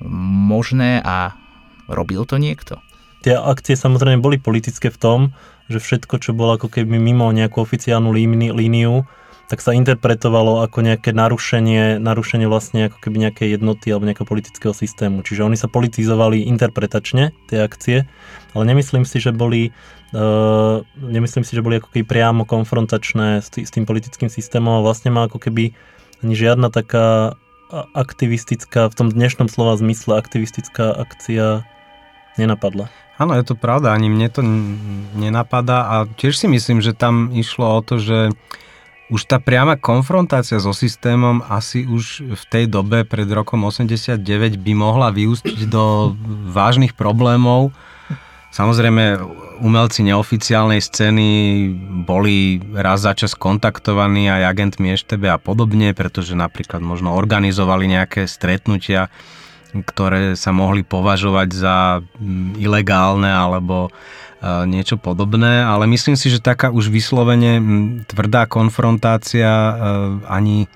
možné 0.00 1.04
a 1.04 1.36
Robil 1.88 2.24
to 2.24 2.40
niekto? 2.40 2.80
Tie 3.24 3.32
akcie 3.32 3.76
samozrejme 3.76 4.20
boli 4.20 4.36
politické 4.36 4.92
v 4.92 5.00
tom, 5.00 5.20
že 5.72 5.80
všetko, 5.80 6.20
čo 6.20 6.36
bolo 6.36 6.60
ako 6.60 6.68
keby 6.68 7.00
mimo 7.00 7.32
nejakú 7.32 7.64
oficiálnu 7.64 8.12
líniu, 8.52 9.08
tak 9.48 9.60
sa 9.60 9.76
interpretovalo 9.76 10.64
ako 10.64 10.80
nejaké 10.80 11.12
narušenie, 11.12 12.00
narušenie 12.00 12.48
vlastne 12.48 12.88
ako 12.88 12.96
keby 13.00 13.28
nejakej 13.28 13.60
jednoty 13.60 13.92
alebo 13.92 14.08
nejakého 14.08 14.28
politického 14.28 14.72
systému. 14.72 15.20
Čiže 15.20 15.44
oni 15.44 15.56
sa 15.56 15.68
politizovali 15.68 16.48
interpretačne, 16.48 17.32
tie 17.52 17.60
akcie, 17.60 18.08
ale 18.56 18.62
nemyslím 18.64 19.04
si, 19.04 19.20
že 19.20 19.36
boli 19.36 19.72
uh, 20.16 20.80
nemyslím 20.96 21.44
si, 21.44 21.52
že 21.52 21.64
boli 21.64 21.80
ako 21.80 21.92
keby 21.92 22.04
priamo 22.08 22.48
konfrontačné 22.48 23.44
s, 23.44 23.52
tý, 23.52 23.68
s 23.68 23.72
tým 23.72 23.84
politickým 23.84 24.32
systémom 24.32 24.80
a 24.80 24.84
vlastne 24.84 25.12
má 25.12 25.28
ako 25.28 25.36
keby 25.36 25.76
ani 26.24 26.34
žiadna 26.36 26.72
taká 26.72 27.36
aktivistická, 27.74 28.86
v 28.92 28.96
tom 28.96 29.08
dnešnom 29.10 29.50
slova 29.50 29.74
zmysle 29.76 30.14
aktivistická 30.20 30.94
akcia 30.94 31.66
nenapadla. 32.38 32.90
Áno, 33.14 33.38
je 33.38 33.46
to 33.46 33.54
pravda, 33.54 33.94
ani 33.94 34.10
mne 34.10 34.26
to 34.26 34.42
nenapadá 35.14 35.86
a 35.86 35.96
tiež 36.18 36.34
si 36.34 36.46
myslím, 36.50 36.82
že 36.82 36.90
tam 36.90 37.30
išlo 37.30 37.78
o 37.78 37.80
to, 37.80 38.02
že 38.02 38.34
už 39.12 39.30
tá 39.30 39.38
priama 39.38 39.78
konfrontácia 39.78 40.58
so 40.58 40.74
systémom 40.74 41.44
asi 41.46 41.86
už 41.86 42.34
v 42.34 42.44
tej 42.50 42.64
dobe 42.66 43.06
pred 43.06 43.28
rokom 43.30 43.62
89 43.62 44.18
by 44.58 44.72
mohla 44.74 45.14
vyústiť 45.14 45.70
do 45.70 46.16
vážnych 46.50 46.98
problémov. 46.98 47.70
Samozrejme, 48.54 49.18
umelci 49.62 50.06
neoficiálnej 50.06 50.78
scény 50.78 51.28
boli 52.06 52.62
raz 52.74 53.02
za 53.02 53.14
čas 53.14 53.34
kontaktovaní 53.34 54.30
aj 54.30 54.42
agentmi 54.46 54.94
EŠTB 54.94 55.22
a 55.26 55.38
podobne, 55.42 55.90
pretože 55.90 56.38
napríklad 56.38 56.78
možno 56.78 57.18
organizovali 57.18 57.90
nejaké 57.90 58.30
stretnutia 58.30 59.10
ktoré 59.82 60.38
sa 60.38 60.54
mohli 60.54 60.86
považovať 60.86 61.48
za 61.50 61.76
mm, 61.98 62.62
ilegálne 62.62 63.26
alebo 63.26 63.88
e, 63.88 63.90
niečo 64.70 64.94
podobné, 64.94 65.66
ale 65.66 65.90
myslím 65.90 66.14
si, 66.14 66.30
že 66.30 66.38
taká 66.38 66.70
už 66.70 66.92
vyslovene 66.94 67.58
mm, 67.58 68.06
tvrdá 68.06 68.46
konfrontácia 68.46 69.50
e, 69.50 69.72
ani 70.30 70.70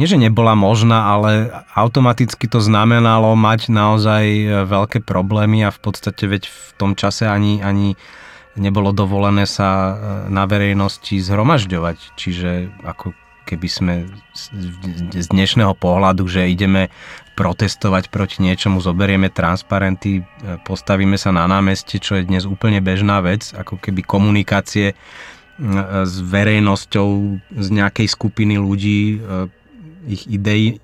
nie 0.00 0.08
že 0.08 0.16
nebola 0.16 0.56
možná, 0.56 1.12
ale 1.12 1.52
automaticky 1.76 2.48
to 2.48 2.64
znamenalo 2.64 3.36
mať 3.36 3.68
naozaj 3.68 4.24
e, 4.24 4.46
veľké 4.64 5.04
problémy 5.04 5.68
a 5.68 5.74
v 5.74 5.80
podstate 5.84 6.24
veď 6.24 6.48
v 6.48 6.70
tom 6.80 6.96
čase 6.96 7.28
ani, 7.28 7.60
ani 7.60 8.00
nebolo 8.56 8.96
dovolené 8.96 9.44
sa 9.44 9.94
na 10.32 10.48
verejnosti 10.48 11.20
zhromažďovať. 11.20 12.16
Čiže 12.16 12.72
ako 12.82 13.12
keby 13.50 13.68
sme 13.68 13.94
z 15.18 15.26
dnešného 15.34 15.74
pohľadu, 15.74 16.30
že 16.30 16.46
ideme 16.46 16.86
protestovať 17.34 18.12
proti 18.14 18.46
niečomu, 18.46 18.78
zoberieme 18.78 19.32
transparenty, 19.32 20.20
e, 20.20 20.22
postavíme 20.62 21.18
sa 21.18 21.34
na 21.34 21.50
námestie, 21.50 21.98
čo 21.98 22.14
je 22.20 22.28
dnes 22.28 22.46
úplne 22.46 22.78
bežná 22.78 23.18
vec, 23.24 23.50
ako 23.50 23.80
keby 23.82 24.06
komunikácie 24.06 24.94
s 26.08 26.14
verejnosťou 26.24 27.08
z 27.52 27.68
nejakej 27.68 28.08
skupiny 28.08 28.56
ľudí 28.56 29.20
ich 30.08 30.24
ideí, 30.24 30.80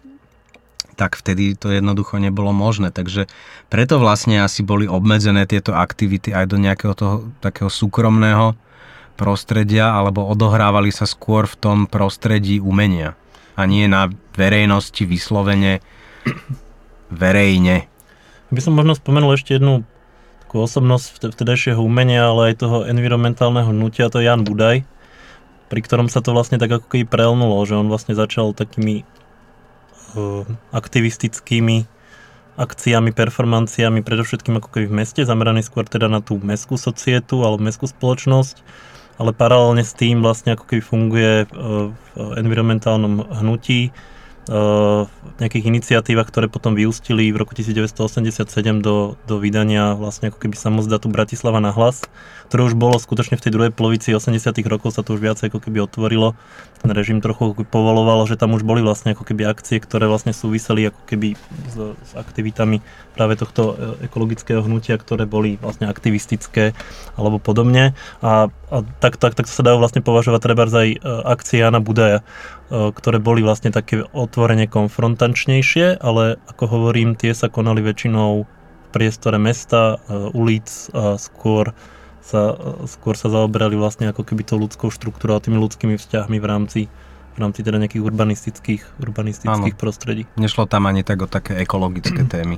tak 0.97 1.17
vtedy 1.17 1.57
to 1.57 1.69
jednoducho 1.73 2.17
nebolo 2.17 2.53
možné. 2.57 2.93
Takže 2.93 3.29
preto 3.69 4.01
vlastne 4.01 4.41
asi 4.41 4.65
boli 4.65 4.89
obmedzené 4.89 5.45
tieto 5.45 5.77
aktivity 5.77 6.33
aj 6.33 6.45
do 6.49 6.57
nejakého 6.57 6.95
toho 6.97 7.17
takého 7.45 7.69
súkromného 7.69 8.57
prostredia, 9.17 9.97
alebo 9.97 10.29
odohrávali 10.29 10.93
sa 10.93 11.09
skôr 11.09 11.49
v 11.49 11.57
tom 11.57 11.79
prostredí 11.89 12.61
umenia 12.61 13.17
a 13.57 13.65
nie 13.65 13.89
na 13.89 14.13
verejnosti 14.37 15.01
vyslovene 15.09 15.81
verejne. 17.09 17.89
By 18.53 18.61
som 18.61 18.77
možno 18.77 18.95
spomenul 18.95 19.35
ešte 19.35 19.57
jednu 19.57 19.83
takú 20.47 20.63
osobnosť 20.63 21.33
vtedajšieho 21.33 21.81
umenia, 21.81 22.31
ale 22.31 22.55
aj 22.55 22.63
toho 22.63 22.87
environmentálneho 22.87 23.73
hnutia, 23.73 24.13
to 24.13 24.23
je 24.23 24.29
Jan 24.31 24.47
Budaj, 24.47 24.87
pri 25.67 25.81
ktorom 25.83 26.07
sa 26.07 26.23
to 26.23 26.31
vlastne 26.31 26.61
tak 26.61 26.71
ako 26.71 26.87
keby 26.87 27.09
prelnulo, 27.09 27.59
že 27.67 27.75
on 27.75 27.91
vlastne 27.91 28.15
začal 28.15 28.55
takými 28.55 29.03
uh, 30.15 30.47
aktivistickými 30.71 31.97
akciami, 32.57 33.13
performanciami, 33.13 34.01
predovšetkým 34.01 34.59
ako 34.59 34.69
keby 34.73 34.87
v 34.89 34.97
meste, 35.05 35.21
zameraný 35.29 35.61
skôr 35.61 35.85
teda 35.85 36.09
na 36.09 36.25
tú 36.25 36.41
mestskú 36.41 36.81
societu 36.81 37.45
alebo 37.45 37.61
mestskú 37.61 37.85
spoločnosť, 37.85 38.65
ale 39.17 39.33
paralelne 39.33 39.85
s 39.85 39.97
tým 39.97 40.21
vlastne 40.21 40.53
ako 40.57 40.65
keby 40.69 40.83
funguje 40.85 41.33
uh, 41.49 41.91
v 41.93 41.99
environmentálnom 42.37 43.25
hnutí, 43.41 43.93
uh, 44.49 45.09
nejakých 45.37 45.69
iniciatívach, 45.69 46.29
ktoré 46.29 46.47
potom 46.47 46.73
vyústili 46.73 47.29
v 47.33 47.37
roku 47.41 47.53
1987 47.53 48.47
do, 48.81 49.19
do 49.29 49.37
vydania 49.37 49.97
vlastne 49.99 50.31
ako 50.33 50.39
keby 50.41 50.57
samozdatu 50.57 51.11
Bratislava 51.13 51.61
na 51.61 51.75
hlas, 51.75 52.05
ktoré 52.49 52.65
už 52.65 52.79
bolo 52.79 52.97
skutočne 52.97 53.37
v 53.37 53.45
tej 53.45 53.53
druhej 53.53 53.73
polovici 53.75 54.15
80 54.15 54.57
rokov 54.71 54.95
sa 54.95 55.03
to 55.03 55.19
už 55.19 55.21
viac 55.21 55.39
ako 55.41 55.59
keby 55.59 55.85
otvorilo. 55.85 56.39
Režim 56.85 57.25
trochu 57.25 57.57
povoloval, 57.73 58.27
že 58.29 58.37
tam 58.37 58.53
už 58.53 58.63
boli 58.63 58.85
vlastne 58.85 59.17
ako 59.17 59.25
keby 59.25 59.49
akcie, 59.49 59.81
ktoré 59.81 60.11
vlastne 60.11 60.37
súviseli 60.37 60.93
ako 60.93 61.01
keby 61.09 61.29
s, 61.73 61.77
s 61.97 62.13
aktivitami 62.13 62.85
práve 63.17 63.39
tohto 63.41 63.63
e, 63.73 63.75
ekologického 64.11 64.61
hnutia, 64.61 65.01
ktoré 65.01 65.25
boli 65.25 65.57
vlastne 65.57 65.89
aktivistické 65.89 66.77
alebo 67.17 67.41
podobne. 67.41 67.97
A, 68.21 68.53
a 68.53 68.77
tak, 69.01 69.17
tak, 69.17 69.33
tak 69.33 69.49
sa 69.49 69.65
dajú 69.65 69.81
vlastne 69.81 70.05
považovať 70.05 70.41
treba 70.45 70.69
aj 70.69 70.89
e, 70.93 70.99
akcie 71.25 71.65
Jana 71.65 71.81
Budaja, 71.81 72.21
e, 72.21 72.25
ktoré 72.93 73.19
boli 73.23 73.41
vlastne 73.41 73.73
také 73.73 74.05
otvorene 74.13 74.69
konfrontačné 74.69 74.97
konfrontačnejšie, 75.07 76.01
ale 76.01 76.41
ako 76.49 76.65
hovorím, 76.67 77.15
tie 77.15 77.37
sa 77.37 77.53
konali 77.53 77.85
väčšinou 77.85 78.43
v 78.43 78.89
priestore 78.91 79.37
mesta, 79.37 80.01
ulic 80.33 80.67
a 80.97 81.21
skôr 81.21 81.77
sa, 82.27 82.59
skôr 82.91 83.15
sa 83.15 83.31
zaoberali 83.31 83.79
vlastne 83.79 84.11
ako 84.11 84.27
keby 84.27 84.43
tou 84.43 84.59
ľudskou 84.59 84.91
štruktúrou 84.91 85.39
a 85.39 85.45
tými 85.45 85.63
ľudskými 85.63 85.95
vzťahmi 85.95 86.37
v 86.43 86.47
rámci 86.47 86.81
v 87.37 87.45
rámci 87.45 87.61
teda 87.61 87.77
nejakých 87.77 88.01
urbanistických, 88.01 88.83
urbanistických 88.97 89.77
Áno. 89.77 89.81
prostredí. 89.81 90.25
Nešlo 90.41 90.65
tam 90.65 90.89
ani 90.89 91.05
tak 91.05 91.21
o 91.21 91.29
také 91.29 91.61
ekologické 91.61 92.25
témy. 92.33 92.57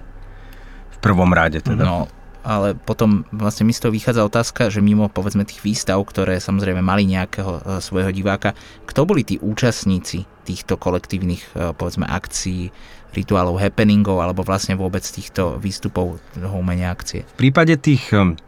V 0.94 0.98
prvom 1.02 1.34
rade 1.34 1.58
teda. 1.58 1.82
No, 1.82 2.06
ale 2.46 2.78
potom 2.78 3.26
vlastne 3.34 3.66
mi 3.66 3.74
z 3.74 3.82
toho 3.82 3.92
vychádza 3.92 4.22
otázka, 4.22 4.70
že 4.70 4.78
mimo 4.78 5.10
povedzme 5.10 5.42
tých 5.42 5.66
výstav, 5.66 5.98
ktoré 6.06 6.38
samozrejme 6.38 6.78
mali 6.78 7.10
nejakého 7.10 7.52
e, 7.58 7.60
svojho 7.82 8.14
diváka, 8.14 8.54
kto 8.86 9.02
boli 9.02 9.26
tí 9.26 9.42
účastníci 9.42 10.24
týchto 10.46 10.78
kolektívnych 10.78 11.42
e, 11.58 11.74
povedzme 11.74 12.06
akcií, 12.06 12.70
rituálov, 13.18 13.58
happeningov 13.58 14.22
alebo 14.22 14.46
vlastne 14.46 14.78
vôbec 14.78 15.02
týchto 15.02 15.58
výstupov 15.58 16.22
toho 16.38 16.54
umenia 16.54 16.94
akcie? 16.94 17.26
V 17.36 17.50
prípade 17.50 17.74
tých 17.82 18.14
e, 18.14 18.38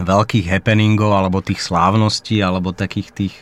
veľkých 0.00 0.50
happeningov 0.50 1.14
alebo 1.14 1.38
tých 1.44 1.62
slávností 1.62 2.42
alebo 2.42 2.74
takých 2.74 3.08
tých 3.14 3.34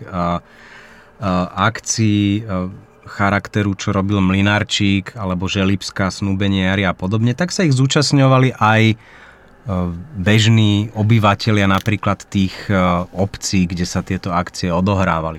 akcií 1.55 2.43
uh, 2.43 2.67
charakteru, 3.07 3.79
čo 3.79 3.95
robil 3.95 4.19
Mlinarčík 4.19 5.15
alebo 5.15 5.47
Želipská, 5.51 6.11
Snúbenie 6.11 6.67
jary 6.67 6.87
a 6.87 6.95
podobne, 6.95 7.35
tak 7.35 7.55
sa 7.55 7.67
ich 7.67 7.75
zúčastňovali 7.75 8.59
aj 8.59 8.83
bežní 10.19 10.91
obyvateľia 10.91 11.71
napríklad 11.71 12.27
tých 12.27 12.55
e, 12.67 12.75
obcí, 13.15 13.71
kde 13.71 13.87
sa 13.87 14.03
tieto 14.03 14.35
akcie 14.35 14.75
odohrávali. 14.75 15.39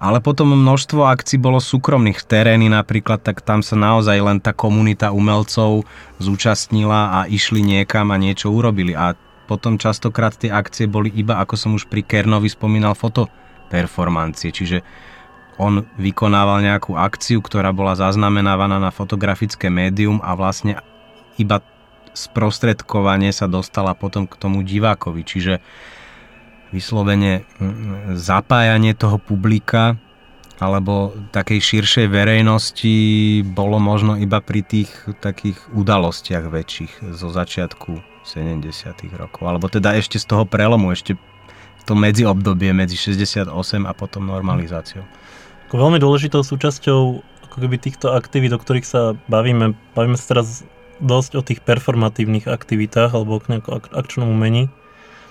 Ale 0.00 0.24
potom 0.24 0.56
množstvo 0.56 1.04
akcií 1.04 1.36
bolo 1.36 1.60
súkromných 1.60 2.24
terény 2.24 2.72
napríklad, 2.72 3.20
tak 3.20 3.44
tam 3.44 3.60
sa 3.60 3.76
naozaj 3.76 4.16
len 4.16 4.40
tá 4.40 4.56
komunita 4.56 5.12
umelcov 5.12 5.84
zúčastnila 6.16 7.20
a 7.20 7.28
išli 7.28 7.60
niekam 7.60 8.08
a 8.08 8.16
niečo 8.16 8.48
urobili. 8.48 8.96
A 8.96 9.12
potom 9.50 9.74
častokrát 9.82 10.38
tie 10.38 10.54
akcie 10.54 10.86
boli 10.86 11.10
iba, 11.10 11.42
ako 11.42 11.58
som 11.58 11.74
už 11.74 11.90
pri 11.90 12.06
Kernovi 12.06 12.46
spomínal, 12.46 12.94
fotoperformancie. 12.94 14.54
Čiže 14.54 14.86
on 15.58 15.82
vykonával 15.98 16.62
nejakú 16.62 16.94
akciu, 16.94 17.42
ktorá 17.42 17.74
bola 17.74 17.98
zaznamenávaná 17.98 18.78
na 18.78 18.94
fotografické 18.94 19.66
médium 19.66 20.22
a 20.22 20.38
vlastne 20.38 20.78
iba 21.34 21.58
sprostredkovanie 22.14 23.34
sa 23.34 23.50
dostala 23.50 23.98
potom 23.98 24.30
k 24.30 24.38
tomu 24.38 24.62
divákovi. 24.62 25.26
Čiže 25.26 25.58
vyslovene 26.70 27.42
zapájanie 28.14 28.94
toho 28.94 29.18
publika 29.18 29.98
alebo 30.62 31.16
takej 31.34 31.58
širšej 31.58 32.06
verejnosti 32.06 32.94
bolo 33.42 33.82
možno 33.82 34.14
iba 34.14 34.38
pri 34.38 34.62
tých 34.62 34.92
takých 35.18 35.58
udalostiach 35.74 36.46
väčších 36.46 37.16
zo 37.16 37.28
začiatku 37.32 38.19
70. 38.30 38.62
rokov. 39.18 39.42
Alebo 39.42 39.66
teda 39.66 39.98
ešte 39.98 40.22
z 40.22 40.26
toho 40.30 40.46
prelomu, 40.46 40.94
ešte 40.94 41.18
to 41.88 41.98
medziobdobie 41.98 42.70
medzi 42.70 42.94
68 42.94 43.50
a 43.82 43.92
potom 43.96 44.30
normalizáciou. 44.30 45.02
Veľmi 45.74 45.98
dôležitou 45.98 46.46
súčasťou 46.46 47.00
ako 47.50 47.56
keby 47.66 47.76
týchto 47.82 48.14
aktivít, 48.14 48.54
o 48.54 48.62
ktorých 48.62 48.86
sa 48.86 49.18
bavíme, 49.26 49.74
bavíme 49.98 50.14
sa 50.14 50.38
teraz 50.38 50.62
dosť 51.02 51.30
o 51.34 51.42
tých 51.42 51.64
performatívnych 51.66 52.46
aktivitách 52.46 53.10
alebo 53.16 53.38
o 53.38 53.40
ak- 53.42 53.90
akčnom 53.90 54.30
umení, 54.30 54.70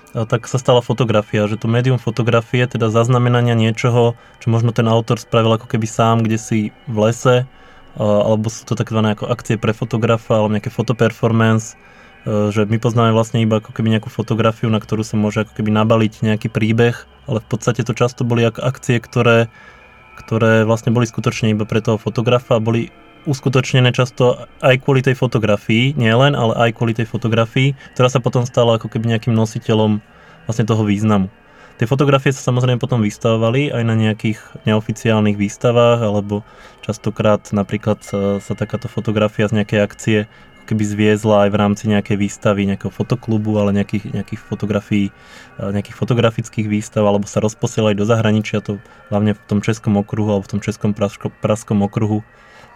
tak 0.10 0.50
sa 0.50 0.58
stala 0.58 0.82
fotografia, 0.82 1.46
že 1.46 1.62
to 1.62 1.70
médium 1.70 2.02
fotografie, 2.02 2.66
teda 2.66 2.90
zaznamenania 2.90 3.54
niečoho, 3.54 4.18
čo 4.42 4.48
možno 4.50 4.74
ten 4.74 4.90
autor 4.90 5.22
spravil 5.22 5.54
ako 5.54 5.70
keby 5.70 5.86
sám, 5.86 6.26
kde 6.26 6.42
si 6.42 6.60
v 6.90 6.98
lese, 6.98 7.46
alebo 7.94 8.50
sú 8.50 8.66
to 8.66 8.74
takzvané 8.74 9.14
ako 9.14 9.30
akcie 9.30 9.62
pre 9.62 9.70
fotografa, 9.70 10.42
alebo 10.42 10.58
nejaké 10.58 10.74
fotoperformance, 10.74 11.78
že 12.28 12.68
my 12.68 12.78
poznáme 12.82 13.16
vlastne 13.16 13.40
iba 13.40 13.64
ako 13.64 13.72
keby 13.72 13.96
nejakú 13.96 14.12
fotografiu, 14.12 14.68
na 14.68 14.84
ktorú 14.84 15.08
sa 15.08 15.16
môže 15.16 15.48
ako 15.48 15.56
keby 15.56 15.72
nabaliť 15.72 16.26
nejaký 16.26 16.52
príbeh, 16.52 16.96
ale 17.30 17.40
v 17.40 17.48
podstate 17.48 17.86
to 17.86 17.96
často 17.96 18.28
boli 18.28 18.44
ako 18.44 18.60
akcie, 18.66 19.00
ktoré, 19.00 19.48
ktoré 20.26 20.68
vlastne 20.68 20.92
boli 20.92 21.08
skutočne 21.08 21.56
iba 21.56 21.64
pre 21.64 21.80
toho 21.80 21.96
fotografa 21.96 22.60
a 22.60 22.64
boli 22.64 22.92
uskutočnené 23.28 23.92
často 23.92 24.48
aj 24.64 24.80
kvôli 24.84 25.04
tej 25.04 25.16
fotografii, 25.16 25.96
nielen, 25.96 26.36
ale 26.36 26.56
aj 26.70 26.80
kvôli 26.80 26.96
tej 26.96 27.08
fotografii, 27.08 27.76
ktorá 27.96 28.08
sa 28.08 28.24
potom 28.24 28.48
stala 28.48 28.80
ako 28.80 28.88
keby 28.88 29.16
nejakým 29.16 29.36
nositeľom 29.36 30.00
vlastne 30.48 30.66
toho 30.66 30.84
významu. 30.88 31.28
Tie 31.80 31.88
fotografie 31.88 32.36
sa 32.36 32.44
samozrejme 32.52 32.76
potom 32.76 33.00
vystavovali 33.00 33.72
aj 33.72 33.84
na 33.88 33.96
nejakých 33.96 34.68
neoficiálnych 34.68 35.40
výstavách, 35.40 36.04
alebo 36.04 36.44
častokrát 36.84 37.40
napríklad 37.56 38.04
sa, 38.04 38.44
sa 38.44 38.52
takáto 38.52 38.92
fotografia 38.92 39.48
z 39.48 39.64
nejakej 39.64 39.80
akcie 39.80 40.18
keby 40.70 40.84
zviezla 40.86 41.48
aj 41.48 41.50
v 41.50 41.60
rámci 41.60 41.84
nejakej 41.90 42.18
výstavy, 42.22 42.70
nejakého 42.70 42.94
fotoklubu, 42.94 43.58
ale 43.58 43.74
nejakých, 43.74 44.14
nejakých 44.14 44.42
fotografií, 44.46 45.06
nejakých 45.58 45.98
fotografických 45.98 46.70
výstav, 46.70 47.04
alebo 47.04 47.26
sa 47.26 47.42
rozposielali 47.42 47.98
do 47.98 48.06
zahraničia, 48.06 48.62
to 48.62 48.78
hlavne 49.10 49.34
v 49.34 49.42
tom 49.50 49.60
českom 49.66 49.98
okruhu, 49.98 50.30
alebo 50.30 50.46
v 50.46 50.54
tom 50.58 50.62
českom 50.62 50.94
praskom 51.42 51.82
okruhu 51.82 52.22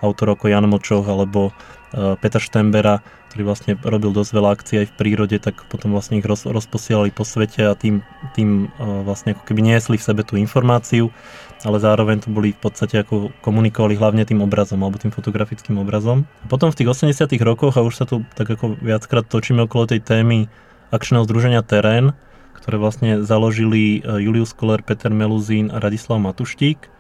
autor 0.04 0.36
ako 0.36 0.52
Jan 0.52 0.68
Močoch 0.68 1.08
alebo 1.08 1.56
e, 1.96 2.20
Peter 2.20 2.44
Štembera, 2.44 3.00
ktorý 3.32 3.42
vlastne 3.48 3.72
robil 3.80 4.12
dosť 4.12 4.32
veľa 4.36 4.50
akcií 4.52 4.76
aj 4.84 4.88
v 4.92 4.98
prírode, 5.00 5.38
tak 5.40 5.64
potom 5.72 5.96
vlastne 5.96 6.20
ich 6.20 6.28
roz, 6.28 6.44
rozposielali 6.44 7.16
po 7.16 7.24
svete 7.24 7.64
a 7.64 7.74
tým, 7.74 8.04
tým 8.36 8.68
e, 8.68 8.84
vlastne 9.08 9.32
ako 9.34 9.48
keby 9.48 9.64
niesli 9.64 9.96
v 9.96 10.04
sebe 10.04 10.28
tú 10.28 10.36
informáciu, 10.36 11.16
ale 11.64 11.80
zároveň 11.80 12.24
to 12.24 12.30
boli 12.30 12.52
v 12.52 12.60
podstate 12.60 13.02
ako 13.02 13.32
komunikovali 13.40 13.96
hlavne 13.96 14.28
tým 14.28 14.44
obrazom 14.44 14.84
alebo 14.84 15.00
tým 15.00 15.16
fotografickým 15.16 15.80
obrazom. 15.80 16.28
A 16.44 16.48
potom 16.52 16.70
v 16.70 16.84
tých 16.84 16.92
80 16.92 17.28
rokoch, 17.44 17.80
a 17.80 17.82
už 17.82 17.96
sa 17.96 18.06
tu 18.06 18.28
tak 18.36 18.52
ako 18.52 18.80
viackrát 18.84 19.24
točíme 19.24 19.64
okolo 19.66 19.88
tej 19.88 20.04
témy 20.04 20.52
akčného 20.92 21.24
združenia 21.24 21.64
Terén, 21.64 22.14
ktoré 22.60 22.76
vlastne 22.80 23.24
založili 23.24 24.00
e, 24.04 24.22
Julius 24.24 24.52
Koller, 24.54 24.84
Peter 24.84 25.10
Meluzín 25.10 25.72
a 25.72 25.80
Radislav 25.80 26.20
Matuštík, 26.20 26.94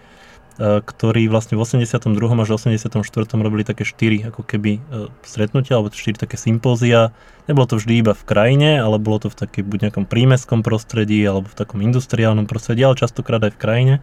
ktorí 0.61 1.25
vlastne 1.33 1.57
v 1.57 1.65
82. 1.65 2.13
až 2.13 2.49
84. 2.53 3.01
robili 3.41 3.65
také 3.65 3.81
štyri 3.81 4.21
ako 4.21 4.45
keby 4.45 4.77
stretnutia, 5.25 5.81
alebo 5.81 5.89
štyri 5.89 6.13
také 6.13 6.37
sympózia. 6.37 7.09
Nebolo 7.49 7.65
to 7.65 7.81
vždy 7.81 8.05
iba 8.05 8.13
v 8.13 8.23
krajine, 8.23 8.77
ale 8.77 9.01
bolo 9.01 9.25
to 9.25 9.27
v 9.33 9.39
takej 9.39 9.65
buď 9.65 9.89
nejakom 9.89 10.05
prímeskom 10.05 10.61
prostredí, 10.61 11.25
alebo 11.25 11.49
v 11.49 11.57
takom 11.57 11.81
industriálnom 11.81 12.45
prostredí, 12.45 12.85
ale 12.85 12.93
častokrát 12.93 13.41
aj 13.41 13.57
v 13.57 13.61
krajine. 13.61 13.95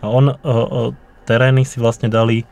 A 0.00 0.06
on, 0.12 0.36
terény 1.26 1.66
si 1.66 1.80
vlastne 1.82 2.06
dali 2.06 2.46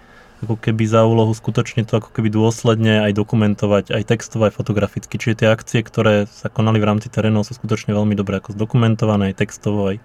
ako 0.44 0.60
keby 0.60 0.84
za 0.84 1.08
úlohu 1.08 1.32
skutočne 1.32 1.88
to 1.88 1.96
ako 1.96 2.12
keby 2.12 2.28
dôsledne 2.28 3.00
aj 3.08 3.16
dokumentovať, 3.16 3.96
aj 3.96 4.04
textovo, 4.04 4.44
aj 4.44 4.52
fotograficky. 4.52 5.16
Čiže 5.16 5.40
tie 5.40 5.48
akcie, 5.48 5.80
ktoré 5.80 6.28
sa 6.28 6.52
konali 6.52 6.76
v 6.76 6.88
rámci 6.92 7.08
terénov 7.08 7.48
sú 7.48 7.56
skutočne 7.56 7.96
veľmi 7.96 8.12
dobre 8.12 8.42
ako 8.42 8.52
zdokumentované, 8.52 9.32
aj 9.32 9.40
textovo, 9.40 9.88
aj, 9.88 9.96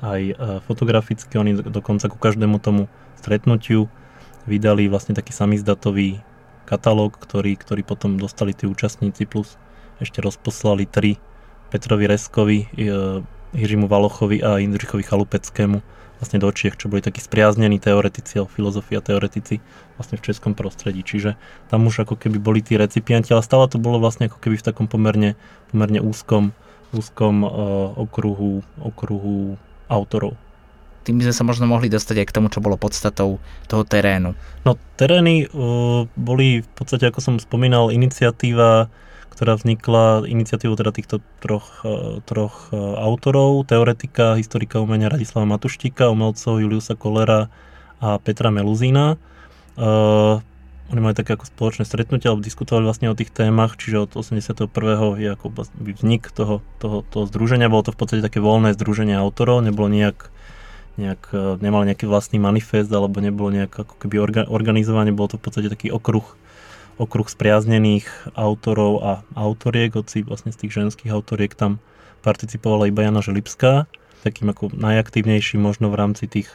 aj 0.00 0.22
e, 0.32 0.34
fotograficky. 0.64 1.36
Oni 1.36 1.60
dokonca 1.60 2.08
ku 2.08 2.16
každému 2.16 2.56
tomu 2.64 2.88
stretnutiu 3.20 3.92
vydali 4.48 4.88
vlastne 4.88 5.12
taký 5.12 5.36
samizdatový 5.36 6.24
katalóg, 6.64 7.20
ktorý, 7.20 7.60
ktorý 7.60 7.84
potom 7.84 8.16
dostali 8.16 8.56
tí 8.56 8.64
účastníci, 8.64 9.28
plus 9.28 9.60
ešte 10.00 10.24
rozposlali 10.24 10.88
tri 10.88 11.20
Petrovi 11.68 12.08
Reskovi, 12.08 12.58
e, 12.64 12.66
Jiřimu 13.52 13.92
Valochovi 13.92 14.40
a 14.40 14.56
Indrichovi 14.56 15.04
Chalupeckému 15.04 15.95
vlastne 16.16 16.40
do 16.40 16.48
Čiech, 16.48 16.76
čo 16.80 16.88
boli 16.88 17.04
takí 17.04 17.20
spriaznení 17.20 17.76
teoretici 17.76 18.40
alebo 18.40 18.52
filozofia 18.52 19.04
teoretici 19.04 19.60
vlastne 20.00 20.16
v 20.16 20.24
českom 20.24 20.52
prostredí. 20.56 21.04
Čiže 21.04 21.36
tam 21.68 21.88
už 21.88 22.08
ako 22.08 22.16
keby 22.16 22.40
boli 22.40 22.60
tí 22.60 22.76
recipienti, 22.76 23.32
ale 23.32 23.44
stále 23.44 23.68
to 23.68 23.76
bolo 23.80 24.00
vlastne 24.00 24.28
ako 24.28 24.40
keby 24.40 24.56
v 24.60 24.66
takom 24.66 24.86
pomerne, 24.88 25.36
pomerne 25.72 26.00
úzkom, 26.00 26.56
úzkom 26.92 27.44
uh, 27.44 27.50
okruhu, 27.96 28.64
okruhu 28.80 29.60
autorov. 29.88 30.36
Tým 31.06 31.22
by 31.22 31.30
sme 31.30 31.38
sa 31.38 31.44
možno 31.46 31.70
mohli 31.70 31.86
dostať 31.86 32.24
aj 32.24 32.26
k 32.26 32.34
tomu, 32.34 32.50
čo 32.50 32.58
bolo 32.58 32.74
podstatou 32.74 33.38
toho 33.70 33.84
terénu. 33.86 34.34
No 34.66 34.74
terény 34.98 35.46
uh, 35.46 36.10
boli 36.18 36.66
v 36.66 36.70
podstate, 36.74 37.06
ako 37.06 37.20
som 37.22 37.34
spomínal, 37.38 37.94
iniciatíva 37.94 38.90
ktorá 39.36 39.60
vznikla 39.60 40.24
iniciatívou 40.24 40.80
teda 40.80 40.96
týchto 40.96 41.20
troch, 41.44 41.84
e, 41.84 42.24
troch 42.24 42.72
e, 42.72 42.80
autorov, 42.80 43.68
teoretika, 43.68 44.32
historika 44.40 44.80
umenia 44.80 45.12
Radislava 45.12 45.44
Matuštíka, 45.44 46.08
umelcov 46.08 46.64
Juliusa 46.64 46.96
Kolera 46.96 47.52
a 48.00 48.16
Petra 48.16 48.48
Meluzína. 48.48 49.20
Uh, 49.76 50.40
oni 50.88 51.00
mali 51.04 51.12
také 51.12 51.36
ako 51.36 51.48
spoločné 51.48 51.84
stretnutie, 51.84 52.32
alebo 52.32 52.40
diskutovali 52.40 52.88
vlastne 52.88 53.12
o 53.12 53.16
tých 53.16 53.28
témach, 53.28 53.76
čiže 53.76 54.08
od 54.08 54.10
81. 54.16 54.72
je 55.20 55.28
ako 55.36 55.46
vznik 55.84 56.32
toho, 56.32 56.64
toho, 56.80 57.04
toho 57.04 57.24
združenia, 57.28 57.68
bolo 57.68 57.84
to 57.84 57.92
v 57.92 58.00
podstate 58.00 58.22
také 58.24 58.40
voľné 58.40 58.72
združenie 58.72 59.12
autorov, 59.16 59.60
nebolo 59.60 59.92
nejak, 59.92 60.32
nejak 60.96 61.28
nemal 61.60 61.84
nejaký 61.84 62.08
vlastný 62.08 62.40
manifest, 62.40 62.88
alebo 62.88 63.20
nebolo 63.20 63.52
nejak 63.52 63.72
ako 63.84 63.94
keby 64.00 64.16
orga, 64.16 64.42
organizovanie, 64.48 65.12
bolo 65.12 65.36
to 65.36 65.40
v 65.40 65.44
podstate 65.44 65.68
taký 65.68 65.92
okruh 65.92 66.24
okruh 66.96 67.28
spriaznených 67.28 68.32
autorov 68.32 68.92
a 69.04 69.12
autoriek, 69.36 69.92
hoci 69.96 70.24
vlastne 70.24 70.52
z 70.52 70.64
tých 70.64 70.72
ženských 70.76 71.12
autoriek 71.12 71.52
tam 71.52 71.78
participovala 72.24 72.88
iba 72.88 73.04
Jana 73.04 73.20
Želipská. 73.20 73.86
Takým 74.24 74.50
ako 74.50 74.74
najaktívnejším 74.74 75.62
možno 75.62 75.92
v 75.92 75.98
rámci 76.00 76.26
tých, 76.26 76.50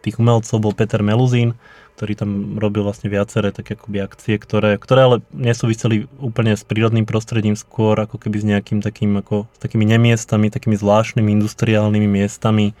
tých 0.00 0.16
umelcov 0.16 0.56
bol 0.62 0.72
Peter 0.72 1.04
Meluzín, 1.04 1.58
ktorý 2.00 2.16
tam 2.16 2.56
robil 2.56 2.80
vlastne 2.80 3.12
viaceré 3.12 3.52
také 3.52 3.76
akoby 3.76 4.00
akcie, 4.00 4.40
ktoré, 4.40 4.80
ktoré 4.80 5.00
ale 5.04 5.16
nesúviseli 5.36 6.08
úplne 6.16 6.56
s 6.56 6.64
prírodným 6.64 7.04
prostredím, 7.04 7.60
skôr 7.60 7.92
ako 8.00 8.16
keby 8.16 8.40
s 8.40 8.48
nejakým 8.48 8.80
takým 8.80 9.20
ako, 9.20 9.44
s 9.52 9.58
takými 9.60 9.84
nemiestami, 9.84 10.48
takými 10.48 10.80
zvláštnymi 10.80 11.28
industriálnymi 11.28 12.08
miestami, 12.08 12.72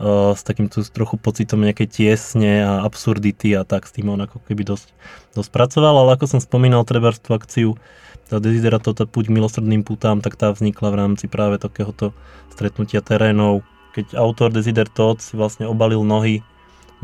s 0.00 0.42
takým 0.42 0.66
tu 0.66 0.82
trochu 0.82 1.14
pocitom 1.16 1.62
nejakej 1.62 1.88
tiesne 1.88 2.66
a 2.66 2.72
absurdity 2.82 3.54
a 3.54 3.62
tak 3.62 3.86
s 3.86 3.94
tým 3.94 4.10
on 4.10 4.26
ako 4.26 4.42
keby 4.42 4.66
dosť, 4.66 4.90
dosť 5.38 5.50
pracoval, 5.54 5.94
ale 6.02 6.10
ako 6.18 6.26
som 6.26 6.40
spomínal, 6.42 6.82
treba 6.82 7.14
tú 7.14 7.30
akciu 7.30 7.78
tá 8.24 8.40
Desiderato, 8.40 8.96
tá 8.96 9.04
púť 9.04 9.28
milosrdným 9.28 9.84
putám, 9.84 10.24
tak 10.24 10.40
tá 10.40 10.48
vznikla 10.50 10.88
v 10.90 10.98
rámci 10.98 11.24
práve 11.28 11.60
takéhoto 11.60 12.16
stretnutia 12.48 13.04
terénov, 13.04 13.62
keď 13.92 14.16
autor 14.18 14.50
Desider 14.50 14.88
Todd 14.88 15.20
si 15.20 15.36
vlastne 15.36 15.68
obalil 15.68 16.02
nohy, 16.02 16.42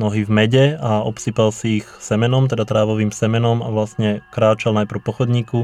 nohy 0.01 0.25
v 0.25 0.31
mede 0.33 0.65
a 0.81 1.05
obsypal 1.05 1.53
si 1.53 1.85
ich 1.85 1.87
semenom, 2.01 2.49
teda 2.49 2.65
trávovým 2.65 3.13
semenom 3.13 3.61
a 3.61 3.69
vlastne 3.69 4.25
kráčal 4.33 4.73
najprv 4.75 5.01
po 5.05 5.13
chodníku, 5.13 5.61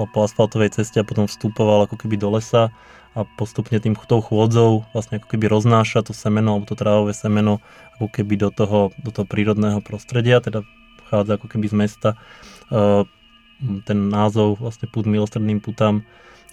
po 0.00 0.18
asfaltovej 0.24 0.80
ceste 0.80 0.96
a 0.96 1.04
potom 1.04 1.28
vstupoval 1.28 1.84
ako 1.84 2.00
keby 2.00 2.16
do 2.16 2.32
lesa 2.32 2.72
a 3.10 3.26
postupne 3.26 3.74
tým 3.82 3.98
tou 3.98 4.22
chôdzou 4.22 4.86
vlastne 4.94 5.18
ako 5.18 5.34
keby 5.34 5.50
roznáša 5.50 6.06
to 6.06 6.12
semeno 6.14 6.54
alebo 6.54 6.70
to 6.70 6.78
trávové 6.78 7.10
semeno 7.10 7.58
ako 7.98 8.06
keby 8.06 8.38
do 8.38 8.54
toho, 8.54 8.94
do 9.02 9.10
toho 9.10 9.26
prírodného 9.26 9.82
prostredia, 9.82 10.38
teda 10.38 10.62
vchádza 11.06 11.36
ako 11.36 11.46
keby 11.50 11.66
z 11.66 11.74
mesta. 11.74 12.08
E, 12.70 13.02
ten 13.84 13.98
názov 14.08 14.62
vlastne 14.62 14.86
púd 14.88 15.04
milostredným 15.04 15.60
putám 15.60 16.00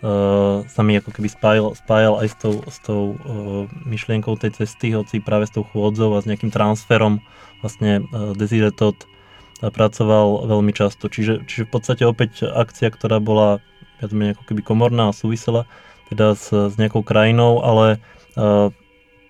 uh, 0.04 0.68
sa 0.68 0.82
mi 0.84 1.00
ako 1.00 1.16
keby 1.16 1.30
spájal, 1.32 1.72
spájal 1.72 2.20
aj 2.20 2.28
s 2.28 2.36
tou, 2.36 2.56
s 2.68 2.78
tou 2.84 3.02
uh, 3.16 3.64
myšlienkou 3.88 4.36
tej 4.36 4.60
cesty, 4.60 4.92
hoci 4.94 5.24
práve 5.24 5.48
s 5.48 5.56
tou 5.56 5.64
chôdzou 5.64 6.14
a 6.14 6.22
s 6.22 6.28
nejakým 6.28 6.52
transferom 6.52 7.24
vlastne 7.64 8.04
uh, 8.12 8.36
Desire 8.36 8.76
Todd 8.76 8.98
pracoval 9.58 10.46
veľmi 10.46 10.70
často. 10.70 11.10
Čiže, 11.10 11.50
čiže 11.50 11.66
v 11.66 11.72
podstate 11.74 12.04
opäť 12.06 12.46
akcia, 12.46 12.94
ktorá 12.94 13.18
bola 13.18 13.58
viac 13.98 14.14
menej 14.14 14.38
ako 14.38 14.54
keby 14.54 14.62
komorná 14.62 15.10
a 15.10 15.18
súvisela 15.18 15.66
teda 16.10 16.36
s, 16.36 16.50
s 16.52 16.76
nejakou 16.80 17.04
krajinou, 17.04 17.60
ale 17.64 18.00
uh, 18.40 18.72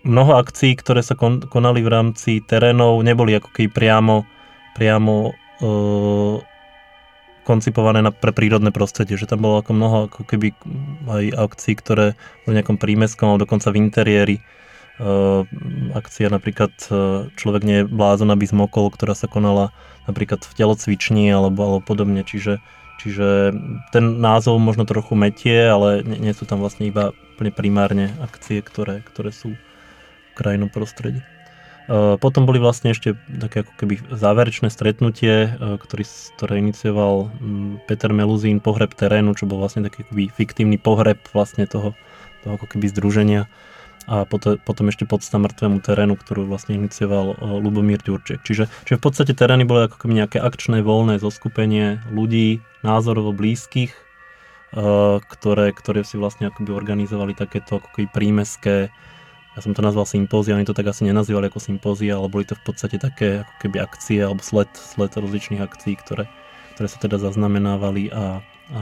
mnoho 0.08 0.40
akcií, 0.40 0.78
ktoré 0.78 1.04
sa 1.04 1.18
kon, 1.18 1.44
konali 1.44 1.84
v 1.84 1.92
rámci 1.92 2.40
terénov, 2.40 3.02
neboli 3.04 3.36
ako 3.36 3.50
keby 3.52 3.70
priamo, 3.74 4.24
priamo 4.78 5.34
uh, 5.62 6.38
koncipované 7.48 8.04
na, 8.04 8.12
pre 8.12 8.36
prírodné 8.36 8.76
prostredie, 8.76 9.16
že 9.16 9.28
tam 9.28 9.44
bolo 9.48 9.64
ako 9.64 9.72
mnoho 9.72 9.98
ako 10.12 10.22
keby 10.28 10.52
aj 11.08 11.26
akcií, 11.48 11.74
ktoré 11.80 12.20
v 12.44 12.56
nejakom 12.56 12.76
prímeskom 12.76 13.32
alebo 13.32 13.48
dokonca 13.48 13.72
v 13.72 13.80
interiéri. 13.80 14.38
Uh, 14.98 15.46
akcia 15.94 16.26
napríklad 16.26 16.74
uh, 16.90 17.30
Človek 17.38 17.62
nie 17.62 17.86
je 17.86 17.90
blázon, 17.90 18.34
aby 18.34 18.50
zmokol, 18.50 18.90
ktorá 18.90 19.14
sa 19.14 19.30
konala 19.30 19.70
napríklad 20.10 20.42
v 20.42 20.58
telocvični 20.58 21.30
alebo, 21.30 21.62
alebo 21.62 21.82
podobne, 21.86 22.26
čiže 22.26 22.58
Čiže 22.98 23.54
ten 23.94 24.18
názov 24.18 24.58
možno 24.58 24.84
trochu 24.84 25.14
metie, 25.14 25.70
ale 25.70 26.02
nie, 26.02 26.18
nie 26.18 26.34
sú 26.34 26.50
tam 26.50 26.66
vlastne 26.66 26.90
iba 26.90 27.14
primárne 27.38 28.10
akcie, 28.18 28.66
ktoré, 28.66 29.06
ktoré 29.06 29.30
sú 29.30 29.54
v 29.54 30.32
krajnom 30.34 30.74
prostredí. 30.74 31.22
E, 31.22 32.18
potom 32.18 32.50
boli 32.50 32.58
vlastne 32.58 32.92
ešte 32.92 33.14
také 33.38 33.62
ako 33.62 33.74
keby 33.78 33.94
záverečné 34.10 34.74
stretnutie, 34.74 35.54
e, 35.54 35.78
ktorý, 35.78 36.04
ktoré 36.36 36.54
inicioval 36.58 37.30
Peter 37.86 38.10
Meluzín, 38.10 38.58
pohreb 38.60 38.98
terénu, 38.98 39.38
čo 39.38 39.46
bol 39.46 39.62
vlastne 39.62 39.86
taký 39.86 40.02
akoby 40.04 40.34
fiktívny 40.34 40.82
pohreb 40.82 41.22
vlastne 41.32 41.70
toho, 41.70 41.94
toho 42.42 42.54
ako 42.58 42.66
keby 42.66 42.90
združenia 42.90 43.46
a 44.08 44.24
potom, 44.24 44.56
potom 44.64 44.88
ešte 44.88 45.04
podsta 45.04 45.36
mŕtvemu 45.36 45.84
terénu, 45.84 46.16
ktorú 46.16 46.48
vlastne 46.48 46.80
inicioval 46.80 47.36
Lubomír 47.60 48.00
Ďurček. 48.00 48.40
Čiže, 48.42 48.72
čiže 48.88 48.98
v 48.98 49.04
podstate 49.04 49.36
terény 49.36 49.68
boli 49.68 49.92
ako 49.92 50.00
keby 50.00 50.24
nejaké 50.24 50.40
akčné, 50.40 50.80
voľné 50.80 51.20
zoskupenie 51.20 52.00
ľudí, 52.08 52.64
názorovo 52.88 53.36
blízkych, 53.36 53.92
ktoré, 55.28 55.76
ktoré 55.76 56.02
si 56.08 56.16
vlastne 56.16 56.48
akoby 56.48 56.72
organizovali 56.72 57.36
takéto 57.36 57.84
ako 57.84 57.88
keby 57.96 58.08
prímeské 58.16 58.88
ja 59.58 59.66
som 59.66 59.74
to 59.74 59.82
nazval 59.82 60.06
sympózia, 60.06 60.54
oni 60.54 60.70
to 60.70 60.78
tak 60.78 60.86
asi 60.86 61.02
nenazývali 61.02 61.50
ako 61.50 61.58
sympózia, 61.58 62.14
ale 62.14 62.30
boli 62.30 62.46
to 62.46 62.54
v 62.54 62.62
podstate 62.62 63.02
také 63.02 63.42
ako 63.42 63.54
keby 63.66 63.82
akcie 63.82 64.22
alebo 64.22 64.46
sled, 64.46 64.70
sled 64.78 65.10
rozličných 65.18 65.66
akcií, 65.66 65.98
ktoré, 65.98 66.30
ktoré 66.78 66.86
sa 66.86 67.02
teda 67.02 67.18
zaznamenávali 67.18 68.14
a, 68.14 68.46
a 68.70 68.82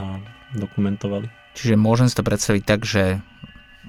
dokumentovali. 0.52 1.32
Čiže 1.56 1.80
môžem 1.80 2.12
si 2.12 2.18
to 2.20 2.28
predstaviť 2.28 2.62
tak, 2.68 2.84
že 2.84 3.24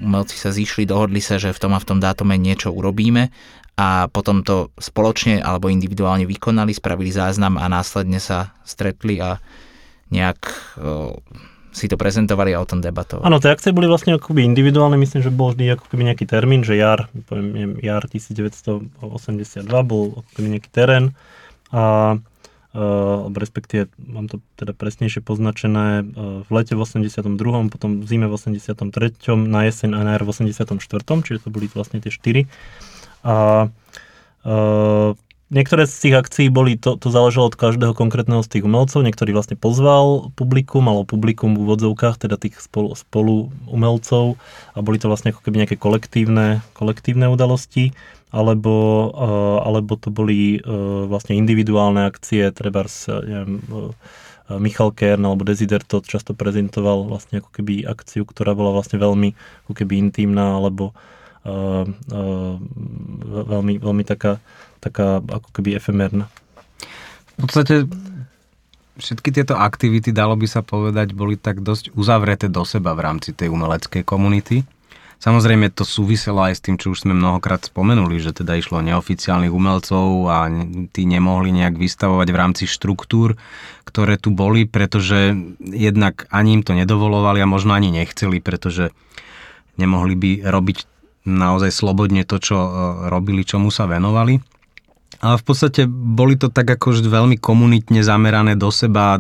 umelci 0.02 0.38
sa 0.38 0.54
zišli, 0.54 0.86
dohodli 0.86 1.20
sa, 1.20 1.42
že 1.42 1.54
v 1.54 1.60
tom 1.62 1.74
a 1.74 1.82
v 1.82 1.88
tom 1.88 2.00
dátume 2.02 2.38
niečo 2.38 2.70
urobíme 2.70 3.34
a 3.78 4.10
potom 4.10 4.42
to 4.42 4.74
spoločne 4.82 5.38
alebo 5.38 5.70
individuálne 5.70 6.26
vykonali, 6.26 6.74
spravili 6.74 7.14
záznam 7.14 7.62
a 7.62 7.70
následne 7.70 8.18
sa 8.18 8.58
stretli 8.66 9.22
a 9.22 9.38
nejak 10.10 10.40
o, 10.82 11.22
si 11.70 11.86
to 11.86 11.94
prezentovali 11.94 12.58
a 12.58 12.62
o 12.64 12.66
tom 12.66 12.82
debatovali. 12.82 13.30
Áno, 13.30 13.38
tie 13.38 13.54
akcie 13.54 13.70
boli 13.70 13.86
vlastne 13.86 14.18
akoby 14.18 14.42
individuálne, 14.42 14.98
myslím, 14.98 15.22
že 15.22 15.30
bol 15.30 15.54
vždy 15.54 15.78
ako 15.78 15.94
nejaký 15.94 16.26
termín, 16.26 16.66
že 16.66 16.74
jar, 16.74 17.06
poviem, 17.30 17.78
jar 17.86 18.02
1982 18.10 18.98
bol 19.86 20.26
ako 20.26 20.38
nejaký 20.42 20.70
terén 20.74 21.14
a 21.70 22.18
respektíve 23.34 23.90
mám 23.98 24.30
to 24.30 24.38
teda 24.54 24.78
presnejšie 24.78 25.26
poznačené 25.26 26.06
v 26.46 26.50
lete 26.54 26.78
v 26.78 26.82
82., 26.86 27.26
potom 27.74 28.02
v 28.02 28.06
zime 28.06 28.30
v 28.30 28.38
83., 28.38 29.34
na 29.50 29.66
jeseň 29.66 29.98
a 29.98 30.00
na 30.06 30.12
jar 30.14 30.24
v 30.24 30.30
84., 30.30 30.78
čiže 31.26 31.40
to 31.42 31.50
boli 31.50 31.66
vlastne 31.74 31.98
tie 31.98 32.14
štyri. 32.14 32.46
A 33.26 33.68
niektoré 35.50 35.88
z 35.90 35.96
tých 36.08 36.16
akcií 36.22 36.48
boli, 36.54 36.78
to, 36.78 37.00
to 37.00 37.10
záležalo 37.10 37.50
od 37.50 37.58
každého 37.58 37.98
konkrétneho 37.98 38.44
z 38.44 38.60
tých 38.60 38.64
umelcov, 38.68 39.02
niektorý 39.02 39.34
vlastne 39.34 39.58
pozval 39.58 40.30
publikum, 40.36 40.86
malo 40.86 41.02
publikum 41.08 41.56
v 41.56 41.66
úvodzovkách, 41.66 42.22
teda 42.28 42.38
tých 42.38 42.60
spolu, 42.62 42.94
spolu 42.94 43.50
umelcov 43.66 44.38
a 44.76 44.80
boli 44.84 45.02
to 45.02 45.10
vlastne 45.10 45.34
ako 45.34 45.42
keby 45.42 45.66
nejaké 45.66 45.76
kolektívne, 45.80 46.62
kolektívne 46.76 47.32
udalosti, 47.32 47.96
alebo, 48.28 49.08
uh, 49.16 49.64
alebo 49.64 49.96
to 49.96 50.12
boli 50.12 50.60
uh, 50.60 51.08
vlastne 51.08 51.40
individuálne 51.40 52.04
akcie, 52.04 52.52
treba 52.52 52.84
neviem, 53.08 53.64
uh, 53.72 53.92
Michal 54.60 54.96
Kern 54.96 55.28
alebo 55.28 55.44
Desiderto 55.44 56.00
často 56.04 56.32
prezentoval 56.32 57.08
vlastne 57.08 57.44
ako 57.44 57.52
keby 57.52 57.84
akciu, 57.84 58.24
ktorá 58.24 58.56
bola 58.56 58.72
vlastne 58.72 59.00
veľmi 59.00 59.36
ako 59.68 59.74
keby 59.76 60.00
intímna 60.00 60.60
alebo 60.60 60.96
uh, 61.44 61.84
uh, 61.88 62.56
veľmi, 63.48 63.80
veľmi 63.80 64.04
taká 64.08 64.40
taká 64.80 65.20
ako 65.20 65.50
keby 65.52 65.76
efemérna. 65.76 66.30
V 67.38 67.46
podstate 67.46 67.86
všetky 68.98 69.30
tieto 69.30 69.54
aktivity, 69.58 70.10
dalo 70.10 70.34
by 70.34 70.48
sa 70.50 70.66
povedať, 70.66 71.14
boli 71.14 71.38
tak 71.38 71.62
dosť 71.62 71.94
uzavreté 71.94 72.50
do 72.50 72.66
seba 72.66 72.98
v 72.98 73.04
rámci 73.06 73.34
tej 73.34 73.54
umeleckej 73.54 74.02
komunity. 74.06 74.66
Samozrejme 75.18 75.74
to 75.74 75.82
súviselo 75.82 76.46
aj 76.46 76.62
s 76.62 76.64
tým, 76.64 76.78
čo 76.78 76.94
už 76.94 77.02
sme 77.02 77.18
mnohokrát 77.18 77.66
spomenuli, 77.66 78.22
že 78.22 78.38
teda 78.38 78.54
išlo 78.54 78.86
neoficiálnych 78.86 79.50
umelcov 79.50 80.30
a 80.30 80.46
tí 80.94 81.10
nemohli 81.10 81.50
nejak 81.50 81.74
vystavovať 81.74 82.28
v 82.30 82.38
rámci 82.38 82.64
štruktúr, 82.70 83.34
ktoré 83.82 84.22
tu 84.22 84.30
boli, 84.30 84.70
pretože 84.70 85.34
jednak 85.58 86.30
ani 86.30 86.62
im 86.62 86.62
to 86.62 86.78
nedovolovali 86.78 87.42
a 87.42 87.50
možno 87.50 87.74
ani 87.74 87.90
nechceli, 87.90 88.38
pretože 88.38 88.94
nemohli 89.82 90.14
by 90.14 90.32
robiť 90.46 90.86
naozaj 91.26 91.74
slobodne 91.74 92.22
to, 92.22 92.38
čo 92.38 92.58
e, 92.58 92.70
robili, 93.10 93.42
čomu 93.42 93.74
sa 93.74 93.90
venovali. 93.90 94.38
Ale 95.18 95.36
v 95.42 95.44
podstate 95.44 95.90
boli 95.90 96.38
to 96.38 96.54
tak 96.54 96.70
akože 96.78 97.02
veľmi 97.02 97.42
komunitne 97.42 98.06
zamerané 98.06 98.54
do 98.54 98.70
seba, 98.70 99.18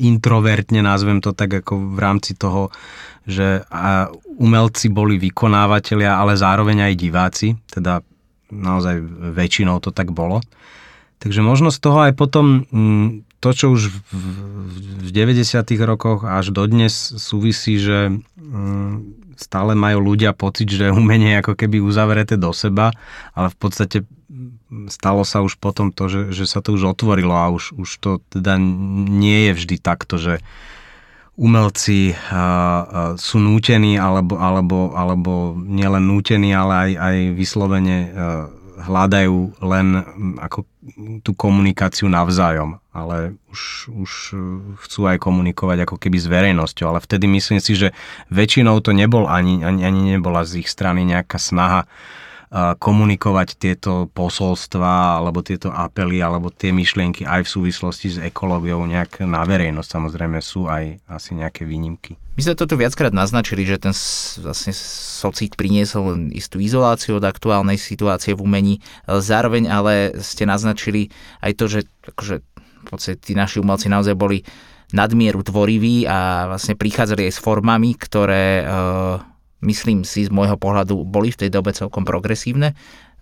introvertne 0.00 0.82
nazvem 0.82 1.20
to 1.20 1.30
tak 1.36 1.62
ako 1.62 1.94
v 1.94 1.98
rámci 2.00 2.34
toho, 2.34 2.74
že 3.30 3.64
umelci 4.36 4.90
boli 4.90 5.16
vykonávateľia, 5.16 6.18
ale 6.18 6.34
zároveň 6.34 6.90
aj 6.90 6.94
diváci, 6.98 7.48
teda 7.70 8.02
naozaj 8.50 8.98
väčšinou 9.32 9.78
to 9.78 9.94
tak 9.94 10.10
bolo. 10.10 10.42
Takže 11.22 11.40
možno 11.44 11.70
z 11.70 11.78
toho 11.78 12.10
aj 12.10 12.12
potom 12.16 12.66
mm, 12.66 13.06
to, 13.40 13.50
čo 13.52 13.66
už 13.72 13.92
v 14.10 15.08
90. 15.12 15.62
rokoch 15.84 16.26
až 16.26 16.52
dodnes 16.52 16.92
súvisí, 16.92 17.76
že 17.80 18.20
mm, 18.36 19.20
stále 19.40 19.72
majú 19.72 20.12
ľudia 20.12 20.36
pocit, 20.36 20.68
že 20.68 20.92
umenie 20.92 21.36
je 21.36 21.40
ako 21.40 21.54
keby 21.56 21.80
uzavreté 21.80 22.36
do 22.36 22.52
seba, 22.52 22.92
ale 23.32 23.48
v 23.48 23.56
podstate 23.56 23.98
stalo 24.88 25.24
sa 25.26 25.42
už 25.42 25.58
potom 25.58 25.90
to, 25.90 26.06
že, 26.06 26.20
že 26.36 26.44
sa 26.46 26.62
to 26.62 26.76
už 26.76 26.94
otvorilo 26.94 27.34
a 27.34 27.50
už, 27.50 27.74
už 27.74 27.90
to 27.98 28.10
teda 28.30 28.60
nie 28.60 29.50
je 29.50 29.52
vždy 29.56 29.76
takto, 29.80 30.20
že 30.20 30.44
umelci 31.40 32.12
sú 33.16 33.36
nútení 33.40 33.96
alebo, 33.96 34.36
alebo, 34.36 34.92
alebo 34.92 35.56
nielen 35.56 36.04
nútení, 36.04 36.52
ale 36.52 36.72
aj, 36.76 36.90
aj 37.00 37.16
vyslovene 37.32 37.96
a, 37.96 38.08
hľadajú 38.80 39.60
len 39.60 39.86
ako 40.40 40.64
tú 41.20 41.36
komunikáciu 41.36 42.08
navzájom, 42.08 42.80
ale 42.92 43.36
už, 43.52 43.92
už 43.92 44.12
chcú 44.84 45.00
aj 45.04 45.20
komunikovať 45.20 45.84
ako 45.84 45.96
keby 46.00 46.16
s 46.16 46.26
verejnosťou, 46.28 46.86
ale 46.88 47.00
vtedy 47.04 47.28
myslím 47.28 47.60
si, 47.60 47.76
že 47.76 47.92
väčšinou 48.32 48.80
to 48.80 48.96
nebol 48.96 49.28
ani, 49.28 49.60
ani, 49.60 49.84
ani 49.84 50.16
nebola 50.16 50.48
z 50.48 50.64
ich 50.64 50.68
strany 50.68 51.04
nejaká 51.04 51.36
snaha 51.36 51.84
komunikovať 52.50 53.48
tieto 53.62 54.10
posolstva 54.10 55.22
alebo 55.22 55.38
tieto 55.38 55.70
apely 55.70 56.18
alebo 56.18 56.50
tie 56.50 56.74
myšlienky 56.74 57.22
aj 57.22 57.46
v 57.46 57.52
súvislosti 57.54 58.08
s 58.10 58.18
ekológiou 58.18 58.82
nejak 58.90 59.22
na 59.22 59.46
verejnosť. 59.46 59.86
Samozrejme 59.86 60.42
sú 60.42 60.66
aj 60.66 60.98
asi 61.06 61.38
nejaké 61.38 61.62
výnimky. 61.62 62.18
My 62.34 62.42
sme 62.42 62.58
toto 62.58 62.74
viackrát 62.74 63.14
naznačili, 63.14 63.62
že 63.62 63.78
ten 63.78 63.94
vlastne 64.42 64.74
socík 64.74 65.54
priniesol 65.54 66.34
istú 66.34 66.58
izoláciu 66.58 67.22
od 67.22 67.24
aktuálnej 67.28 67.78
situácie 67.78 68.34
v 68.34 68.42
umení. 68.42 68.74
Zároveň 69.06 69.70
ale 69.70 69.94
ste 70.18 70.42
naznačili 70.42 71.14
aj 71.46 71.52
to, 71.54 71.64
že 71.70 71.80
akože, 72.02 72.42
v 72.42 72.84
podstate 72.90 73.18
tí 73.22 73.38
naši 73.38 73.62
umelci 73.62 73.86
naozaj 73.86 74.18
boli 74.18 74.42
nadmieru 74.90 75.46
tvoriví 75.46 76.02
a 76.02 76.50
vlastne 76.50 76.74
prichádzali 76.74 77.30
aj 77.30 77.32
s 77.38 77.38
formami, 77.38 77.94
ktoré 77.94 78.66
uh, 78.66 79.22
myslím 79.60 80.04
si 80.04 80.26
z 80.26 80.30
môjho 80.32 80.56
pohľadu, 80.56 81.04
boli 81.04 81.32
v 81.32 81.46
tej 81.46 81.50
dobe 81.52 81.72
celkom 81.76 82.04
progresívne. 82.04 82.76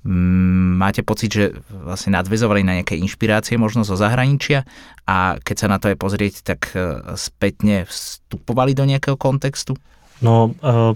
Mm, 0.06 0.78
máte 0.78 1.02
pocit, 1.02 1.34
že 1.34 1.44
vlastne 1.68 2.14
nadvezovali 2.14 2.62
na 2.62 2.78
nejaké 2.78 2.94
inšpirácie 2.94 3.58
možno 3.58 3.82
zo 3.82 3.98
zahraničia 3.98 4.62
a 5.10 5.42
keď 5.42 5.56
sa 5.58 5.66
na 5.66 5.82
to 5.82 5.90
aj 5.90 5.98
pozrieť, 5.98 6.34
tak 6.46 6.70
e, 6.70 7.02
spätne 7.18 7.82
vstupovali 7.82 8.78
do 8.78 8.86
nejakého 8.86 9.18
kontextu? 9.18 9.74
No, 10.22 10.54
uh, 10.62 10.94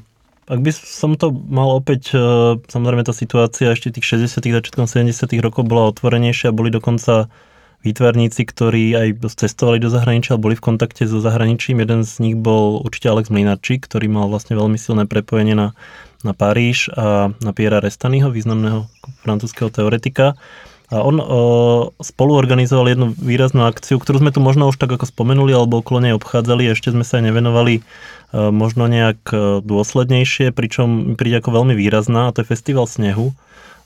ak 0.51 0.59
by 0.59 0.71
som 0.75 1.15
to 1.15 1.31
mal 1.31 1.79
opäť, 1.79 2.11
uh, 2.19 2.59
samozrejme 2.67 3.07
tá 3.07 3.15
situácia 3.15 3.71
ešte 3.71 3.95
tých 3.95 4.27
60 4.27 4.43
začiatkom 4.43 4.91
70 4.91 5.31
rokov 5.39 5.63
bola 5.63 5.87
otvorenejšia, 5.95 6.51
boli 6.51 6.75
dokonca 6.75 7.31
výtvarníci, 7.83 8.47
ktorí 8.47 8.95
aj 8.95 9.09
cestovali 9.35 9.83
do 9.83 9.91
zahraničia, 9.91 10.39
boli 10.39 10.55
v 10.55 10.65
kontakte 10.65 11.03
so 11.05 11.19
zahraničím. 11.19 11.83
Jeden 11.83 12.07
z 12.07 12.13
nich 12.23 12.37
bol 12.39 12.79
určite 12.79 13.11
Alex 13.11 13.29
Mlinarčík, 13.29 13.85
ktorý 13.85 14.07
mal 14.07 14.31
vlastne 14.31 14.55
veľmi 14.55 14.79
silné 14.79 15.05
prepojenie 15.11 15.59
na, 15.59 15.75
na 16.23 16.33
Paríž 16.33 16.89
a 16.95 17.35
na 17.43 17.51
Piera 17.51 17.83
Restanyho, 17.83 18.31
významného 18.31 18.87
francúzského 19.27 19.69
teoretika. 19.69 20.39
A 20.93 21.01
on 21.01 21.17
o, 21.19 21.27
spolu 22.05 22.37
organizoval 22.37 22.93
jednu 22.93 23.17
výraznú 23.17 23.65
akciu, 23.65 23.97
ktorú 23.97 24.21
sme 24.21 24.29
tu 24.29 24.45
možno 24.45 24.69
už 24.69 24.77
tak 24.77 24.93
ako 24.93 25.09
spomenuli, 25.09 25.57
alebo 25.57 25.81
okolo 25.81 26.05
nej 26.05 26.13
obchádzali, 26.13 26.69
ešte 26.69 26.93
sme 26.93 27.01
sa 27.01 27.17
aj 27.17 27.33
nevenovali 27.33 27.81
o, 27.81 28.53
možno 28.53 28.85
nejak 28.93 29.25
dôslednejšie, 29.65 30.53
pričom 30.53 31.17
príde 31.17 31.41
ako 31.41 31.65
veľmi 31.65 31.73
výrazná, 31.73 32.29
a 32.29 32.33
to 32.37 32.45
je 32.45 32.51
Festival 32.53 32.85
snehu. 32.85 33.33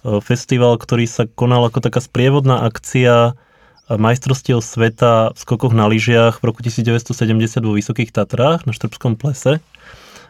O, 0.03 0.18
festival, 0.18 0.74
ktorý 0.82 1.07
sa 1.07 1.30
konal 1.30 1.70
ako 1.70 1.78
taká 1.78 2.03
sprievodná 2.03 2.66
akcia 2.66 3.38
majstrovstiev 3.87 4.59
sveta 4.59 5.30
v 5.30 5.39
skokoch 5.39 5.70
na 5.70 5.87
lyžiach 5.87 6.43
v 6.43 6.45
roku 6.51 6.61
1970 6.62 7.62
vo 7.62 7.78
Vysokých 7.78 8.11
Tatrách 8.11 8.66
na 8.66 8.74
Štrbskom 8.74 9.14
plese, 9.14 9.62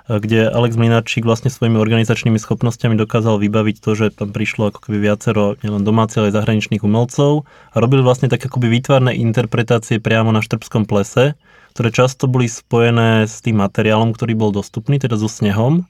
kde 0.06 0.46
Alex 0.46 0.78
Mlinarčík 0.78 1.26
vlastne 1.26 1.50
svojimi 1.50 1.80
organizačnými 1.80 2.38
schopnosťami 2.38 2.94
dokázal 2.94 3.42
vybaviť 3.42 3.76
to, 3.82 3.90
že 3.96 4.06
tam 4.14 4.30
prišlo 4.30 4.70
ako 4.70 4.86
keby 4.86 5.02
viacero 5.02 5.58
nielen 5.64 5.82
domácich, 5.82 6.22
ale 6.22 6.30
aj 6.30 6.36
zahraničných 6.38 6.84
umelcov 6.86 7.48
a 7.74 7.76
robili 7.82 8.06
vlastne 8.06 8.30
tak 8.30 8.44
akoby 8.44 8.70
výtvarné 8.70 9.18
interpretácie 9.18 9.98
priamo 9.98 10.30
na 10.30 10.44
Štrbskom 10.44 10.86
plese, 10.86 11.34
ktoré 11.74 11.88
často 11.90 12.30
boli 12.30 12.46
spojené 12.46 13.26
s 13.26 13.42
tým 13.42 13.58
materiálom, 13.58 14.14
ktorý 14.14 14.38
bol 14.38 14.50
dostupný, 14.54 15.00
teda 15.02 15.18
so 15.18 15.26
snehom 15.26 15.88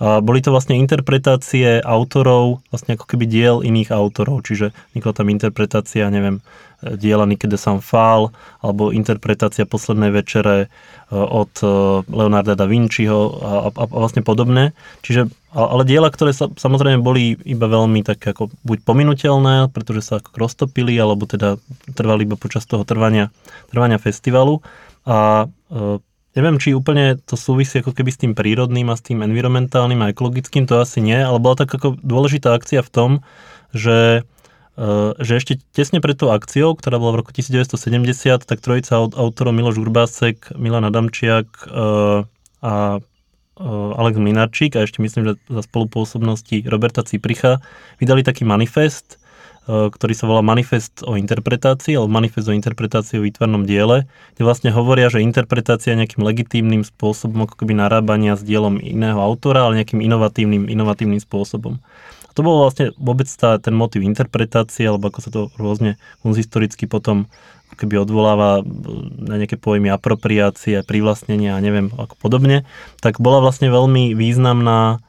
boli 0.00 0.40
to 0.40 0.48
vlastne 0.48 0.80
interpretácie 0.80 1.76
autorov, 1.84 2.64
vlastne 2.72 2.96
ako 2.96 3.04
keby 3.04 3.28
diel 3.28 3.60
iných 3.60 3.92
autorov, 3.92 4.48
čiže 4.48 4.72
vznikla 4.96 5.12
tam 5.12 5.28
interpretácia, 5.28 6.08
neviem, 6.08 6.40
diela 6.80 7.28
Nikede 7.28 7.60
San 7.60 7.84
Fal, 7.84 8.32
alebo 8.64 8.88
interpretácia 8.88 9.68
Poslednej 9.68 10.08
večere 10.08 10.56
e, 10.64 10.66
od 11.12 11.52
e, 11.60 11.66
Leonarda 12.08 12.56
da 12.56 12.64
Vinciho 12.64 13.36
a, 13.36 13.52
a, 13.68 13.84
a 13.84 13.84
vlastne 13.84 14.24
podobné. 14.24 14.72
Čiže, 15.04 15.28
ale 15.52 15.84
diela, 15.84 16.08
ktoré 16.08 16.32
sa, 16.32 16.48
samozrejme 16.48 17.04
boli 17.04 17.36
iba 17.44 17.68
veľmi 17.68 18.00
tak 18.00 18.24
ako 18.24 18.48
buď 18.64 18.78
pominutelné, 18.88 19.68
pretože 19.68 20.08
sa 20.08 20.24
ako 20.24 20.40
roztopili, 20.40 20.96
alebo 20.96 21.28
teda 21.28 21.60
trvali 21.92 22.24
iba 22.24 22.40
počas 22.40 22.64
toho 22.64 22.88
trvania, 22.88 23.28
trvania 23.68 24.00
festivalu. 24.00 24.64
A 25.04 25.44
e, 25.68 26.00
Neviem, 26.30 26.62
či 26.62 26.78
úplne 26.78 27.18
to 27.26 27.34
súvisí 27.34 27.82
ako 27.82 27.90
keby 27.90 28.10
s 28.14 28.20
tým 28.22 28.32
prírodným 28.38 28.86
a 28.86 28.94
s 28.94 29.02
tým 29.02 29.26
environmentálnym 29.26 29.98
a 30.06 30.10
ekologickým, 30.14 30.62
to 30.62 30.78
asi 30.78 31.02
nie, 31.02 31.18
ale 31.18 31.42
bola 31.42 31.58
tak 31.58 31.74
ako 31.74 31.98
dôležitá 32.06 32.54
akcia 32.54 32.86
v 32.86 32.90
tom, 32.90 33.10
že, 33.74 34.22
e, 34.78 34.86
že 35.18 35.32
ešte 35.42 35.58
tesne 35.74 35.98
pred 35.98 36.14
tou 36.14 36.30
akciou, 36.30 36.78
ktorá 36.78 37.02
bola 37.02 37.18
v 37.18 37.26
roku 37.26 37.34
1970, 37.34 38.46
tak 38.46 38.58
trojica 38.62 39.02
autorov 39.02 39.50
Miloš 39.50 39.82
Urbásek, 39.82 40.54
Milan 40.54 40.86
Adamčiak 40.86 41.50
e, 41.66 42.22
a 42.62 42.74
e, 42.94 43.66
Alex 43.98 44.14
Minarčík 44.14 44.78
a 44.78 44.86
ešte 44.86 45.02
myslím, 45.02 45.22
že 45.26 45.32
za 45.50 45.62
spolupôsobnosti 45.66 46.62
Roberta 46.70 47.02
Cipricha 47.02 47.58
vydali 47.98 48.22
taký 48.22 48.46
manifest, 48.46 49.19
ktorý 49.68 50.14
sa 50.16 50.24
volá 50.26 50.40
Manifest 50.40 51.04
o 51.04 51.14
interpretácii, 51.14 51.94
alebo 51.94 52.10
Manifest 52.10 52.48
o 52.48 52.56
interpretácii 52.56 53.20
o 53.20 53.24
výtvarnom 53.26 53.68
diele, 53.68 54.08
kde 54.34 54.42
vlastne 54.42 54.70
hovoria, 54.72 55.12
že 55.12 55.20
interpretácia 55.22 55.94
nejakým 55.94 56.24
legitímnym 56.24 56.82
spôsobom 56.82 57.44
ako 57.44 57.60
keby 57.60 57.76
narábania 57.76 58.34
s 58.34 58.42
dielom 58.42 58.80
iného 58.80 59.20
autora, 59.20 59.68
ale 59.68 59.84
nejakým 59.84 60.00
inovatívnym, 60.00 60.66
inovatívnym 60.66 61.20
spôsobom. 61.20 61.78
A 62.26 62.32
to 62.32 62.46
bol 62.46 62.62
vlastne 62.62 62.94
vôbec 62.96 63.26
tá, 63.26 63.58
ten 63.58 63.74
motiv 63.74 64.06
interpretácie, 64.06 64.86
alebo 64.86 65.10
ako 65.10 65.20
sa 65.20 65.30
to 65.34 65.40
rôzne 65.58 65.98
historicky 66.24 66.86
potom 66.86 67.26
keby 67.80 68.02
odvoláva 68.02 68.60
na 69.16 69.40
nejaké 69.40 69.56
pojmy 69.56 69.88
apropriácie, 69.88 70.84
privlastnenia 70.84 71.56
a 71.56 71.64
neviem 71.64 71.88
ako 71.94 72.12
podobne, 72.20 72.68
tak 73.00 73.16
bola 73.22 73.40
vlastne 73.40 73.72
veľmi 73.72 74.12
významná 74.12 75.00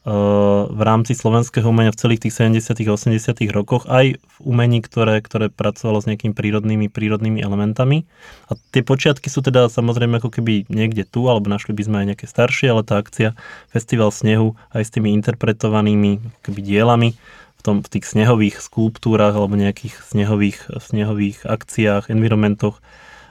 v 0.00 0.80
rámci 0.80 1.12
slovenského 1.12 1.68
umenia 1.68 1.92
v 1.92 2.00
celých 2.00 2.24
tých 2.24 2.40
70 2.40 2.72
a 2.72 2.92
80 2.96 3.36
rokoch, 3.52 3.84
aj 3.84 4.16
v 4.16 4.36
umení, 4.40 4.80
ktoré, 4.80 5.20
ktoré 5.20 5.52
pracovalo 5.52 6.00
s 6.00 6.08
nejakými 6.08 6.32
prírodnými, 6.32 6.88
prírodnými 6.88 7.44
elementami. 7.44 8.08
A 8.48 8.56
tie 8.72 8.80
počiatky 8.80 9.28
sú 9.28 9.44
teda 9.44 9.68
samozrejme 9.68 10.16
ako 10.16 10.32
keby 10.32 10.72
niekde 10.72 11.04
tu, 11.04 11.28
alebo 11.28 11.52
našli 11.52 11.76
by 11.76 11.82
sme 11.84 11.96
aj 12.00 12.06
nejaké 12.16 12.26
staršie, 12.32 12.72
ale 12.72 12.80
tá 12.80 12.96
akcia 12.96 13.36
Festival 13.68 14.08
snehu 14.08 14.56
aj 14.72 14.88
s 14.88 14.92
tými 14.96 15.12
interpretovanými 15.20 16.40
keby 16.48 16.60
dielami 16.64 17.12
v, 17.60 17.60
tom, 17.60 17.84
v 17.84 17.92
tých 17.92 18.08
snehových 18.08 18.56
skulptúrach 18.64 19.36
alebo 19.36 19.52
nejakých 19.52 20.00
snehových, 20.00 20.80
snehových 20.80 21.44
akciách, 21.44 22.08
environmentoch 22.08 22.80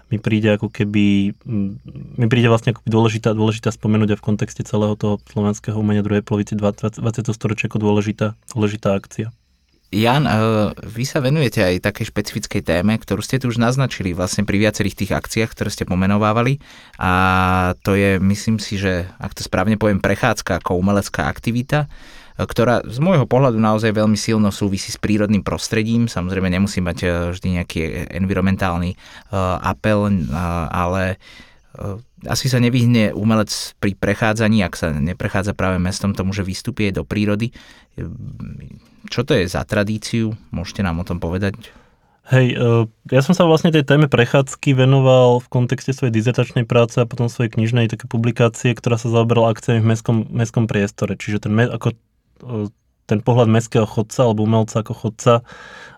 mi 0.09 0.17
príde 0.17 0.49
ako 0.53 0.73
keby, 0.73 1.37
mi 2.17 2.27
príde 2.27 2.49
vlastne 2.49 2.73
ako 2.73 2.81
dôležitá, 2.85 3.33
dôležitá 3.37 3.69
spomenúť 3.69 4.17
aj 4.17 4.19
v 4.19 4.25
kontexte 4.25 4.61
celého 4.65 4.97
toho 4.97 5.21
slovenského 5.29 5.77
umenia 5.77 6.05
druhej 6.05 6.25
polovici 6.25 6.57
20. 6.57 7.01
20. 7.01 7.29
storočia 7.33 7.69
ako 7.69 7.77
dôležitá, 7.77 8.33
dôležitá 8.53 8.97
akcia. 8.97 9.29
Jan, 9.89 10.29
e, 10.29 10.31
vy 10.85 11.01
sa 11.01 11.17
venujete 11.17 11.65
aj 11.65 11.81
takej 11.81 12.13
špecifickej 12.13 12.61
téme, 12.61 12.93
ktorú 12.93 13.25
ste 13.25 13.41
tu 13.41 13.49
už 13.49 13.57
naznačili 13.57 14.13
vlastne 14.13 14.45
pri 14.45 14.61
viacerých 14.61 14.93
tých 14.93 15.11
akciách, 15.17 15.49
ktoré 15.49 15.73
ste 15.73 15.89
pomenovávali 15.89 16.61
a 17.01 17.11
to 17.81 17.97
je, 17.97 18.21
myslím 18.21 18.61
si, 18.61 18.77
že 18.77 19.09
ak 19.17 19.33
to 19.33 19.41
správne 19.41 19.81
poviem, 19.81 19.97
prechádzka 19.97 20.61
ako 20.61 20.77
umelecká 20.77 21.25
aktivita 21.25 21.89
ktorá 22.39 22.87
z 22.87 23.03
môjho 23.03 23.27
pohľadu 23.27 23.59
naozaj 23.59 23.91
veľmi 23.91 24.15
silno 24.15 24.47
súvisí 24.47 24.95
s 24.95 25.01
prírodným 25.01 25.43
prostredím. 25.43 26.07
Samozrejme 26.07 26.47
nemusí 26.47 26.79
mať 26.79 26.97
eh, 27.03 27.09
vždy 27.35 27.47
nejaký 27.59 27.79
environmentálny 28.15 28.95
apel, 29.59 30.07
ale 30.71 31.19
asi 32.27 32.51
sa 32.51 32.59
nevyhne 32.59 33.15
umelec 33.15 33.51
pri 33.79 33.95
prechádzaní, 33.95 34.65
ak 34.65 34.73
sa 34.75 34.91
neprechádza 34.91 35.55
práve 35.55 35.79
mestom, 35.79 36.11
tomu, 36.11 36.35
že 36.35 36.43
vystupie 36.43 36.91
do 36.91 37.07
prírody. 37.07 37.55
Čo 39.07 39.23
to 39.23 39.31
je 39.37 39.47
za 39.47 39.63
tradíciu? 39.63 40.35
Môžete 40.51 40.83
nám 40.83 40.99
o 40.99 41.07
tom 41.07 41.23
povedať? 41.23 41.55
Hej, 42.29 42.61
ja 43.09 43.21
som 43.25 43.33
sa 43.33 43.47
vlastne 43.49 43.73
tej 43.73 43.81
téme 43.81 44.05
prechádzky 44.05 44.77
venoval 44.77 45.41
v 45.41 45.49
kontexte 45.49 45.97
svojej 45.97 46.13
dizertačnej 46.13 46.61
práce 46.61 47.01
a 47.01 47.09
potom 47.09 47.25
svojej 47.25 47.49
knižnej 47.49 47.89
také 47.89 48.05
publikácie, 48.05 48.77
ktorá 48.77 49.01
sa 49.01 49.09
zaoberala 49.09 49.49
akciami 49.49 49.81
v 49.81 49.89
mestskom, 49.89 50.17
mestskom 50.29 50.69
priestore. 50.69 51.17
Čiže 51.17 51.49
ten, 51.49 51.57
ako 51.57 51.97
ten 53.09 53.25
pohľad 53.25 53.49
mestského 53.49 53.89
chodca 53.89 54.29
alebo 54.29 54.45
umelca 54.45 54.85
ako 54.85 54.93
chodca 54.93 55.33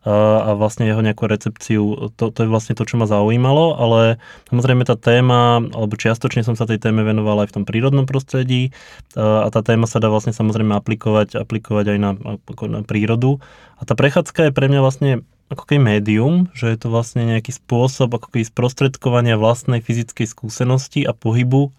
a 0.01 0.57
vlastne 0.57 0.89
jeho 0.89 0.97
nejakú 1.05 1.29
recepciu, 1.29 2.09
to, 2.17 2.33
to 2.33 2.39
je 2.41 2.49
vlastne 2.49 2.73
to, 2.73 2.89
čo 2.89 2.97
ma 2.97 3.05
zaujímalo, 3.05 3.77
ale 3.77 4.17
samozrejme 4.49 4.81
tá 4.81 4.97
téma, 4.97 5.61
alebo 5.61 5.93
čiastočne 5.93 6.41
som 6.41 6.57
sa 6.57 6.65
tej 6.65 6.81
téme 6.81 7.05
venoval 7.05 7.45
aj 7.45 7.53
v 7.53 7.55
tom 7.61 7.63
prírodnom 7.69 8.09
prostredí 8.09 8.73
a 9.13 9.45
tá 9.53 9.61
téma 9.61 9.85
sa 9.85 10.01
dá 10.01 10.09
vlastne 10.09 10.33
samozrejme 10.33 10.73
aplikovať, 10.73 11.37
aplikovať 11.45 11.85
aj 11.93 11.97
na, 12.01 12.11
na 12.17 12.81
prírodu. 12.81 13.37
A 13.77 13.85
tá 13.85 13.93
prechádzka 13.93 14.49
je 14.49 14.55
pre 14.57 14.73
mňa 14.73 14.81
vlastne 14.81 15.11
ako 15.53 15.69
keby 15.69 16.01
médium, 16.01 16.49
že 16.57 16.73
je 16.73 16.81
to 16.81 16.89
vlastne 16.89 17.21
nejaký 17.27 17.53
spôsob 17.53 18.09
ako 18.09 18.33
keby 18.33 18.49
sprostredkovania 18.49 19.37
vlastnej 19.37 19.85
fyzickej 19.85 20.25
skúsenosti 20.25 21.05
a 21.05 21.13
pohybu 21.13 21.69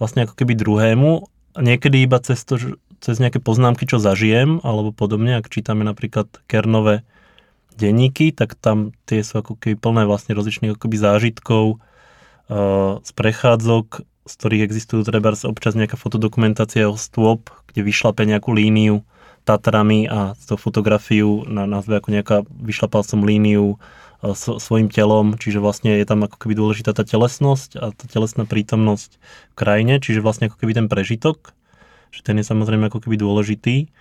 vlastne 0.00 0.24
ako 0.24 0.40
keby 0.40 0.56
druhému 0.56 1.26
a 1.52 1.60
niekedy 1.60 2.06
iba 2.06 2.22
cez 2.22 2.46
to, 2.46 2.78
cez 2.98 3.22
nejaké 3.22 3.38
poznámky, 3.38 3.86
čo 3.86 4.02
zažijem, 4.02 4.58
alebo 4.66 4.90
podobne, 4.90 5.38
ak 5.38 5.50
čítame 5.50 5.86
napríklad 5.86 6.28
Kernové 6.50 7.06
denníky, 7.78 8.34
tak 8.34 8.58
tam 8.58 8.90
tie 9.06 9.22
sú 9.22 9.38
ako 9.40 9.54
keby 9.54 9.78
plné 9.78 10.02
vlastne 10.04 10.34
rozličných 10.34 10.74
akoby 10.74 10.96
zážitkov 10.98 11.78
uh, 11.78 12.98
z 13.06 13.10
prechádzok, 13.14 13.86
z 14.28 14.32
ktorých 14.34 14.66
existujú 14.66 15.06
treba 15.06 15.32
občas 15.32 15.78
nejaká 15.78 15.94
fotodokumentácia 15.94 16.90
o 16.90 16.98
stôp, 16.98 17.54
kde 17.70 17.86
vyšlape 17.86 18.26
nejakú 18.26 18.50
líniu 18.50 19.06
Tatrami 19.46 20.04
a 20.04 20.36
tú 20.36 20.60
fotografiu 20.60 21.46
na 21.48 21.64
nazve 21.64 21.96
ako 21.96 22.08
nejaká 22.12 22.36
vyšlapal 22.50 23.00
som 23.06 23.22
líniu 23.22 23.78
uh, 23.78 24.34
svojim 24.34 24.90
telom, 24.90 25.38
čiže 25.38 25.62
vlastne 25.62 25.94
je 25.94 26.04
tam 26.04 26.26
ako 26.26 26.34
keby 26.34 26.58
dôležitá 26.58 26.90
tá 26.92 27.06
telesnosť 27.06 27.78
a 27.78 27.94
tá 27.94 28.04
telesná 28.10 28.42
prítomnosť 28.42 29.22
v 29.22 29.54
krajine, 29.54 30.02
čiže 30.02 30.18
vlastne 30.18 30.50
ako 30.50 30.58
keby 30.58 30.74
ten 30.74 30.90
prežitok 30.90 31.54
že 32.10 32.20
ten 32.24 32.36
je 32.40 32.46
samozrejme 32.46 32.88
ako 32.88 33.04
keby 33.04 33.16
dôležitý. 33.20 33.92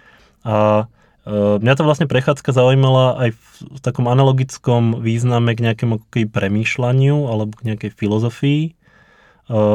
A 0.47 0.87
e, 1.25 1.59
mňa 1.59 1.73
to 1.75 1.87
vlastne 1.87 2.07
prechádzka 2.07 2.55
zaujímala 2.55 3.19
aj 3.27 3.29
v, 3.33 3.79
takom 3.83 4.07
analogickom 4.07 5.03
význame 5.03 5.53
k 5.53 5.63
nejakému 5.71 6.07
premýšľaniu 6.09 7.27
alebo 7.27 7.53
k 7.57 7.65
nejakej 7.73 7.91
filozofii. 7.93 8.61
E, 8.67 8.71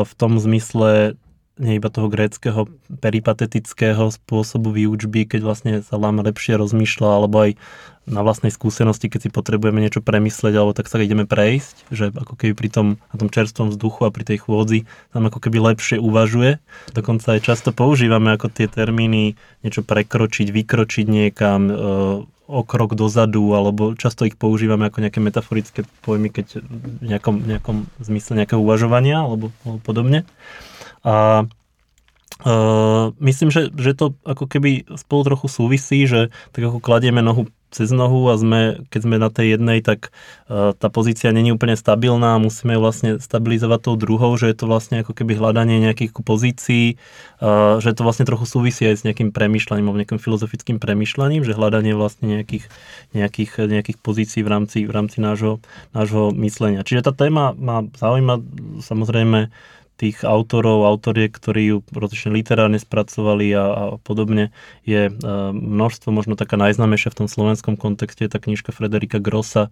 v 0.03 0.12
tom 0.16 0.41
zmysle 0.41 1.20
nie 1.61 1.76
iba 1.76 1.93
toho 1.93 2.09
gréckého 2.09 2.64
peripatetického 2.89 4.09
spôsobu 4.09 4.72
výučby, 4.72 5.28
keď 5.28 5.41
vlastne 5.45 5.72
sa 5.85 6.01
vám 6.01 6.24
lepšie 6.24 6.57
rozmýšľa, 6.57 7.09
alebo 7.12 7.37
aj 7.45 7.51
na 8.03 8.21
vlastnej 8.27 8.51
skúsenosti, 8.51 9.07
keď 9.07 9.21
si 9.27 9.31
potrebujeme 9.31 9.79
niečo 9.79 10.03
premyslieť, 10.03 10.55
alebo 10.59 10.75
tak 10.75 10.91
sa 10.91 10.99
ideme 10.99 11.23
prejsť, 11.23 11.77
že 11.95 12.11
ako 12.11 12.35
keby 12.35 12.53
pri 12.59 12.69
tom, 12.69 12.87
na 13.15 13.17
tom 13.17 13.31
čerstvom 13.31 13.71
vzduchu 13.71 14.11
a 14.11 14.15
pri 14.15 14.27
tej 14.27 14.43
chôdzi 14.43 14.91
tam 15.15 15.31
ako 15.31 15.39
keby 15.39 15.73
lepšie 15.73 16.03
uvažuje. 16.03 16.59
Dokonca 16.91 17.39
aj 17.39 17.47
často 17.47 17.71
používame 17.71 18.35
ako 18.35 18.51
tie 18.51 18.67
termíny 18.67 19.39
niečo 19.63 19.87
prekročiť, 19.87 20.51
vykročiť 20.51 21.07
niekam, 21.07 21.61
e, 21.71 21.75
o 22.53 22.61
krok 22.67 22.99
dozadu, 22.99 23.55
alebo 23.55 23.95
často 23.95 24.27
ich 24.29 24.37
používame 24.37 24.91
ako 24.91 24.99
nejaké 25.01 25.23
metaforické 25.23 25.81
pojmy, 26.05 26.29
keď 26.29 26.61
v 26.61 27.07
nejakom, 27.07 27.39
nejakom 27.49 27.89
zmysle 28.03 28.37
nejakého 28.37 28.61
uvažovania, 28.61 29.25
alebo, 29.25 29.55
alebo 29.65 29.81
podobne. 29.81 30.29
A 31.07 31.47
Uh, 32.43 33.14
myslím, 33.22 33.55
že, 33.55 33.70
že 33.78 33.95
to 33.95 34.18
ako 34.26 34.51
keby 34.51 34.82
spolu 34.99 35.22
trochu 35.22 35.47
súvisí, 35.47 36.11
že 36.11 36.34
tak 36.51 36.66
ako 36.66 36.82
kladieme 36.82 37.22
nohu 37.22 37.47
cez 37.72 37.88
nohu 37.88 38.28
a 38.28 38.36
sme, 38.36 38.84
keď 38.93 39.01
sme 39.01 39.16
na 39.16 39.32
tej 39.32 39.57
jednej, 39.57 39.80
tak 39.80 40.12
uh, 40.51 40.76
tá 40.76 40.93
pozícia 40.93 41.32
není 41.32 41.55
úplne 41.55 41.78
stabilná 41.78 42.36
a 42.36 42.43
musíme 42.43 42.76
ju 42.76 42.80
vlastne 42.84 43.11
stabilizovať 43.16 43.80
tou 43.80 43.97
druhou, 43.97 44.36
že 44.36 44.53
je 44.53 44.57
to 44.61 44.68
vlastne 44.68 45.01
ako 45.01 45.16
keby 45.16 45.40
hľadanie 45.40 45.80
nejakých 45.80 46.12
pozícií, 46.18 47.01
uh, 47.40 47.80
že 47.80 47.97
to 47.97 48.05
vlastne 48.05 48.28
trochu 48.28 48.45
súvisí 48.45 48.84
aj 48.84 49.01
s 49.01 49.03
nejakým 49.09 49.32
premyšľaním 49.32 49.88
alebo 49.88 50.01
nejakým 50.05 50.20
filozofickým 50.20 50.76
premyšľaním, 50.82 51.47
že 51.49 51.57
hľadanie 51.57 51.97
vlastne 51.97 52.28
nejakých, 52.28 52.68
nejakých, 53.16 53.70
nejakých 53.70 53.99
pozícií 54.05 54.45
v 54.45 54.53
rámci, 54.53 54.78
v 54.84 54.93
rámci 54.93 55.24
nášho, 55.24 55.64
nášho 55.97 56.34
myslenia. 56.36 56.84
Čiže 56.84 57.09
tá 57.09 57.12
téma 57.16 57.57
ma 57.57 57.88
zaujíma 57.97 58.34
samozrejme 58.84 59.49
tých 60.01 60.24
autorov, 60.26 60.88
autoriek, 60.88 61.30
ktorí 61.30 61.62
ju 61.68 61.76
rozlične 61.95 62.34
literárne 62.34 62.80
spracovali 62.80 63.55
a, 63.55 63.64
a 63.64 63.84
podobne, 64.03 64.51
je 64.82 65.09
e, 65.09 65.12
množstvo, 65.53 66.11
možno 66.11 66.34
taká 66.34 66.59
najznámejšia 66.59 67.12
v 67.12 67.18
tom 67.24 67.28
slovenskom 67.30 67.78
kontexte 67.78 68.26
je 68.26 68.32
tá 68.32 68.43
knižka 68.43 68.74
Frederika 68.74 69.22
Grossa, 69.22 69.70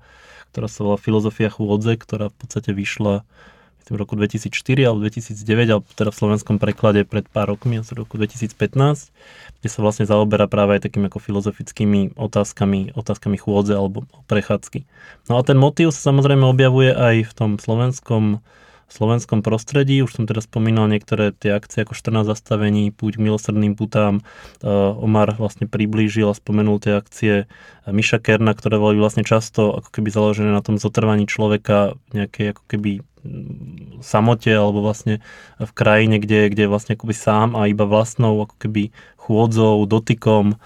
ktorá 0.54 0.68
sa 0.70 0.80
volá 0.86 0.98
Filozofia 1.00 1.50
chôdze, 1.50 1.98
ktorá 1.98 2.30
v 2.30 2.36
podstate 2.36 2.70
vyšla 2.70 3.26
v 3.90 3.98
roku 3.98 4.14
2004 4.14 4.86
alebo 4.86 5.02
2009, 5.02 5.74
alebo 5.74 5.86
teda 5.98 6.14
v 6.14 6.18
slovenskom 6.22 6.56
preklade 6.62 7.02
pred 7.02 7.26
pár 7.26 7.50
rokmi, 7.50 7.82
asi 7.82 7.98
roku 7.98 8.14
2015, 8.14 8.54
kde 9.58 9.68
sa 9.68 9.78
vlastne 9.82 10.06
zaoberá 10.06 10.46
práve 10.46 10.78
aj 10.78 10.86
takými 10.86 11.10
ako 11.10 11.18
filozofickými 11.18 12.14
otázkami, 12.14 12.94
otázkami 12.94 13.36
chôdze 13.36 13.74
alebo 13.74 14.06
prechádzky. 14.30 14.86
No 15.26 15.36
a 15.36 15.42
ten 15.42 15.58
motív 15.58 15.90
sa 15.90 16.14
samozrejme 16.14 16.46
objavuje 16.46 16.94
aj 16.94 17.26
v 17.26 17.32
tom 17.34 17.50
slovenskom 17.58 18.38
slovenskom 18.90 19.40
prostredí. 19.40 20.02
Už 20.02 20.18
som 20.18 20.26
teda 20.26 20.42
spomínal 20.42 20.90
niektoré 20.90 21.30
tie 21.30 21.54
akcie 21.54 21.86
ako 21.86 21.94
14 21.94 22.26
zastavení, 22.26 22.90
Púť 22.90 23.16
k 23.16 23.24
milosrdným 23.24 23.78
putám. 23.78 24.20
Uh, 24.60 24.92
Omar 24.98 25.38
vlastne 25.38 25.70
priblížil 25.70 26.28
a 26.28 26.36
spomenul 26.36 26.82
tie 26.82 26.98
akcie 26.98 27.46
Miša 27.86 28.20
Kerna, 28.20 28.52
ktoré 28.52 28.76
boli 28.76 28.98
vlastne 28.98 29.22
často 29.22 29.72
ako 29.78 29.88
keby 29.88 30.08
založené 30.10 30.50
na 30.50 30.60
tom 30.60 30.76
zotrvaní 30.76 31.24
človeka 31.24 31.96
nejakej 32.12 32.58
ako 32.58 32.62
keby 32.66 32.90
mm, 33.24 34.02
samote 34.04 34.50
alebo 34.50 34.82
vlastne 34.82 35.22
v 35.56 35.72
krajine, 35.72 36.18
kde, 36.18 36.50
kde 36.50 36.66
je 36.66 36.72
vlastne 36.72 36.98
akoby 36.98 37.14
sám 37.14 37.54
a 37.56 37.70
iba 37.70 37.86
vlastnou 37.86 38.36
ako 38.44 38.56
keby 38.58 38.90
chôdzou, 39.16 39.86
dotykom 39.86 40.58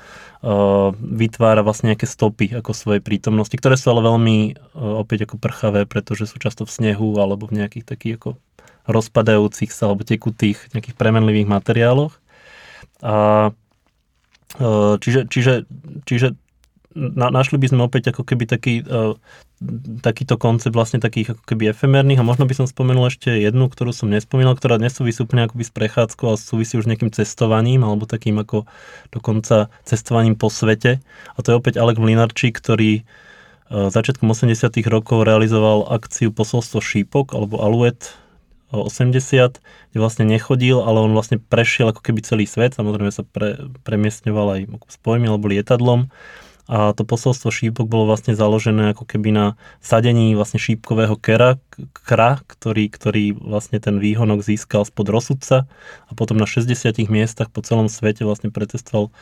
vytvára 1.01 1.65
vlastne 1.65 1.97
nejaké 1.97 2.05
stopy 2.05 2.53
ako 2.53 2.77
svojej 2.77 3.01
prítomnosti, 3.01 3.57
ktoré 3.57 3.81
sú 3.81 3.97
ale 3.97 4.05
veľmi 4.05 4.37
eh, 4.53 4.55
opäť 4.77 5.25
ako 5.25 5.41
prchavé, 5.41 5.89
pretože 5.89 6.29
sú 6.29 6.37
často 6.37 6.69
v 6.69 6.75
snehu 6.75 7.17
alebo 7.17 7.49
v 7.49 7.65
nejakých 7.65 7.85
takých 7.89 8.15
ako 8.21 8.31
rozpadajúcich 8.85 9.73
sa 9.73 9.89
alebo 9.89 10.05
tekutých 10.05 10.61
nejakých 10.77 11.01
premenlivých 11.01 11.49
materiáloch. 11.49 12.21
A 13.01 13.51
eh, 14.61 14.95
čiže, 15.01 15.33
čiže, 15.33 15.65
čiže 16.05 16.37
na, 16.95 17.29
našli 17.29 17.59
by 17.59 17.67
sme 17.71 17.83
opäť 17.83 18.15
ako 18.15 18.23
keby 18.23 18.47
taký, 18.47 18.87
uh, 18.87 19.19
takýto 20.01 20.39
koncept 20.39 20.73
vlastne 20.73 21.03
takých 21.03 21.35
ako 21.35 21.43
keby 21.43 21.75
efemérnych. 21.75 22.23
A 22.23 22.27
možno 22.27 22.47
by 22.47 22.55
som 22.55 22.67
spomenul 22.71 23.11
ešte 23.11 23.35
jednu, 23.35 23.67
ktorú 23.67 23.91
som 23.91 24.07
nespomínal, 24.07 24.55
ktorá 24.55 24.79
nesúvisí 24.79 25.19
úplne 25.21 25.51
akoby 25.51 25.67
s 25.67 25.75
prechádzkou, 25.75 26.25
ale 26.31 26.39
súvisí 26.39 26.79
už 26.79 26.87
nejakým 26.87 27.11
cestovaním 27.11 27.83
alebo 27.83 28.07
takým 28.07 28.39
ako 28.39 28.71
dokonca 29.11 29.69
cestovaním 29.83 30.39
po 30.39 30.49
svete. 30.49 31.03
A 31.35 31.39
to 31.43 31.53
je 31.53 31.59
opäť 31.59 31.83
Alek 31.83 31.99
Mlinarčík, 31.99 32.55
ktorý 32.55 33.03
uh, 33.03 33.91
začiatkom 33.91 34.31
80 34.31 34.55
rokov 34.87 35.27
realizoval 35.27 35.91
akciu 35.91 36.31
Posolstvo 36.31 36.79
šípok 36.79 37.35
alebo 37.35 37.59
Aluet, 37.59 38.15
80, 38.75 39.63
kde 39.63 39.99
vlastne 40.03 40.27
nechodil, 40.27 40.83
ale 40.83 40.99
on 40.99 41.15
vlastne 41.15 41.39
prešiel 41.39 41.95
ako 41.95 42.03
keby 42.03 42.27
celý 42.27 42.43
svet, 42.43 42.75
samozrejme 42.75 43.15
sa 43.15 43.23
pre, 43.23 43.71
premiestňoval 43.87 44.47
aj 44.51 44.61
spojmi 44.99 45.31
alebo 45.31 45.47
lietadlom 45.47 46.11
a 46.65 46.97
to 46.97 47.05
posolstvo 47.05 47.53
šípok 47.53 47.85
bolo 47.85 48.09
vlastne 48.09 48.33
založené 48.33 48.97
ako 48.97 49.05
keby 49.05 49.37
na 49.37 49.47
sadení 49.85 50.33
vlastne 50.33 50.57
šípkového 50.57 51.13
kera, 51.21 51.61
kra, 51.93 52.41
ktorý, 52.49 52.89
ktorý 52.89 53.37
vlastne 53.37 53.77
ten 53.85 54.01
výhonok 54.01 54.41
získal 54.41 54.89
spod 54.89 55.13
rozsudca 55.13 55.69
a 56.09 56.13
potom 56.17 56.41
na 56.41 56.49
60 56.49 56.73
miestach 57.13 57.53
po 57.53 57.61
celom 57.61 57.93
svete 57.93 58.25
vlastne 58.25 58.49
pretestoval 58.49 59.13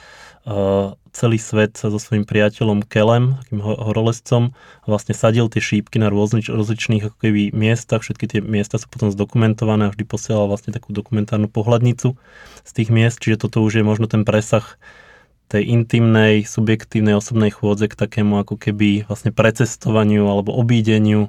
uh, 0.47 0.95
celý 1.11 1.37
svet 1.37 1.75
so 1.75 1.99
svojím 1.99 2.23
priateľom 2.25 2.87
Kelem, 2.87 3.37
takým 3.43 3.61
horolescom 3.61 4.55
vlastne 4.87 5.13
sadil 5.13 5.51
tie 5.51 5.59
šípky 5.59 5.99
na 5.99 6.15
rôznych, 6.15 6.47
rozličných 6.47 7.11
ako 7.11 7.17
keby 7.21 7.43
miestach, 7.51 8.07
všetky 8.07 8.39
tie 8.39 8.41
miesta 8.41 8.79
sú 8.79 8.87
potom 8.87 9.11
zdokumentované 9.11 9.91
a 9.91 9.93
vždy 9.93 10.07
posielal 10.07 10.47
vlastne 10.47 10.71
takú 10.71 10.95
dokumentárnu 10.95 11.51
pohľadnicu 11.51 12.15
z 12.63 12.71
tých 12.71 12.89
miest, 12.95 13.19
čiže 13.19 13.45
toto 13.45 13.67
už 13.67 13.83
je 13.83 13.85
možno 13.85 14.07
ten 14.07 14.23
presah 14.23 14.65
tej 15.53 15.69
intimnej, 15.69 16.49
subjektívnej 16.49 17.13
osobnej 17.13 17.53
chôdze 17.53 17.93
k 17.93 17.99
takému 18.01 18.41
ako 18.41 18.57
keby 18.57 19.05
vlastne 19.05 19.37
precestovaniu 19.37 20.25
alebo 20.25 20.57
obídeniu, 20.57 21.29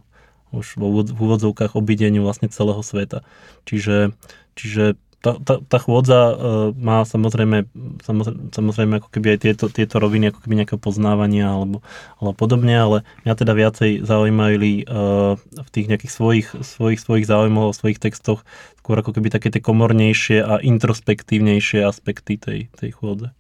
už 0.56 0.80
v 0.80 1.20
úvodzovkách 1.20 1.76
obídeniu 1.76 2.24
vlastne 2.24 2.48
celého 2.48 2.80
sveta. 2.80 3.28
Čiže, 3.68 4.16
čiže 4.56 4.96
tá, 5.24 5.40
tá, 5.40 5.56
tá 5.64 5.78
chôdza 5.80 6.20
uh, 6.32 6.36
má 6.76 7.08
samozrejme, 7.08 7.68
samozrejme, 8.04 8.52
samozrejme 8.52 8.94
ako 9.00 9.10
keby 9.12 9.28
aj 9.36 9.40
tieto, 9.40 9.66
tieto 9.72 9.96
roviny 10.00 10.32
ako 10.32 10.40
keby 10.44 10.54
nejakého 10.60 10.80
poznávania 10.80 11.48
alebo, 11.48 11.80
alebo 12.20 12.36
podobne, 12.36 12.76
ale 12.76 12.98
mňa 13.24 13.34
teda 13.40 13.54
viacej 13.56 13.92
zaujímali 14.04 14.84
uh, 14.84 15.40
v 15.40 15.70
tých 15.72 15.88
nejakých 15.88 16.12
svojich, 16.12 16.48
svojich, 16.64 17.00
svojich 17.00 17.26
záujmov, 17.28 17.72
svojich 17.72 18.04
textoch 18.04 18.44
skôr 18.84 19.00
ako 19.00 19.16
keby 19.16 19.32
také 19.32 19.48
tie 19.48 19.64
komornejšie 19.64 20.44
a 20.44 20.60
introspektívnejšie 20.60 21.88
aspekty 21.88 22.36
tej, 22.36 22.60
tej 22.76 22.92
chôdze 22.92 23.32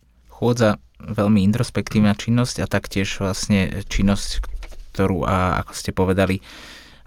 chôdza 0.43 0.83
veľmi 0.99 1.39
introspektívna 1.47 2.19
činnosť 2.19 2.59
a 2.59 2.67
taktiež 2.67 3.23
vlastne 3.23 3.87
činnosť, 3.87 4.43
ktorú, 4.91 5.23
a 5.23 5.63
ako 5.63 5.71
ste 5.71 5.95
povedali, 5.95 6.43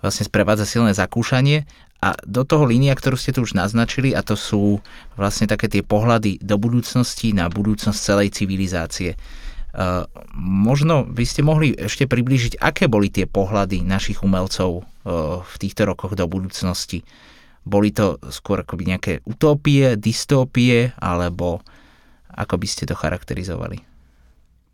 vlastne 0.00 0.24
sprevádza 0.24 0.64
silné 0.64 0.96
zakúšanie 0.96 1.68
a 2.00 2.16
do 2.24 2.48
toho 2.48 2.64
línia, 2.64 2.96
ktorú 2.96 3.20
ste 3.20 3.36
tu 3.36 3.44
už 3.44 3.52
naznačili, 3.52 4.16
a 4.16 4.24
to 4.24 4.36
sú 4.36 4.80
vlastne 5.20 5.44
také 5.48 5.68
tie 5.68 5.84
pohľady 5.84 6.40
do 6.40 6.56
budúcnosti 6.56 7.36
na 7.36 7.52
budúcnosť 7.52 7.96
celej 8.00 8.32
civilizácie. 8.32 9.20
Uh, 9.76 10.08
možno 10.40 11.04
by 11.04 11.24
ste 11.28 11.44
mohli 11.44 11.76
ešte 11.76 12.08
priblížiť, 12.08 12.56
aké 12.56 12.88
boli 12.88 13.12
tie 13.12 13.28
pohľady 13.28 13.84
našich 13.84 14.24
umelcov 14.24 14.80
uh, 14.80 15.44
v 15.44 15.54
týchto 15.60 15.84
rokoch 15.84 16.16
do 16.16 16.24
budúcnosti. 16.24 17.04
Boli 17.68 17.92
to 17.92 18.16
skôr 18.32 18.64
akoby 18.64 18.96
nejaké 18.96 19.12
utópie, 19.28 20.00
dystópie, 20.00 20.96
alebo 20.96 21.60
ako 22.36 22.60
by 22.60 22.68
ste 22.68 22.84
to 22.84 22.94
charakterizovali? 22.94 23.80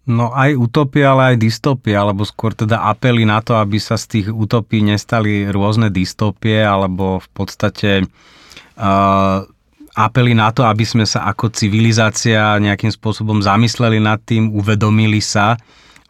No 0.02 0.34
aj 0.34 0.58
utopia, 0.58 1.14
ale 1.14 1.34
aj 1.34 1.46
dystopia, 1.46 2.02
alebo 2.02 2.26
skôr 2.26 2.58
teda 2.58 2.90
apely 2.90 3.22
na 3.22 3.38
to, 3.38 3.54
aby 3.54 3.78
sa 3.78 3.94
z 3.94 4.18
tých 4.18 4.26
utopí 4.34 4.82
nestali 4.82 5.46
rôzne 5.46 5.94
dystopie, 5.94 6.58
alebo 6.58 7.22
v 7.22 7.28
podstate 7.30 7.90
uh, 8.02 9.46
apely 9.94 10.34
na 10.34 10.50
to, 10.50 10.66
aby 10.66 10.82
sme 10.82 11.06
sa 11.06 11.30
ako 11.30 11.54
civilizácia 11.54 12.58
nejakým 12.58 12.90
spôsobom 12.90 13.46
zamysleli 13.46 14.02
nad 14.02 14.18
tým, 14.18 14.50
uvedomili 14.50 15.22
sa 15.22 15.54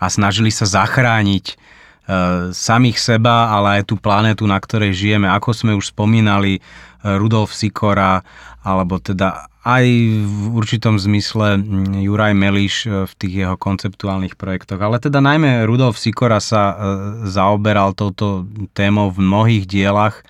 a 0.01 0.07
snažili 0.09 0.49
sa 0.49 0.65
zachrániť 0.65 1.45
uh, 1.53 2.49
samých 2.49 2.97
seba, 2.97 3.53
ale 3.53 3.85
aj 3.85 3.93
tú 3.93 4.01
planetu, 4.01 4.49
na 4.49 4.57
ktorej 4.57 4.97
žijeme. 4.97 5.29
Ako 5.29 5.53
sme 5.53 5.77
už 5.77 5.93
spomínali, 5.93 6.65
uh, 6.65 7.21
Rudolf 7.21 7.53
Sikora, 7.53 8.25
alebo 8.65 8.97
teda 8.97 9.52
aj 9.63 9.85
v 10.27 10.43
určitom 10.59 10.99
zmysle 10.99 11.63
mm, 11.63 12.03
Juraj 12.03 12.35
Meliš 12.35 12.75
e, 12.87 13.07
v 13.07 13.13
tých 13.15 13.35
jeho 13.47 13.55
konceptuálnych 13.55 14.35
projektoch. 14.35 14.83
Ale 14.83 14.99
teda 14.99 15.23
najmä 15.23 15.63
Rudolf 15.71 16.03
Sikora 16.03 16.43
sa 16.43 16.63
e, 16.71 16.75
zaoberal 17.31 17.95
touto 17.95 18.43
témou 18.75 19.15
v 19.15 19.23
mnohých 19.23 19.65
dielach, 19.71 20.27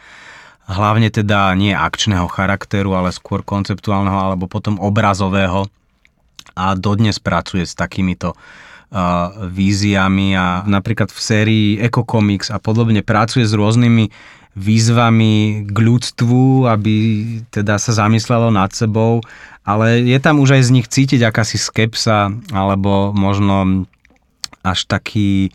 hlavne 0.69 1.09
teda 1.09 1.57
nie 1.57 1.73
akčného 1.73 2.29
charakteru, 2.29 2.93
ale 2.93 3.09
skôr 3.09 3.41
konceptuálneho 3.41 4.15
alebo 4.15 4.45
potom 4.45 4.77
obrazového 4.77 5.65
a 6.53 6.77
dodnes 6.77 7.17
pracuje 7.17 7.65
s 7.65 7.73
takýmito 7.73 8.37
uh, 8.37 9.49
víziami 9.49 10.37
a 10.37 10.63
napríklad 10.69 11.09
v 11.09 11.21
sérii 11.21 11.69
Eco 11.81 12.05
Comics 12.05 12.53
a 12.53 12.61
podobne 12.61 13.01
pracuje 13.01 13.49
s 13.49 13.57
rôznymi 13.57 14.13
výzvami 14.53 15.65
k 15.65 15.77
ľudstvu, 15.77 16.69
aby 16.69 16.95
teda 17.49 17.81
sa 17.81 17.93
zamyslelo 17.97 18.53
nad 18.53 18.69
sebou, 18.77 19.25
ale 19.65 20.05
je 20.05 20.19
tam 20.21 20.43
už 20.45 20.61
aj 20.61 20.63
z 20.69 20.75
nich 20.75 20.87
cítiť 20.91 21.25
akási 21.25 21.57
skepsa, 21.57 22.35
alebo 22.53 23.17
možno 23.17 23.89
až 24.61 24.85
taký 24.85 25.51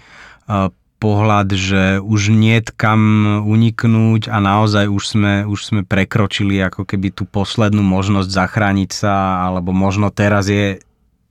uh, 0.50 0.74
pohľad, 0.98 1.54
že 1.54 1.84
už 2.02 2.34
nie 2.34 2.58
kam 2.74 3.02
uniknúť 3.45 4.34
a 4.34 4.41
naozaj 4.41 4.89
už 4.89 5.04
sme, 5.06 5.34
už 5.45 5.60
sme 5.62 5.82
prekročili 5.86 6.58
ako 6.58 6.89
keby 6.89 7.14
tú 7.14 7.30
poslednú 7.30 7.86
možnosť 7.86 8.30
zachrániť 8.34 8.89
sa, 8.89 9.45
alebo 9.45 9.78
možno 9.78 10.10
teraz 10.10 10.50
je 10.50 10.82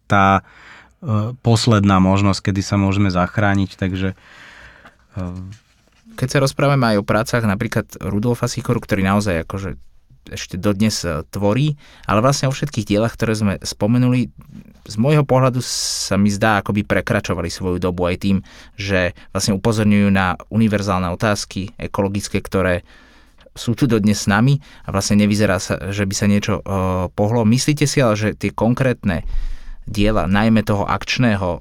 tá 0.07 0.47
uh, 0.47 1.35
posledná 1.43 1.99
možnosť, 1.99 2.53
kedy 2.53 2.63
sa 2.63 2.79
môžeme 2.79 3.11
zachrániť, 3.11 3.75
takže 3.75 4.15
uh, 4.15 5.35
keď 6.17 6.29
sa 6.33 6.43
rozprávame 6.43 6.97
aj 6.97 6.97
o 6.99 7.05
prácach 7.07 7.45
napríklad 7.45 7.87
Rudolfa 8.01 8.49
Sikoru, 8.49 8.81
ktorý 8.81 9.05
naozaj 9.05 9.45
akože 9.45 9.77
ešte 10.33 10.59
dodnes 10.59 11.07
e, 11.07 11.23
tvorí, 11.31 11.79
ale 12.09 12.19
vlastne 12.19 12.51
o 12.51 12.55
všetkých 12.55 12.89
dielach, 12.89 13.15
ktoré 13.15 13.39
sme 13.39 13.55
spomenuli, 13.63 14.33
z 14.87 14.97
môjho 14.99 15.23
pohľadu 15.23 15.63
sa 15.63 16.19
mi 16.19 16.31
zdá, 16.31 16.63
ako 16.63 16.75
by 16.75 16.83
prekračovali 16.87 17.51
svoju 17.51 17.79
dobu 17.79 18.07
aj 18.07 18.17
tým, 18.23 18.37
že 18.79 19.15
vlastne 19.35 19.59
upozorňujú 19.59 20.09
na 20.11 20.39
univerzálne 20.51 21.11
otázky 21.11 21.75
ekologické, 21.79 22.39
ktoré 22.39 22.87
sú 23.57 23.73
tu 23.73 23.89
dodnes 23.89 24.15
s 24.15 24.31
nami 24.31 24.61
a 24.85 24.93
vlastne 24.93 25.19
nevyzerá 25.19 25.59
sa, 25.59 25.91
že 25.91 26.05
by 26.05 26.15
sa 26.15 26.27
niečo 26.29 26.61
uh, 26.61 27.09
pohlo. 27.17 27.43
Myslíte 27.49 27.89
si 27.89 28.05
ale, 28.05 28.15
že 28.15 28.37
tie 28.37 28.53
konkrétne 28.53 29.25
diela, 29.87 30.27
najmä 30.27 30.67
toho 30.67 30.83
akčného 30.83 31.49
e, 31.49 31.59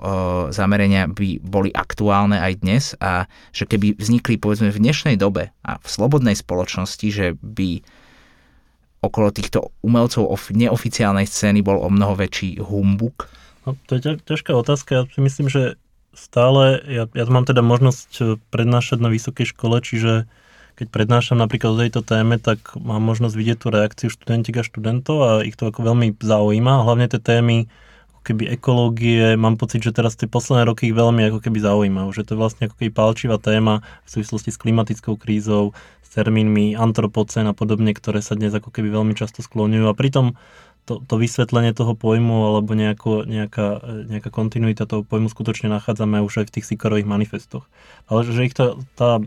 zamerania 0.49 1.05
by 1.05 1.39
boli 1.45 1.69
aktuálne 1.69 2.41
aj 2.41 2.53
dnes 2.59 2.83
a 2.97 3.29
že 3.53 3.69
keby 3.69 3.95
vznikli 3.95 4.41
povedzme 4.41 4.73
v 4.73 4.81
dnešnej 4.81 5.15
dobe 5.15 5.53
a 5.61 5.77
v 5.77 5.87
slobodnej 5.87 6.33
spoločnosti, 6.33 7.07
že 7.13 7.37
by 7.39 7.85
okolo 9.05 9.29
týchto 9.29 9.69
umelcov 9.85 10.25
of, 10.25 10.49
neoficiálnej 10.49 11.29
scény 11.29 11.61
bol 11.61 11.77
o 11.77 11.89
mnoho 11.93 12.17
väčší 12.17 12.57
humbuk? 12.57 13.29
No, 13.69 13.77
to 13.85 14.01
je 14.01 14.17
ťažká 14.25 14.57
otázka. 14.57 14.89
Ja 14.93 15.03
si 15.05 15.21
myslím, 15.21 15.47
že 15.53 15.77
stále, 16.17 16.81
ja, 16.89 17.05
ja 17.13 17.23
mám 17.29 17.45
teda 17.45 17.61
možnosť 17.61 18.09
e, 18.17 18.23
prednášať 18.49 18.97
na 19.05 19.13
vysokej 19.13 19.53
škole, 19.53 19.77
čiže 19.85 20.25
keď 20.75 20.91
prednášam 20.91 21.39
napríklad 21.39 21.71
o 21.71 21.81
tejto 21.87 22.01
téme, 22.03 22.35
tak 22.35 22.75
mám 22.75 22.99
možnosť 22.99 23.35
vidieť 23.37 23.57
tú 23.63 23.67
reakciu 23.71 24.09
študentík 24.11 24.59
a 24.59 24.67
študentov 24.67 25.17
a 25.23 25.29
ich 25.47 25.55
to 25.55 25.71
ako 25.71 25.87
veľmi 25.87 26.19
zaujíma. 26.19 26.83
Hlavne 26.83 27.07
tie 27.07 27.21
témy, 27.21 27.71
keby 28.25 28.57
ekológie, 28.57 29.37
mám 29.37 29.61
pocit, 29.61 29.85
že 29.85 29.93
teraz 29.93 30.17
tie 30.17 30.25
posledné 30.25 30.65
roky 30.65 30.89
ich 30.89 30.97
veľmi 30.97 31.29
ako 31.29 31.39
keby 31.45 31.61
zaujímajú, 31.61 32.09
že 32.09 32.25
to 32.25 32.33
je 32.33 32.41
vlastne 32.41 32.63
ako 32.65 32.75
keby 32.81 32.89
palčivá 32.89 33.37
téma 33.37 33.85
v 34.03 34.09
súvislosti 34.09 34.49
s 34.49 34.57
klimatickou 34.57 35.13
krízou, 35.13 35.77
s 36.01 36.09
termínmi 36.17 36.73
antropocén 36.73 37.45
a 37.45 37.53
podobne, 37.53 37.93
ktoré 37.93 38.25
sa 38.25 38.33
dnes 38.33 38.49
ako 38.57 38.73
keby 38.73 38.89
veľmi 38.89 39.13
často 39.13 39.45
skloňujú 39.45 39.85
a 39.85 39.93
pritom 39.93 40.33
to, 40.85 41.01
to 41.01 41.17
vysvetlenie 41.17 41.73
toho 41.73 41.97
pojmu 41.97 42.53
alebo 42.53 42.77
nejako, 42.77 43.25
nejaká, 43.25 43.81
nejaká 44.05 44.29
kontinuita 44.29 44.85
toho 44.85 45.01
pojmu 45.01 45.33
skutočne 45.33 45.67
nachádzame 45.73 46.21
už 46.21 46.45
aj 46.45 46.45
v 46.49 46.53
tých 46.61 46.65
Sikorových 46.69 47.09
manifestoch. 47.09 47.65
Ale 48.05 48.21
že 48.21 48.45
ich 48.45 48.53
to, 48.53 48.77
tá 48.93 49.17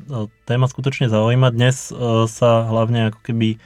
téma 0.46 0.70
skutočne 0.70 1.10
zaujíma. 1.10 1.50
Dnes 1.50 1.90
uh, 1.90 2.30
sa 2.30 2.62
hlavne 2.62 3.10
ako 3.10 3.20
keby 3.26 3.58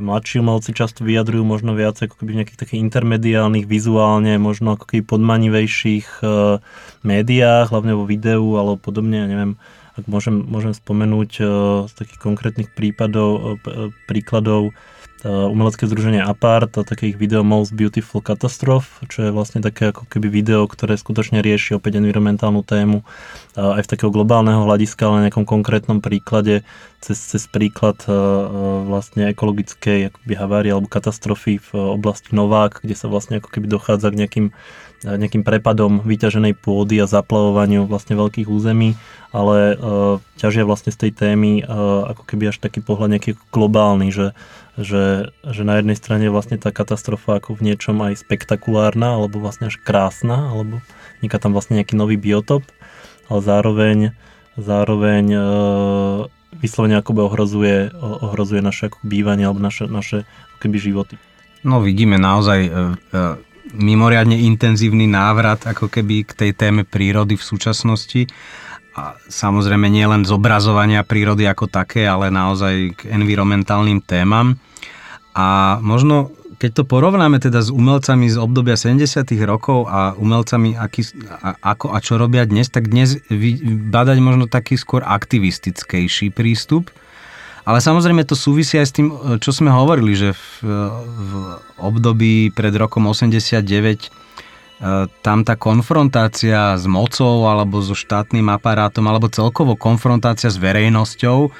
mladší 0.00 0.40
umelci 0.40 0.72
často 0.72 1.04
vyjadrujú 1.04 1.44
možno 1.44 1.76
viac 1.76 2.00
ako 2.00 2.16
keby 2.18 2.30
v 2.32 2.38
nejakých 2.42 2.60
takých 2.60 2.80
intermediálnych, 2.80 3.68
vizuálne, 3.68 4.40
možno 4.40 4.74
ako 4.74 4.84
keby 4.88 5.02
podmanivejších 5.04 6.24
uh, 6.24 6.58
médiách, 7.04 7.70
hlavne 7.70 7.94
vo 7.94 8.08
videu 8.08 8.56
alebo 8.56 8.80
podobne, 8.80 9.22
ja 9.22 9.28
neviem, 9.28 9.60
ak 10.00 10.08
môžem, 10.08 10.40
môžem 10.42 10.72
spomenúť 10.72 11.30
uh, 11.40 11.48
z 11.86 11.92
takých 11.94 12.20
konkrétnych 12.20 12.68
prípadov, 12.72 13.60
uh, 13.60 13.92
príkladov 14.08 14.72
umelecké 15.26 15.84
združenie 15.84 16.24
Apart 16.24 16.76
a 16.78 16.86
také 16.86 17.12
ich 17.12 17.18
video 17.20 17.44
Most 17.44 17.76
Beautiful 17.76 18.24
Catastrophe, 18.24 19.04
čo 19.10 19.28
je 19.28 19.30
vlastne 19.34 19.60
také 19.60 19.92
ako 19.92 20.08
keby 20.08 20.32
video, 20.32 20.64
ktoré 20.64 20.96
skutočne 20.96 21.44
rieši 21.44 21.76
opäť 21.76 22.00
environmentálnu 22.00 22.64
tému 22.64 23.04
aj 23.58 23.84
z 23.84 23.90
takého 23.92 24.08
globálneho 24.08 24.64
hľadiska, 24.64 25.04
ale 25.04 25.16
na 25.16 25.24
nejakom 25.28 25.44
konkrétnom 25.44 26.00
príklade 26.00 26.64
cez, 27.04 27.20
cez 27.20 27.44
príklad 27.48 28.00
vlastne 28.88 29.32
ekologickej 29.32 30.14
akoby 30.14 30.34
havárie 30.36 30.70
alebo 30.72 30.88
katastrofy 30.88 31.60
v 31.60 31.70
oblasti 31.76 32.32
Novák, 32.32 32.80
kde 32.80 32.96
sa 32.96 33.10
vlastne 33.10 33.40
ako 33.40 33.48
keby 33.52 33.66
dochádza 33.68 34.08
k 34.12 34.18
nejakým 34.24 34.46
nejakým 35.00 35.48
prepadom 35.48 36.04
vyťaženej 36.04 36.60
pôdy 36.60 37.00
a 37.00 37.08
zaplavovaniu 37.08 37.88
vlastne 37.88 38.20
veľkých 38.20 38.52
území, 38.52 39.00
ale 39.32 39.72
uh, 39.72 40.20
ťažia 40.36 40.68
vlastne 40.68 40.92
z 40.92 41.08
tej 41.08 41.12
témy 41.16 41.64
uh, 41.64 42.12
ako 42.12 42.28
keby 42.28 42.52
až 42.52 42.60
taký 42.60 42.84
pohľad 42.84 43.16
nejaký 43.16 43.40
globálny, 43.48 44.12
že, 44.12 44.36
že, 44.80 45.36
že 45.44 45.62
na 45.62 45.78
jednej 45.78 45.94
strane 45.94 46.26
je 46.26 46.34
vlastne 46.34 46.56
tá 46.56 46.72
katastrofa 46.72 47.38
ako 47.38 47.60
v 47.60 47.72
niečom 47.72 48.00
aj 48.00 48.24
spektakulárna, 48.24 49.20
alebo 49.20 49.38
vlastne 49.38 49.68
až 49.68 49.76
krásna, 49.76 50.50
alebo 50.50 50.80
vzniká 51.20 51.36
tam 51.36 51.52
vlastne 51.52 51.76
nejaký 51.76 51.94
nový 51.94 52.16
biotop, 52.16 52.64
ale 53.28 53.40
zároveň, 53.44 53.98
zároveň 54.56 55.24
uh, 55.36 56.18
vyslovene 56.58 56.96
akoby 56.98 57.20
ohrozuje, 57.20 57.76
ohrozuje 58.00 58.64
naše 58.64 58.88
ako 58.88 58.98
bývanie 59.04 59.44
alebo 59.44 59.60
naše, 59.60 59.84
naše 59.86 60.24
keby 60.58 60.80
životy. 60.80 61.14
No 61.60 61.84
vidíme 61.84 62.16
naozaj 62.16 62.60
uh, 62.66 62.96
uh 63.12 63.36
mimoriadne 63.70 64.34
intenzívny 64.34 65.06
návrat 65.06 65.62
ako 65.62 65.86
keby 65.86 66.26
k 66.26 66.32
tej 66.34 66.50
téme 66.58 66.82
prírody 66.82 67.38
v 67.38 67.44
súčasnosti. 67.44 68.26
A 69.00 69.16
samozrejme 69.32 69.88
nie 69.88 70.04
len 70.04 70.28
zobrazovania 70.28 71.00
prírody 71.00 71.48
ako 71.48 71.72
také, 71.72 72.04
ale 72.04 72.28
naozaj 72.28 73.00
k 73.00 73.00
environmentálnym 73.08 74.04
témam. 74.04 74.60
A 75.32 75.80
možno 75.80 76.36
keď 76.60 76.70
to 76.76 76.84
porovnáme 76.84 77.40
teda 77.40 77.64
s 77.64 77.72
umelcami 77.72 78.28
z 78.28 78.36
obdobia 78.36 78.76
70. 78.76 79.24
rokov 79.48 79.88
a 79.88 80.12
umelcami 80.12 80.76
aký, 80.76 81.08
a, 81.24 81.56
ako 81.56 81.96
a 81.96 81.98
čo 82.04 82.20
robia 82.20 82.44
dnes, 82.44 82.68
tak 82.68 82.92
dnes 82.92 83.16
badať 83.88 84.20
možno 84.20 84.44
taký 84.44 84.76
skôr 84.76 85.00
aktivistickejší 85.00 86.28
prístup. 86.28 86.92
Ale 87.64 87.80
samozrejme 87.80 88.28
to 88.28 88.36
súvisí 88.36 88.76
aj 88.76 88.86
s 88.88 88.92
tým, 88.92 89.08
čo 89.40 89.56
sme 89.56 89.72
hovorili, 89.72 90.12
že 90.12 90.36
v, 90.36 90.44
v 91.00 91.32
období 91.80 92.52
pred 92.52 92.76
rokom 92.76 93.08
89 93.08 93.64
e, 93.64 94.08
tam 95.20 95.44
tá 95.44 95.60
konfrontácia 95.60 96.72
s 96.72 96.88
mocou 96.88 97.44
alebo 97.44 97.84
so 97.84 97.92
štátnym 97.92 98.48
aparátom 98.48 99.04
alebo 99.04 99.28
celkovo 99.28 99.76
konfrontácia 99.76 100.48
s 100.48 100.56
verejnosťou 100.56 101.38
e, 101.44 101.50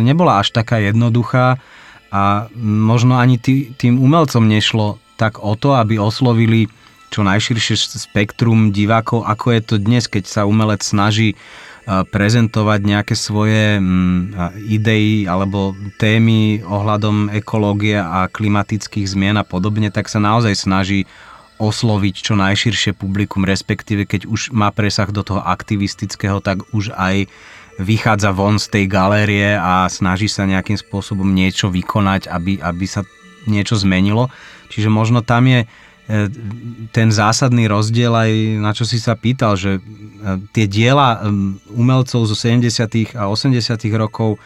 nebola 0.00 0.40
až 0.40 0.56
taká 0.56 0.80
jednoduchá 0.80 1.60
a 2.08 2.48
možno 2.56 3.20
ani 3.20 3.36
tý, 3.36 3.76
tým 3.76 4.00
umelcom 4.00 4.48
nešlo 4.48 4.96
tak 5.20 5.44
o 5.44 5.52
to, 5.52 5.76
aby 5.76 6.00
oslovili 6.00 6.72
čo 7.12 7.20
najširšie 7.20 7.76
spektrum 8.08 8.72
divákov, 8.72 9.28
ako 9.28 9.52
je 9.52 9.60
to 9.60 9.76
dnes, 9.76 10.08
keď 10.08 10.24
sa 10.24 10.48
umelec 10.48 10.80
snaží 10.80 11.36
prezentovať 11.84 12.80
nejaké 12.86 13.14
svoje 13.18 13.82
idei 14.70 15.26
alebo 15.26 15.74
témy 15.98 16.62
ohľadom 16.62 17.34
ekológie 17.34 17.98
a 17.98 18.30
klimatických 18.30 19.10
zmien 19.10 19.34
a 19.34 19.42
podobne, 19.42 19.90
tak 19.90 20.06
sa 20.06 20.22
naozaj 20.22 20.54
snaží 20.54 21.10
osloviť 21.62 22.14
čo 22.26 22.34
najširšie 22.34 22.98
publikum, 22.98 23.46
respektíve 23.46 24.02
keď 24.10 24.26
už 24.26 24.50
má 24.50 24.74
presah 24.74 25.06
do 25.14 25.22
toho 25.22 25.38
aktivistického, 25.38 26.42
tak 26.42 26.66
už 26.74 26.90
aj 26.98 27.30
vychádza 27.78 28.34
von 28.34 28.58
z 28.58 28.66
tej 28.68 28.84
galérie 28.90 29.54
a 29.54 29.86
snaží 29.86 30.26
sa 30.26 30.44
nejakým 30.44 30.76
spôsobom 30.76 31.30
niečo 31.30 31.70
vykonať, 31.70 32.26
aby, 32.26 32.58
aby 32.58 32.84
sa 32.90 33.06
niečo 33.46 33.78
zmenilo. 33.78 34.28
Čiže 34.68 34.90
možno 34.90 35.22
tam 35.22 35.46
je 35.46 35.64
e, 35.64 35.66
ten 36.90 37.08
zásadný 37.08 37.70
rozdiel 37.70 38.12
aj 38.12 38.30
na 38.60 38.70
čo 38.74 38.84
si 38.84 39.00
sa 39.00 39.16
pýtal, 39.16 39.56
že 39.56 39.78
e, 39.78 39.80
tie 40.52 40.66
diela 40.68 41.22
umelcov 41.72 42.26
zo 42.28 42.36
70. 42.36 43.16
a 43.16 43.30
80. 43.30 43.56
rokov 43.94 44.36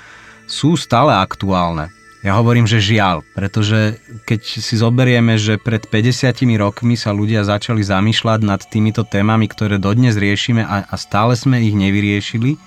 sú 0.46 0.78
stále 0.78 1.10
aktuálne. 1.16 1.90
Ja 2.26 2.42
hovorím, 2.42 2.66
že 2.66 2.82
žiaľ, 2.82 3.22
pretože 3.38 4.02
keď 4.26 4.40
si 4.42 4.74
zoberieme, 4.74 5.38
že 5.38 5.62
pred 5.62 5.86
50 5.86 6.42
rokmi 6.58 6.98
sa 6.98 7.14
ľudia 7.14 7.46
začali 7.46 7.86
zamýšľať 7.86 8.42
nad 8.42 8.58
týmito 8.66 9.06
témami, 9.06 9.46
ktoré 9.46 9.78
dodnes 9.78 10.18
riešime 10.18 10.66
a, 10.66 10.90
a 10.90 10.94
stále 10.98 11.38
sme 11.38 11.62
ich 11.62 11.78
nevyriešili, 11.78 12.58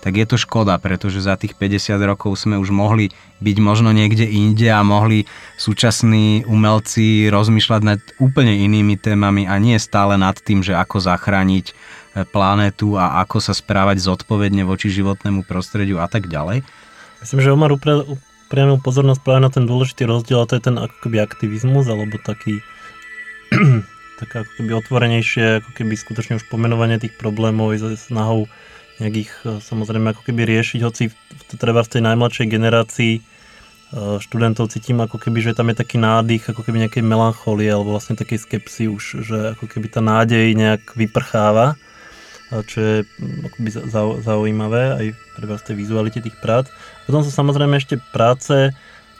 tak 0.00 0.16
je 0.16 0.24
to 0.24 0.40
škoda, 0.40 0.80
pretože 0.80 1.20
za 1.20 1.36
tých 1.36 1.52
50 1.52 2.00
rokov 2.00 2.48
sme 2.48 2.56
už 2.56 2.72
mohli 2.72 3.12
byť 3.44 3.56
možno 3.60 3.92
niekde 3.92 4.24
inde 4.24 4.72
a 4.72 4.80
mohli 4.80 5.28
súčasní 5.60 6.48
umelci 6.48 7.28
rozmýšľať 7.28 7.80
nad 7.84 8.00
úplne 8.16 8.56
inými 8.56 8.96
témami 8.96 9.44
a 9.44 9.60
nie 9.60 9.76
stále 9.76 10.16
nad 10.16 10.40
tým, 10.40 10.64
že 10.64 10.72
ako 10.72 11.04
zachrániť 11.04 11.66
e, 11.68 11.72
planetu 12.24 12.96
a 12.96 13.20
ako 13.20 13.36
sa 13.36 13.52
správať 13.52 14.00
zodpovedne 14.00 14.64
voči 14.64 14.88
životnému 14.88 15.44
prostrediu 15.44 16.00
a 16.00 16.08
tak 16.08 16.24
ďalej. 16.32 16.64
Myslím, 17.20 17.40
že 17.44 17.52
Omar 17.52 17.68
upriamil 18.54 18.78
pozornosť 18.78 19.18
práve 19.26 19.42
na 19.42 19.50
ten 19.50 19.66
dôležitý 19.66 20.06
rozdiel 20.06 20.38
a 20.38 20.46
to 20.46 20.54
je 20.54 20.70
ten 20.70 20.78
akoby 20.78 21.18
aktivizmus 21.18 21.90
alebo 21.90 22.22
taký 22.22 22.62
taká 24.22 24.46
ako 24.46 24.52
keby 24.62 24.70
otvorenejšie, 24.78 25.58
ako 25.58 25.70
keby 25.74 25.98
skutočne 25.98 26.38
už 26.38 26.46
pomenovanie 26.46 27.02
tých 27.02 27.18
problémov 27.18 27.74
s 27.74 27.82
snahou 28.06 28.46
nejak 29.02 29.14
ich 29.26 29.32
e, 29.42 29.58
samozrejme 29.58 30.14
ako 30.14 30.22
keby 30.30 30.46
riešiť, 30.46 30.86
hoci 30.86 31.10
to 31.50 31.58
treba 31.58 31.82
v 31.82 31.98
tej 31.98 32.02
najmladšej 32.06 32.46
generácii 32.46 33.12
e, 33.18 33.20
študentov 34.22 34.70
cítim 34.70 35.02
ako 35.02 35.18
keby, 35.18 35.50
že 35.50 35.58
tam 35.58 35.74
je 35.74 35.82
taký 35.82 35.98
nádych, 35.98 36.54
ako 36.54 36.62
keby 36.62 36.86
nejakej 36.86 37.02
melancholie 37.02 37.74
alebo 37.74 37.98
vlastne 37.98 38.14
takej 38.14 38.38
skepsy 38.38 38.86
už, 38.86 39.26
že 39.26 39.58
ako 39.58 39.66
keby 39.66 39.90
tá 39.90 39.98
nádej 39.98 40.54
nejak 40.54 40.94
vyprcháva, 40.94 41.74
čo 42.62 42.78
je 42.78 42.96
akoby 43.50 43.70
zaujímavé 44.22 44.82
aj 44.94 45.06
pre 45.34 45.44
z 45.50 45.64
tej 45.66 45.76
vizualite 45.80 46.22
tých 46.22 46.38
prác. 46.38 46.70
Potom 47.10 47.26
sú 47.26 47.34
samozrejme 47.34 47.74
ešte 47.80 47.98
práce, 48.14 48.70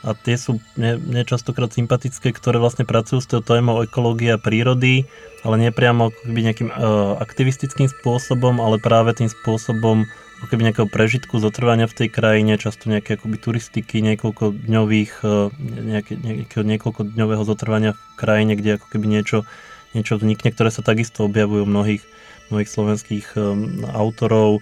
a 0.04 0.12
tie 0.12 0.36
sú 0.36 0.60
mne, 0.76 1.00
mne 1.00 1.24
častokrát 1.24 1.72
sympatické, 1.72 2.36
ktoré 2.36 2.60
vlastne 2.60 2.84
pracujú 2.84 3.24
s 3.24 3.28
tou 3.28 3.40
témou 3.40 3.80
ekológie 3.80 4.36
a 4.36 4.38
prírody, 4.38 5.08
ale 5.40 5.56
nie 5.56 5.72
priamo 5.72 6.12
akoby 6.12 6.40
nejakým 6.44 6.68
uh, 6.68 7.16
aktivistickým 7.24 7.88
spôsobom, 7.88 8.60
ale 8.60 8.76
práve 8.76 9.16
tým 9.16 9.32
spôsobom 9.32 10.04
ako 10.44 10.46
keby 10.52 10.68
nejakého 10.68 10.88
prežitku, 10.92 11.40
zotrvania 11.40 11.88
v 11.88 12.04
tej 12.04 12.08
krajine, 12.12 12.60
často 12.60 12.92
nejaké 12.92 13.16
akoby 13.16 13.40
turistiky, 13.40 14.04
niekoľko 14.04 14.52
dňových, 14.68 15.12
uh, 15.24 15.48
nejaké, 15.72 16.20
niekoľko 16.52 17.16
dňového 17.16 17.42
zotrvania 17.48 17.96
v 17.96 18.00
krajine, 18.20 18.60
kde 18.60 18.76
ako 18.76 18.86
keby 18.92 19.08
niečo, 19.08 19.48
niečo 19.96 20.20
vznikne, 20.20 20.52
ktoré 20.52 20.68
sa 20.68 20.84
takisto 20.84 21.24
objavujú 21.24 21.64
mnohých, 21.64 22.04
mnohých 22.52 22.70
slovenských 22.70 23.26
um, 23.36 23.84
autorov, 23.88 24.60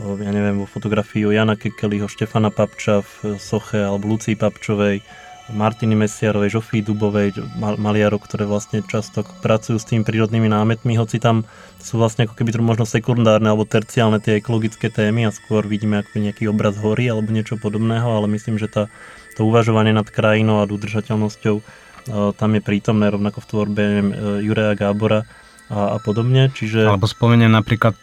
ja 0.00 0.32
neviem, 0.32 0.56
vo 0.56 0.64
fotografii 0.64 1.28
Jana 1.28 1.60
Kekeliho, 1.60 2.08
Štefana 2.08 2.48
Papča 2.48 3.04
v 3.04 3.36
soche 3.36 3.84
alebo 3.84 4.08
Lucii 4.16 4.32
Papčovej, 4.32 5.04
Martiny 5.50 5.98
Mesiarovej, 5.98 6.56
Žofii 6.56 6.82
Dubovej, 6.86 7.28
maliarov, 7.58 8.22
ktoré 8.22 8.46
vlastne 8.46 8.86
často 8.86 9.26
pracujú 9.42 9.82
s 9.82 9.88
tými 9.90 10.06
prírodnými 10.06 10.46
námetmi, 10.46 10.94
hoci 10.94 11.18
tam 11.18 11.42
sú 11.82 11.98
vlastne 11.98 12.30
ako 12.30 12.38
keby 12.38 12.54
možno 12.62 12.86
sekundárne 12.86 13.50
alebo 13.50 13.66
terciálne 13.66 14.22
tie 14.22 14.38
ekologické 14.38 14.88
témy 14.88 15.26
a 15.26 15.34
skôr 15.34 15.66
vidíme 15.66 16.00
ako 16.00 16.22
nejaký 16.22 16.46
obraz 16.46 16.78
hory 16.78 17.10
alebo 17.10 17.34
niečo 17.34 17.58
podobného, 17.58 18.06
ale 18.06 18.30
myslím, 18.30 18.62
že 18.62 18.70
tá, 18.70 18.86
to 19.34 19.42
uvažovanie 19.42 19.90
nad 19.90 20.06
krajinou 20.06 20.62
a 20.62 20.70
udržateľnosťou 20.70 21.60
tam 22.10 22.50
je 22.56 22.62
prítomné 22.64 23.12
rovnako 23.12 23.44
v 23.44 23.48
tvorbe 23.50 23.80
neviem, 23.82 24.08
Jureja 24.40 24.72
Gábora 24.78 25.28
a, 25.70 25.94
a 25.94 25.98
podobne. 26.02 26.50
Čiže... 26.50 26.84
Alebo 26.90 27.06
spomeniem 27.06 27.54
napríklad 27.54 27.96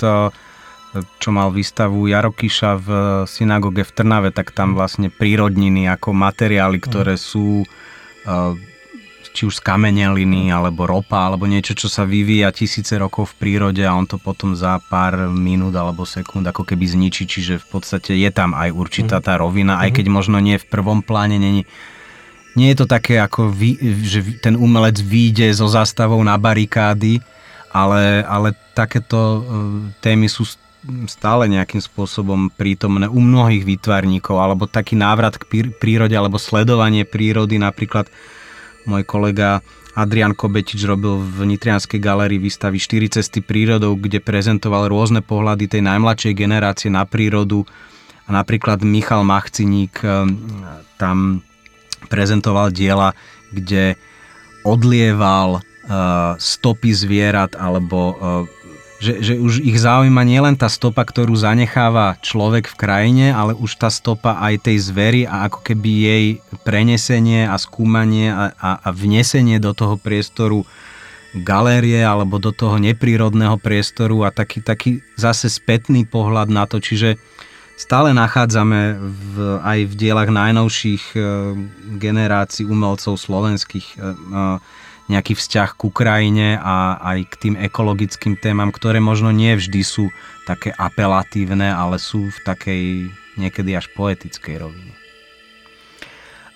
čo 1.20 1.30
mal 1.36 1.52
výstavu 1.52 2.08
Jarokyša 2.08 2.72
v 2.80 2.90
synagóge 3.28 3.84
v 3.84 3.92
Trnave, 3.92 4.30
tak 4.32 4.56
tam 4.56 4.74
vlastne 4.74 5.12
prírodniny 5.12 5.86
ako 5.92 6.16
materiály, 6.16 6.80
ktoré 6.80 7.20
mm. 7.20 7.22
sú 7.22 7.68
eh, 7.68 8.54
či 9.38 9.46
už 9.46 9.62
z 9.62 9.66
kameneliny, 9.70 10.50
alebo 10.50 10.90
ropa, 10.90 11.30
alebo 11.30 11.46
niečo, 11.46 11.78
čo 11.78 11.86
sa 11.86 12.10
vyvíja 12.10 12.50
tisíce 12.50 12.98
rokov 12.98 13.36
v 13.36 13.46
prírode 13.46 13.86
a 13.86 13.94
on 13.94 14.10
to 14.10 14.18
potom 14.18 14.58
za 14.58 14.82
pár 14.90 15.30
minút 15.30 15.78
alebo 15.78 16.10
sekúnd 16.10 16.42
ako 16.50 16.66
keby 16.66 16.90
zničí, 16.90 17.30
čiže 17.30 17.62
v 17.62 17.68
podstate 17.70 18.18
je 18.18 18.30
tam 18.34 18.58
aj 18.58 18.74
určitá 18.74 19.22
mm. 19.22 19.26
tá 19.28 19.34
rovina, 19.38 19.78
aj 19.78 19.94
mm. 19.94 19.96
keď 20.02 20.06
možno 20.10 20.38
nie 20.42 20.58
v 20.58 20.66
prvom 20.66 21.06
pláne, 21.06 21.38
není 21.38 21.68
nie 22.58 22.74
je 22.74 22.82
to 22.82 22.88
také, 22.90 23.22
ako 23.22 23.54
vy, 23.54 23.78
že 24.02 24.42
ten 24.42 24.58
umelec 24.58 24.98
vyjde 24.98 25.54
so 25.54 25.70
zástavou 25.70 26.18
na 26.26 26.42
barikády, 26.42 27.22
ale, 27.72 28.24
ale 28.24 28.56
takéto 28.72 29.18
eh, 29.18 29.42
témy 30.00 30.28
sú 30.32 30.48
stále 31.10 31.52
nejakým 31.52 31.84
spôsobom 31.84 32.48
prítomné 32.54 33.12
u 33.12 33.20
mnohých 33.20 33.68
výtvarníkov, 33.68 34.40
alebo 34.40 34.72
taký 34.72 34.96
návrat 34.96 35.36
k 35.36 35.68
prírode, 35.76 36.16
alebo 36.16 36.40
sledovanie 36.40 37.04
prírody. 37.04 37.60
Napríklad 37.60 38.08
môj 38.88 39.04
kolega 39.04 39.60
Adrian 39.98 40.38
Kobetič 40.38 40.80
robil 40.88 41.20
v 41.20 41.44
Nitrianskej 41.44 42.00
galérii 42.00 42.40
výstavy 42.40 42.80
4 42.80 43.20
cesty 43.20 43.44
prírodou, 43.44 43.98
kde 43.98 44.24
prezentoval 44.24 44.88
rôzne 44.88 45.26
pohľady 45.26 45.68
tej 45.68 45.82
najmladšej 45.84 46.34
generácie 46.38 46.88
na 46.94 47.04
prírodu. 47.04 47.68
A 48.28 48.36
napríklad 48.36 48.80
Michal 48.86 49.28
Machciník 49.28 50.00
eh, 50.06 50.24
tam 50.96 51.44
prezentoval 52.08 52.72
diela, 52.72 53.12
kde 53.52 54.00
odlieval 54.64 55.67
stopy 56.38 56.92
zvierat 56.92 57.56
alebo 57.56 58.00
eh, 58.16 58.58
že, 58.98 59.22
že 59.22 59.34
už 59.38 59.62
ich 59.62 59.78
zaujíma 59.78 60.26
nielen 60.26 60.58
tá 60.58 60.66
stopa, 60.66 61.06
ktorú 61.06 61.38
zanecháva 61.38 62.18
človek 62.26 62.66
v 62.66 62.80
krajine, 62.82 63.26
ale 63.30 63.54
už 63.54 63.78
tá 63.78 63.94
stopa 63.94 64.42
aj 64.42 64.66
tej 64.66 64.78
zvery 64.90 65.22
a 65.30 65.46
ako 65.46 65.62
keby 65.62 65.92
jej 66.02 66.26
prenesenie 66.66 67.46
a 67.46 67.62
skúmanie 67.62 68.34
a, 68.34 68.58
a, 68.58 68.72
a 68.82 68.90
vnesenie 68.90 69.62
do 69.62 69.78
toho 69.78 70.02
priestoru 70.02 70.66
galérie 71.38 72.02
alebo 72.02 72.42
do 72.42 72.50
toho 72.50 72.82
neprírodného 72.82 73.62
priestoru 73.62 74.26
a 74.26 74.34
taký, 74.34 74.66
taký 74.66 75.06
zase 75.14 75.54
spätný 75.54 76.10
pohľad 76.10 76.50
na 76.50 76.66
to, 76.66 76.82
čiže 76.82 77.22
stále 77.78 78.18
nachádzame 78.18 78.98
v, 78.98 79.36
aj 79.62 79.80
v 79.86 79.94
dielach 79.94 80.34
najnovších 80.34 81.04
e, 81.14 81.20
generácií 82.02 82.66
umelcov 82.66 83.22
slovenských 83.22 84.02
nejaký 85.08 85.40
vzťah 85.40 85.70
k 85.76 85.82
Ukrajine 85.88 86.60
a 86.60 87.00
aj 87.00 87.20
k 87.32 87.36
tým 87.48 87.56
ekologickým 87.56 88.36
témam, 88.36 88.76
ktoré 88.76 89.00
možno 89.00 89.32
nie 89.32 89.56
vždy 89.56 89.82
sú 89.84 90.12
také 90.44 90.76
apelatívne, 90.76 91.72
ale 91.72 92.00
sú 92.00 92.28
v 92.28 92.40
takej 92.44 92.84
niekedy 93.40 93.76
až 93.76 93.88
poetickej 93.96 94.56
rovine. 94.60 94.94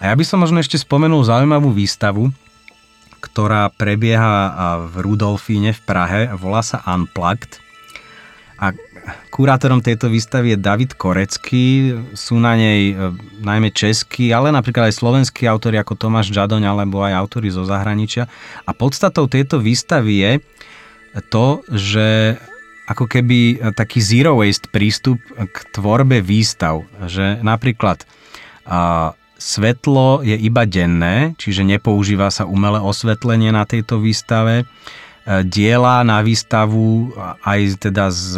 A 0.02 0.12
ja 0.12 0.14
by 0.18 0.26
som 0.26 0.42
možno 0.42 0.60
ešte 0.60 0.82
spomenul 0.82 1.22
zaujímavú 1.24 1.72
výstavu, 1.72 2.34
ktorá 3.22 3.70
prebieha 3.70 4.50
v 4.90 4.96
Rudolfíne 5.06 5.78
v 5.78 5.82
Prahe, 5.86 6.22
volá 6.34 6.66
sa 6.66 6.82
Unplugged. 6.90 7.62
A 8.58 8.74
kurátorom 9.32 9.82
tejto 9.82 10.12
výstavy 10.12 10.54
je 10.54 10.58
David 10.60 10.92
Korecký, 11.00 11.98
sú 12.14 12.38
na 12.38 12.54
nej 12.54 12.94
e, 12.94 12.96
najmä 13.42 13.74
českí, 13.74 14.30
ale 14.30 14.54
napríklad 14.54 14.92
aj 14.92 15.00
slovenskí 15.00 15.48
autori 15.48 15.80
ako 15.80 15.98
Tomáš 15.98 16.30
Žadoň 16.30 16.62
alebo 16.68 17.02
aj 17.02 17.16
autori 17.16 17.50
zo 17.50 17.66
zahraničia. 17.66 18.30
A 18.68 18.72
podstatou 18.76 19.26
tejto 19.26 19.58
výstavy 19.58 20.14
je 20.22 20.32
to, 21.32 21.66
že 21.72 22.38
ako 22.86 23.08
keby 23.08 23.72
taký 23.72 24.04
zero 24.04 24.36
waste 24.44 24.68
prístup 24.68 25.20
k 25.32 25.58
tvorbe 25.72 26.20
výstav. 26.20 26.84
Že 27.08 27.40
napríklad 27.42 28.04
a, 28.68 29.16
svetlo 29.42 30.22
je 30.22 30.38
iba 30.38 30.70
denné, 30.70 31.34
čiže 31.42 31.66
nepoužíva 31.66 32.30
sa 32.30 32.46
umelé 32.46 32.78
osvetlenie 32.78 33.50
na 33.50 33.66
tejto 33.66 33.98
výstave. 33.98 34.62
E, 34.62 34.66
diela 35.48 36.06
na 36.06 36.22
výstavu 36.22 37.16
aj 37.42 37.90
teda 37.90 38.14
z 38.14 38.30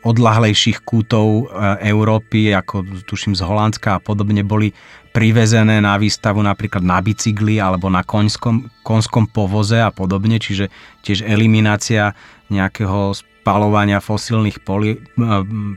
odlahlejších 0.00 0.80
kútov 0.82 1.50
e, 1.50 1.88
Európy, 1.92 2.52
ako 2.56 3.04
tuším 3.04 3.36
z 3.36 3.44
Holandska 3.44 3.98
a 3.98 4.02
podobne, 4.02 4.40
boli 4.40 4.72
privezené 5.10 5.82
na 5.82 5.98
výstavu 5.98 6.40
napríklad 6.40 6.86
na 6.86 7.02
bicykli 7.02 7.58
alebo 7.58 7.90
na 7.90 8.06
koňskom, 8.06 8.70
koňskom 8.86 9.28
povoze 9.28 9.82
a 9.82 9.90
podobne, 9.90 10.38
čiže 10.38 10.70
tiež 11.02 11.26
eliminácia 11.26 12.14
nejakého 12.48 13.12
spalovania 13.40 14.04
fosílnych 14.04 14.60
poli, 14.60 15.00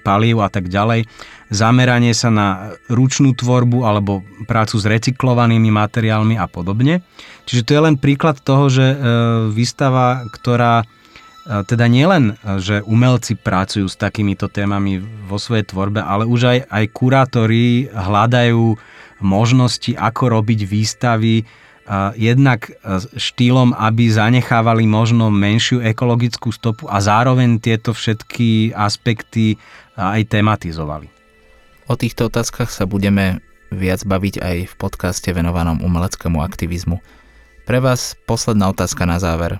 palív 0.03 0.43
a 0.43 0.49
tak 0.51 0.67
ďalej. 0.67 1.07
Zameranie 1.47 2.11
sa 2.11 2.27
na 2.27 2.75
ručnú 2.91 3.31
tvorbu 3.31 3.87
alebo 3.87 4.19
prácu 4.45 4.75
s 4.77 4.85
recyklovanými 4.85 5.71
materiálmi 5.71 6.35
a 6.35 6.45
podobne. 6.51 6.99
Čiže 7.47 7.63
to 7.63 7.71
je 7.71 7.81
len 7.87 7.95
príklad 7.95 8.43
toho, 8.43 8.67
že 8.67 8.83
e, 8.83 8.95
výstava, 9.55 10.27
ktorá 10.27 10.83
e, 10.83 10.85
teda 11.43 11.91
nielen, 11.91 12.39
že 12.63 12.79
umelci 12.87 13.35
pracujú 13.35 13.91
s 13.91 13.99
takýmito 13.99 14.47
témami 14.47 15.03
vo 15.27 15.35
svojej 15.35 15.67
tvorbe, 15.67 15.99
ale 15.99 16.23
už 16.23 16.41
aj, 16.47 16.59
aj 16.71 16.85
kurátori 16.95 17.91
hľadajú 17.91 18.79
možnosti, 19.23 19.91
ako 19.95 20.39
robiť 20.39 20.59
výstavy, 20.63 21.43
jednak 22.15 22.71
e, 22.71 22.99
štýlom, 23.19 23.75
aby 23.75 24.07
zanechávali 24.07 24.87
možno 24.87 25.27
menšiu 25.27 25.83
ekologickú 25.83 26.55
stopu 26.55 26.87
a 26.87 27.03
zároveň 27.03 27.59
tieto 27.59 27.91
všetky 27.91 28.71
aspekty 28.71 29.59
aj 29.99 30.31
tematizovali. 30.31 31.11
O 31.91 31.99
týchto 31.99 32.31
otázkach 32.31 32.71
sa 32.71 32.87
budeme 32.87 33.43
viac 33.67 34.07
baviť 34.07 34.39
aj 34.39 34.57
v 34.71 34.73
podcaste 34.79 35.27
venovanom 35.35 35.83
umeleckému 35.83 36.39
aktivizmu. 36.39 37.03
Pre 37.67 37.79
vás 37.83 38.15
posledná 38.23 38.71
otázka 38.71 39.03
na 39.03 39.19
záver. 39.19 39.59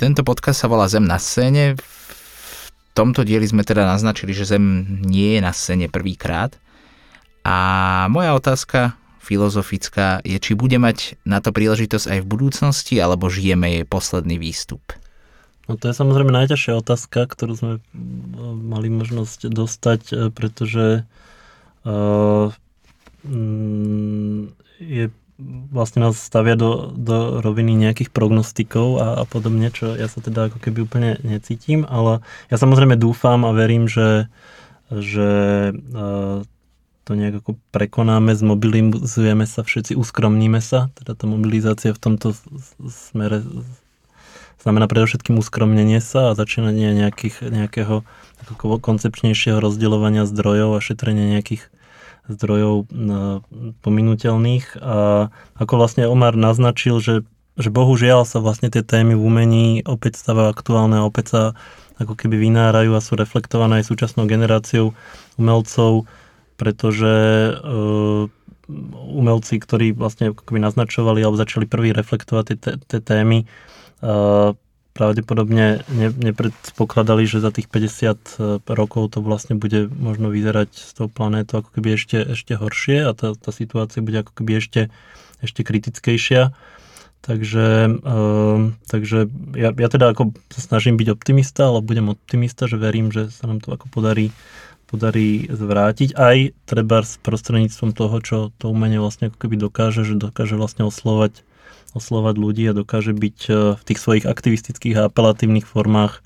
Tento 0.00 0.24
podcast 0.24 0.64
sa 0.64 0.72
volá 0.72 0.88
Zem 0.88 1.04
na 1.04 1.20
scéne. 1.20 1.76
V 1.76 2.78
tomto 2.96 3.20
dieli 3.20 3.44
sme 3.44 3.68
teda 3.68 3.84
naznačili, 3.84 4.32
že 4.32 4.48
Zem 4.48 4.96
nie 5.04 5.36
je 5.36 5.40
na 5.44 5.52
scéne 5.52 5.92
prvýkrát. 5.92 6.56
A 7.44 8.08
moja 8.08 8.32
otázka 8.32 8.96
filozofická 9.20 10.24
je, 10.24 10.40
či 10.40 10.56
bude 10.56 10.80
mať 10.80 11.20
na 11.28 11.44
to 11.44 11.52
príležitosť 11.52 12.16
aj 12.16 12.18
v 12.24 12.30
budúcnosti, 12.32 12.96
alebo 12.96 13.28
žijeme 13.28 13.76
jej 13.76 13.84
posledný 13.84 14.40
výstup. 14.40 14.80
No 15.68 15.76
to 15.76 15.92
je 15.92 16.00
samozrejme 16.00 16.32
najťažšia 16.32 16.80
otázka, 16.80 17.28
ktorú 17.28 17.52
sme 17.60 17.72
e, 17.76 17.80
mali 18.56 18.88
možnosť 18.88 19.52
dostať, 19.52 20.00
e, 20.10 20.14
pretože 20.32 21.04
uh, 21.84 22.48
je 24.80 25.12
vlastne 25.72 26.04
nás 26.04 26.20
stavia 26.20 26.54
do, 26.54 26.92
do 26.92 27.40
roviny 27.40 27.74
nejakých 27.74 28.12
prognostikov 28.12 29.00
a, 29.00 29.06
a 29.20 29.24
podobne, 29.24 29.72
čo 29.72 29.96
ja 29.96 30.06
sa 30.06 30.20
teda 30.20 30.52
ako 30.52 30.58
keby 30.60 30.78
úplne 30.84 31.10
necítim, 31.24 31.88
ale 31.88 32.20
ja 32.52 32.56
samozrejme 32.60 33.00
dúfam 33.00 33.42
a 33.48 33.56
verím, 33.56 33.88
že, 33.88 34.28
že 34.92 35.30
uh, 35.74 36.44
to 37.08 37.10
nejak 37.18 37.42
ako 37.42 37.58
prekonáme, 37.74 38.36
zmobilizujeme 38.36 39.42
sa 39.48 39.66
všetci, 39.66 39.98
uskromníme 39.98 40.62
sa. 40.62 40.94
Teda 40.94 41.18
tá 41.18 41.26
mobilizácia 41.26 41.90
v 41.90 41.98
tomto 41.98 42.38
smere 42.86 43.42
znamená 44.60 44.86
predovšetkým 44.86 45.40
uskromnenie 45.40 45.98
sa 46.04 46.30
a 46.30 46.38
začínanie 46.38 46.92
nejakých, 46.92 47.48
nejakého 47.48 48.04
koncepčnejšieho 48.60 49.58
rozdeľovania 49.58 50.28
zdrojov 50.28 50.76
a 50.76 50.84
šetrenie 50.84 51.34
nejakých 51.34 51.66
zdrojov 52.30 52.86
pominuteľných. 53.82 54.78
A 54.80 55.28
ako 55.58 55.72
vlastne 55.74 56.06
Omar 56.06 56.38
naznačil, 56.38 57.02
že, 57.02 57.14
že 57.58 57.68
bohužiaľ 57.68 58.24
sa 58.24 58.38
vlastne 58.38 58.70
tie 58.70 58.86
témy 58.86 59.18
v 59.18 59.22
umení 59.22 59.66
opäť 59.82 60.22
stávajú 60.22 60.48
aktuálne 60.54 61.02
a 61.02 61.06
opäť 61.06 61.26
sa 61.30 61.42
ako 62.00 62.16
keby 62.16 62.48
vynárajú 62.48 62.96
a 62.96 63.04
sú 63.04 63.12
reflektované 63.18 63.84
aj 63.84 63.92
súčasnou 63.92 64.24
generáciou 64.24 64.96
umelcov, 65.36 66.08
pretože 66.56 67.12
uh, 67.60 68.24
umelci, 69.12 69.60
ktorí 69.60 69.92
vlastne 69.92 70.32
akoby 70.32 70.64
naznačovali 70.64 71.20
alebo 71.20 71.36
začali 71.36 71.68
prvý 71.68 71.92
reflektovať 71.92 72.44
tie, 72.56 72.56
tie 72.80 73.00
témy, 73.04 73.44
uh, 74.00 74.56
pravdepodobne 75.00 75.80
ne, 75.88 76.08
nepredpokladali, 76.12 77.24
že 77.24 77.40
za 77.40 77.48
tých 77.48 77.72
50 77.72 77.80
e, 77.80 78.60
rokov 78.68 79.16
to 79.16 79.24
vlastne 79.24 79.56
bude 79.56 79.88
možno 79.88 80.28
vyzerať 80.28 80.68
s 80.76 80.92
tou 80.92 81.08
planétou 81.08 81.64
ako 81.64 81.72
keby 81.72 81.96
ešte, 81.96 82.20
ešte 82.36 82.60
horšie 82.60 83.08
a 83.08 83.16
tá, 83.16 83.32
tá 83.32 83.48
situácia 83.48 84.04
bude 84.04 84.20
ako 84.20 84.36
keby 84.36 84.60
ešte, 84.60 84.92
ešte 85.40 85.64
kritickejšia. 85.64 86.52
Takže, 87.20 88.00
uh, 88.00 88.72
takže 88.88 89.28
ja, 89.52 89.76
ja 89.76 89.88
teda 89.92 90.16
ako 90.16 90.32
sa 90.48 90.60
snažím 90.64 90.96
byť 90.96 91.08
optimista, 91.12 91.68
ale 91.68 91.84
budem 91.84 92.08
optimista, 92.08 92.64
že 92.64 92.80
verím, 92.80 93.12
že 93.12 93.28
sa 93.28 93.44
nám 93.44 93.60
to 93.60 93.76
ako 93.76 93.92
podarí 93.92 94.32
podarí 94.90 95.46
zvrátiť 95.46 96.18
aj 96.18 96.66
treba 96.66 97.06
s 97.06 97.14
prostredníctvom 97.22 97.94
toho, 97.94 98.16
čo 98.18 98.36
to 98.58 98.74
umenie 98.74 98.98
vlastne 98.98 99.30
ako 99.30 99.38
keby 99.46 99.54
dokáže, 99.54 100.02
že 100.02 100.18
dokáže 100.18 100.58
vlastne 100.58 100.82
oslovať, 100.82 101.46
oslovať 101.94 102.34
ľudí 102.38 102.64
a 102.70 102.76
dokáže 102.76 103.12
byť 103.12 103.38
e, 103.46 103.52
v 103.78 103.82
tých 103.82 104.00
svojich 104.00 104.24
aktivistických 104.26 104.94
a 104.98 105.06
apelatívnych 105.10 105.66
formách 105.66 106.22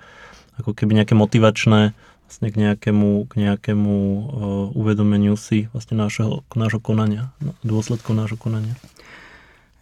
ako 0.61 0.71
keby 0.77 1.03
nejaké 1.03 1.19
motivačné 1.19 1.93
vlastne 2.25 2.49
k 2.49 2.57
nejakému, 2.57 3.27
k 3.27 3.33
nejakému 3.37 3.95
uh, 3.95 4.79
uvedomeniu 4.79 5.35
si 5.35 5.67
vlastne 5.75 5.99
nášho, 5.99 6.47
nášho 6.57 6.79
konania, 6.79 7.35
dôsledkov 7.67 8.15
nášho 8.15 8.39
konania 8.39 8.79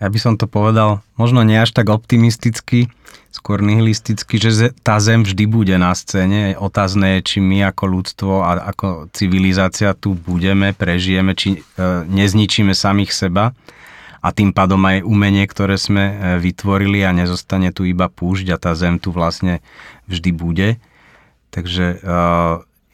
ja 0.03 0.11
by 0.11 0.18
som 0.18 0.35
to 0.35 0.51
povedal, 0.51 0.99
možno 1.14 1.47
nie 1.47 1.55
až 1.55 1.70
tak 1.70 1.87
optimisticky, 1.87 2.91
skôr 3.30 3.62
nihilisticky, 3.62 4.35
že 4.43 4.74
tá 4.83 4.99
zem 4.99 5.22
vždy 5.22 5.47
bude 5.47 5.78
na 5.78 5.95
scéne. 5.95 6.59
Otázne 6.59 7.22
je, 7.22 7.30
či 7.30 7.39
my 7.39 7.70
ako 7.70 7.85
ľudstvo 7.87 8.33
a 8.43 8.74
ako 8.74 9.14
civilizácia 9.14 9.95
tu 9.95 10.18
budeme, 10.18 10.74
prežijeme, 10.74 11.39
či 11.39 11.55
e, 11.55 11.59
nezničíme 12.11 12.74
samých 12.74 13.14
seba 13.14 13.55
a 14.23 14.29
tým 14.31 14.55
pádom 14.55 14.79
aj 14.87 15.03
umenie, 15.03 15.43
ktoré 15.51 15.75
sme 15.75 16.05
e, 16.07 16.14
vytvorili 16.39 17.03
a 17.03 17.11
nezostane 17.11 17.75
tu 17.75 17.83
iba 17.83 18.07
púšť 18.07 18.55
a 18.55 18.57
tá 18.57 18.70
zem 18.79 19.03
tu 19.03 19.11
vlastne 19.11 19.59
vždy 20.07 20.31
bude. 20.31 20.68
Takže 21.51 21.99
e, 21.99 22.07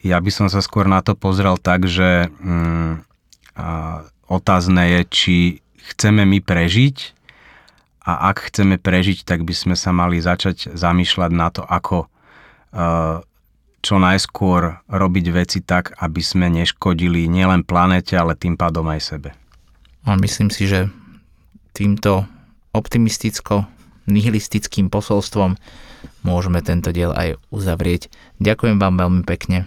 ja 0.09 0.17
by 0.17 0.31
som 0.33 0.49
sa 0.49 0.65
skôr 0.65 0.89
na 0.89 1.05
to 1.05 1.13
pozrel 1.13 1.61
tak, 1.61 1.85
že 1.85 2.33
mm, 2.41 3.05
otázne 4.31 4.83
je, 4.87 5.01
či 5.11 5.35
chceme 5.93 6.23
my 6.23 6.39
prežiť 6.39 7.11
a 8.07 8.31
ak 8.31 8.49
chceme 8.49 8.79
prežiť, 8.79 9.27
tak 9.27 9.43
by 9.43 9.51
sme 9.51 9.75
sa 9.75 9.91
mali 9.91 10.23
začať 10.23 10.71
zamýšľať 10.71 11.31
na 11.35 11.51
to, 11.51 11.67
ako 11.67 12.07
uh, 12.07 13.19
čo 13.79 13.95
najskôr 13.99 14.79
robiť 14.87 15.25
veci 15.35 15.59
tak, 15.59 15.95
aby 15.99 16.23
sme 16.23 16.47
neškodili 16.47 17.27
nielen 17.27 17.67
planete, 17.67 18.15
ale 18.15 18.39
tým 18.39 18.55
pádom 18.55 18.87
aj 18.87 19.01
sebe. 19.03 19.29
A 20.07 20.15
myslím 20.15 20.47
si, 20.47 20.67
že 20.67 20.87
týmto 21.73 22.25
optimisticko-nihilistickým 22.75 24.93
posolstvom 24.93 25.57
môžeme 26.23 26.61
tento 26.61 26.91
diel 26.93 27.11
aj 27.15 27.37
uzavrieť. 27.49 28.09
Ďakujem 28.39 28.77
vám 28.77 28.97
veľmi 28.99 29.23
pekne 29.25 29.65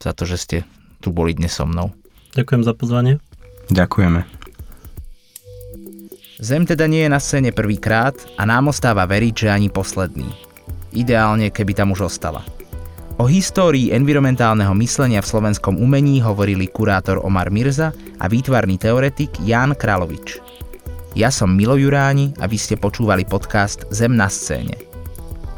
za 0.00 0.12
to, 0.16 0.24
že 0.24 0.36
ste 0.40 0.64
tu 1.00 1.12
boli 1.12 1.34
dnes 1.36 1.52
so 1.52 1.66
mnou. 1.68 1.92
Ďakujem 2.36 2.62
za 2.62 2.74
pozvanie. 2.74 3.18
Ďakujeme. 3.70 4.24
Zem 6.40 6.64
teda 6.64 6.88
nie 6.88 7.04
je 7.04 7.12
na 7.12 7.20
scéne 7.20 7.52
prvýkrát 7.52 8.16
a 8.40 8.48
nám 8.48 8.72
ostáva 8.72 9.04
veriť, 9.04 9.44
že 9.44 9.52
ani 9.52 9.68
posledný. 9.68 10.32
Ideálne, 10.96 11.52
keby 11.52 11.76
tam 11.76 11.92
už 11.92 12.08
ostala. 12.08 12.40
O 13.20 13.28
histórii 13.28 13.92
environmentálneho 13.92 14.72
myslenia 14.80 15.20
v 15.20 15.28
slovenskom 15.28 15.76
umení 15.76 16.24
hovorili 16.24 16.72
kurátor 16.72 17.20
Omar 17.20 17.52
Mirza 17.52 17.92
a 18.16 18.32
výtvarný 18.32 18.80
teoretik 18.80 19.36
Ján 19.44 19.76
Královič. 19.76 20.40
Ja 21.18 21.34
som 21.34 21.50
Milo 21.50 21.74
Juráni 21.74 22.30
a 22.38 22.46
vy 22.46 22.54
ste 22.54 22.78
počúvali 22.78 23.26
podcast 23.26 23.82
Zem 23.90 24.14
na 24.14 24.30
scéne. 24.30 24.78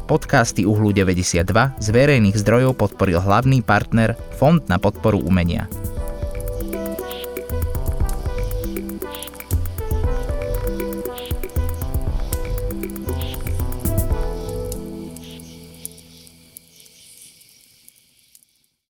Podcasty 0.09 0.65
Uhlu 0.65 0.89
92 0.91 1.45
z 1.77 1.87
verejných 1.93 2.35
zdrojov 2.35 2.73
podporil 2.75 3.21
hlavný 3.21 3.61
partner 3.61 4.17
Fond 4.41 4.65
na 4.65 4.81
podporu 4.81 5.21
umenia– 5.21 5.69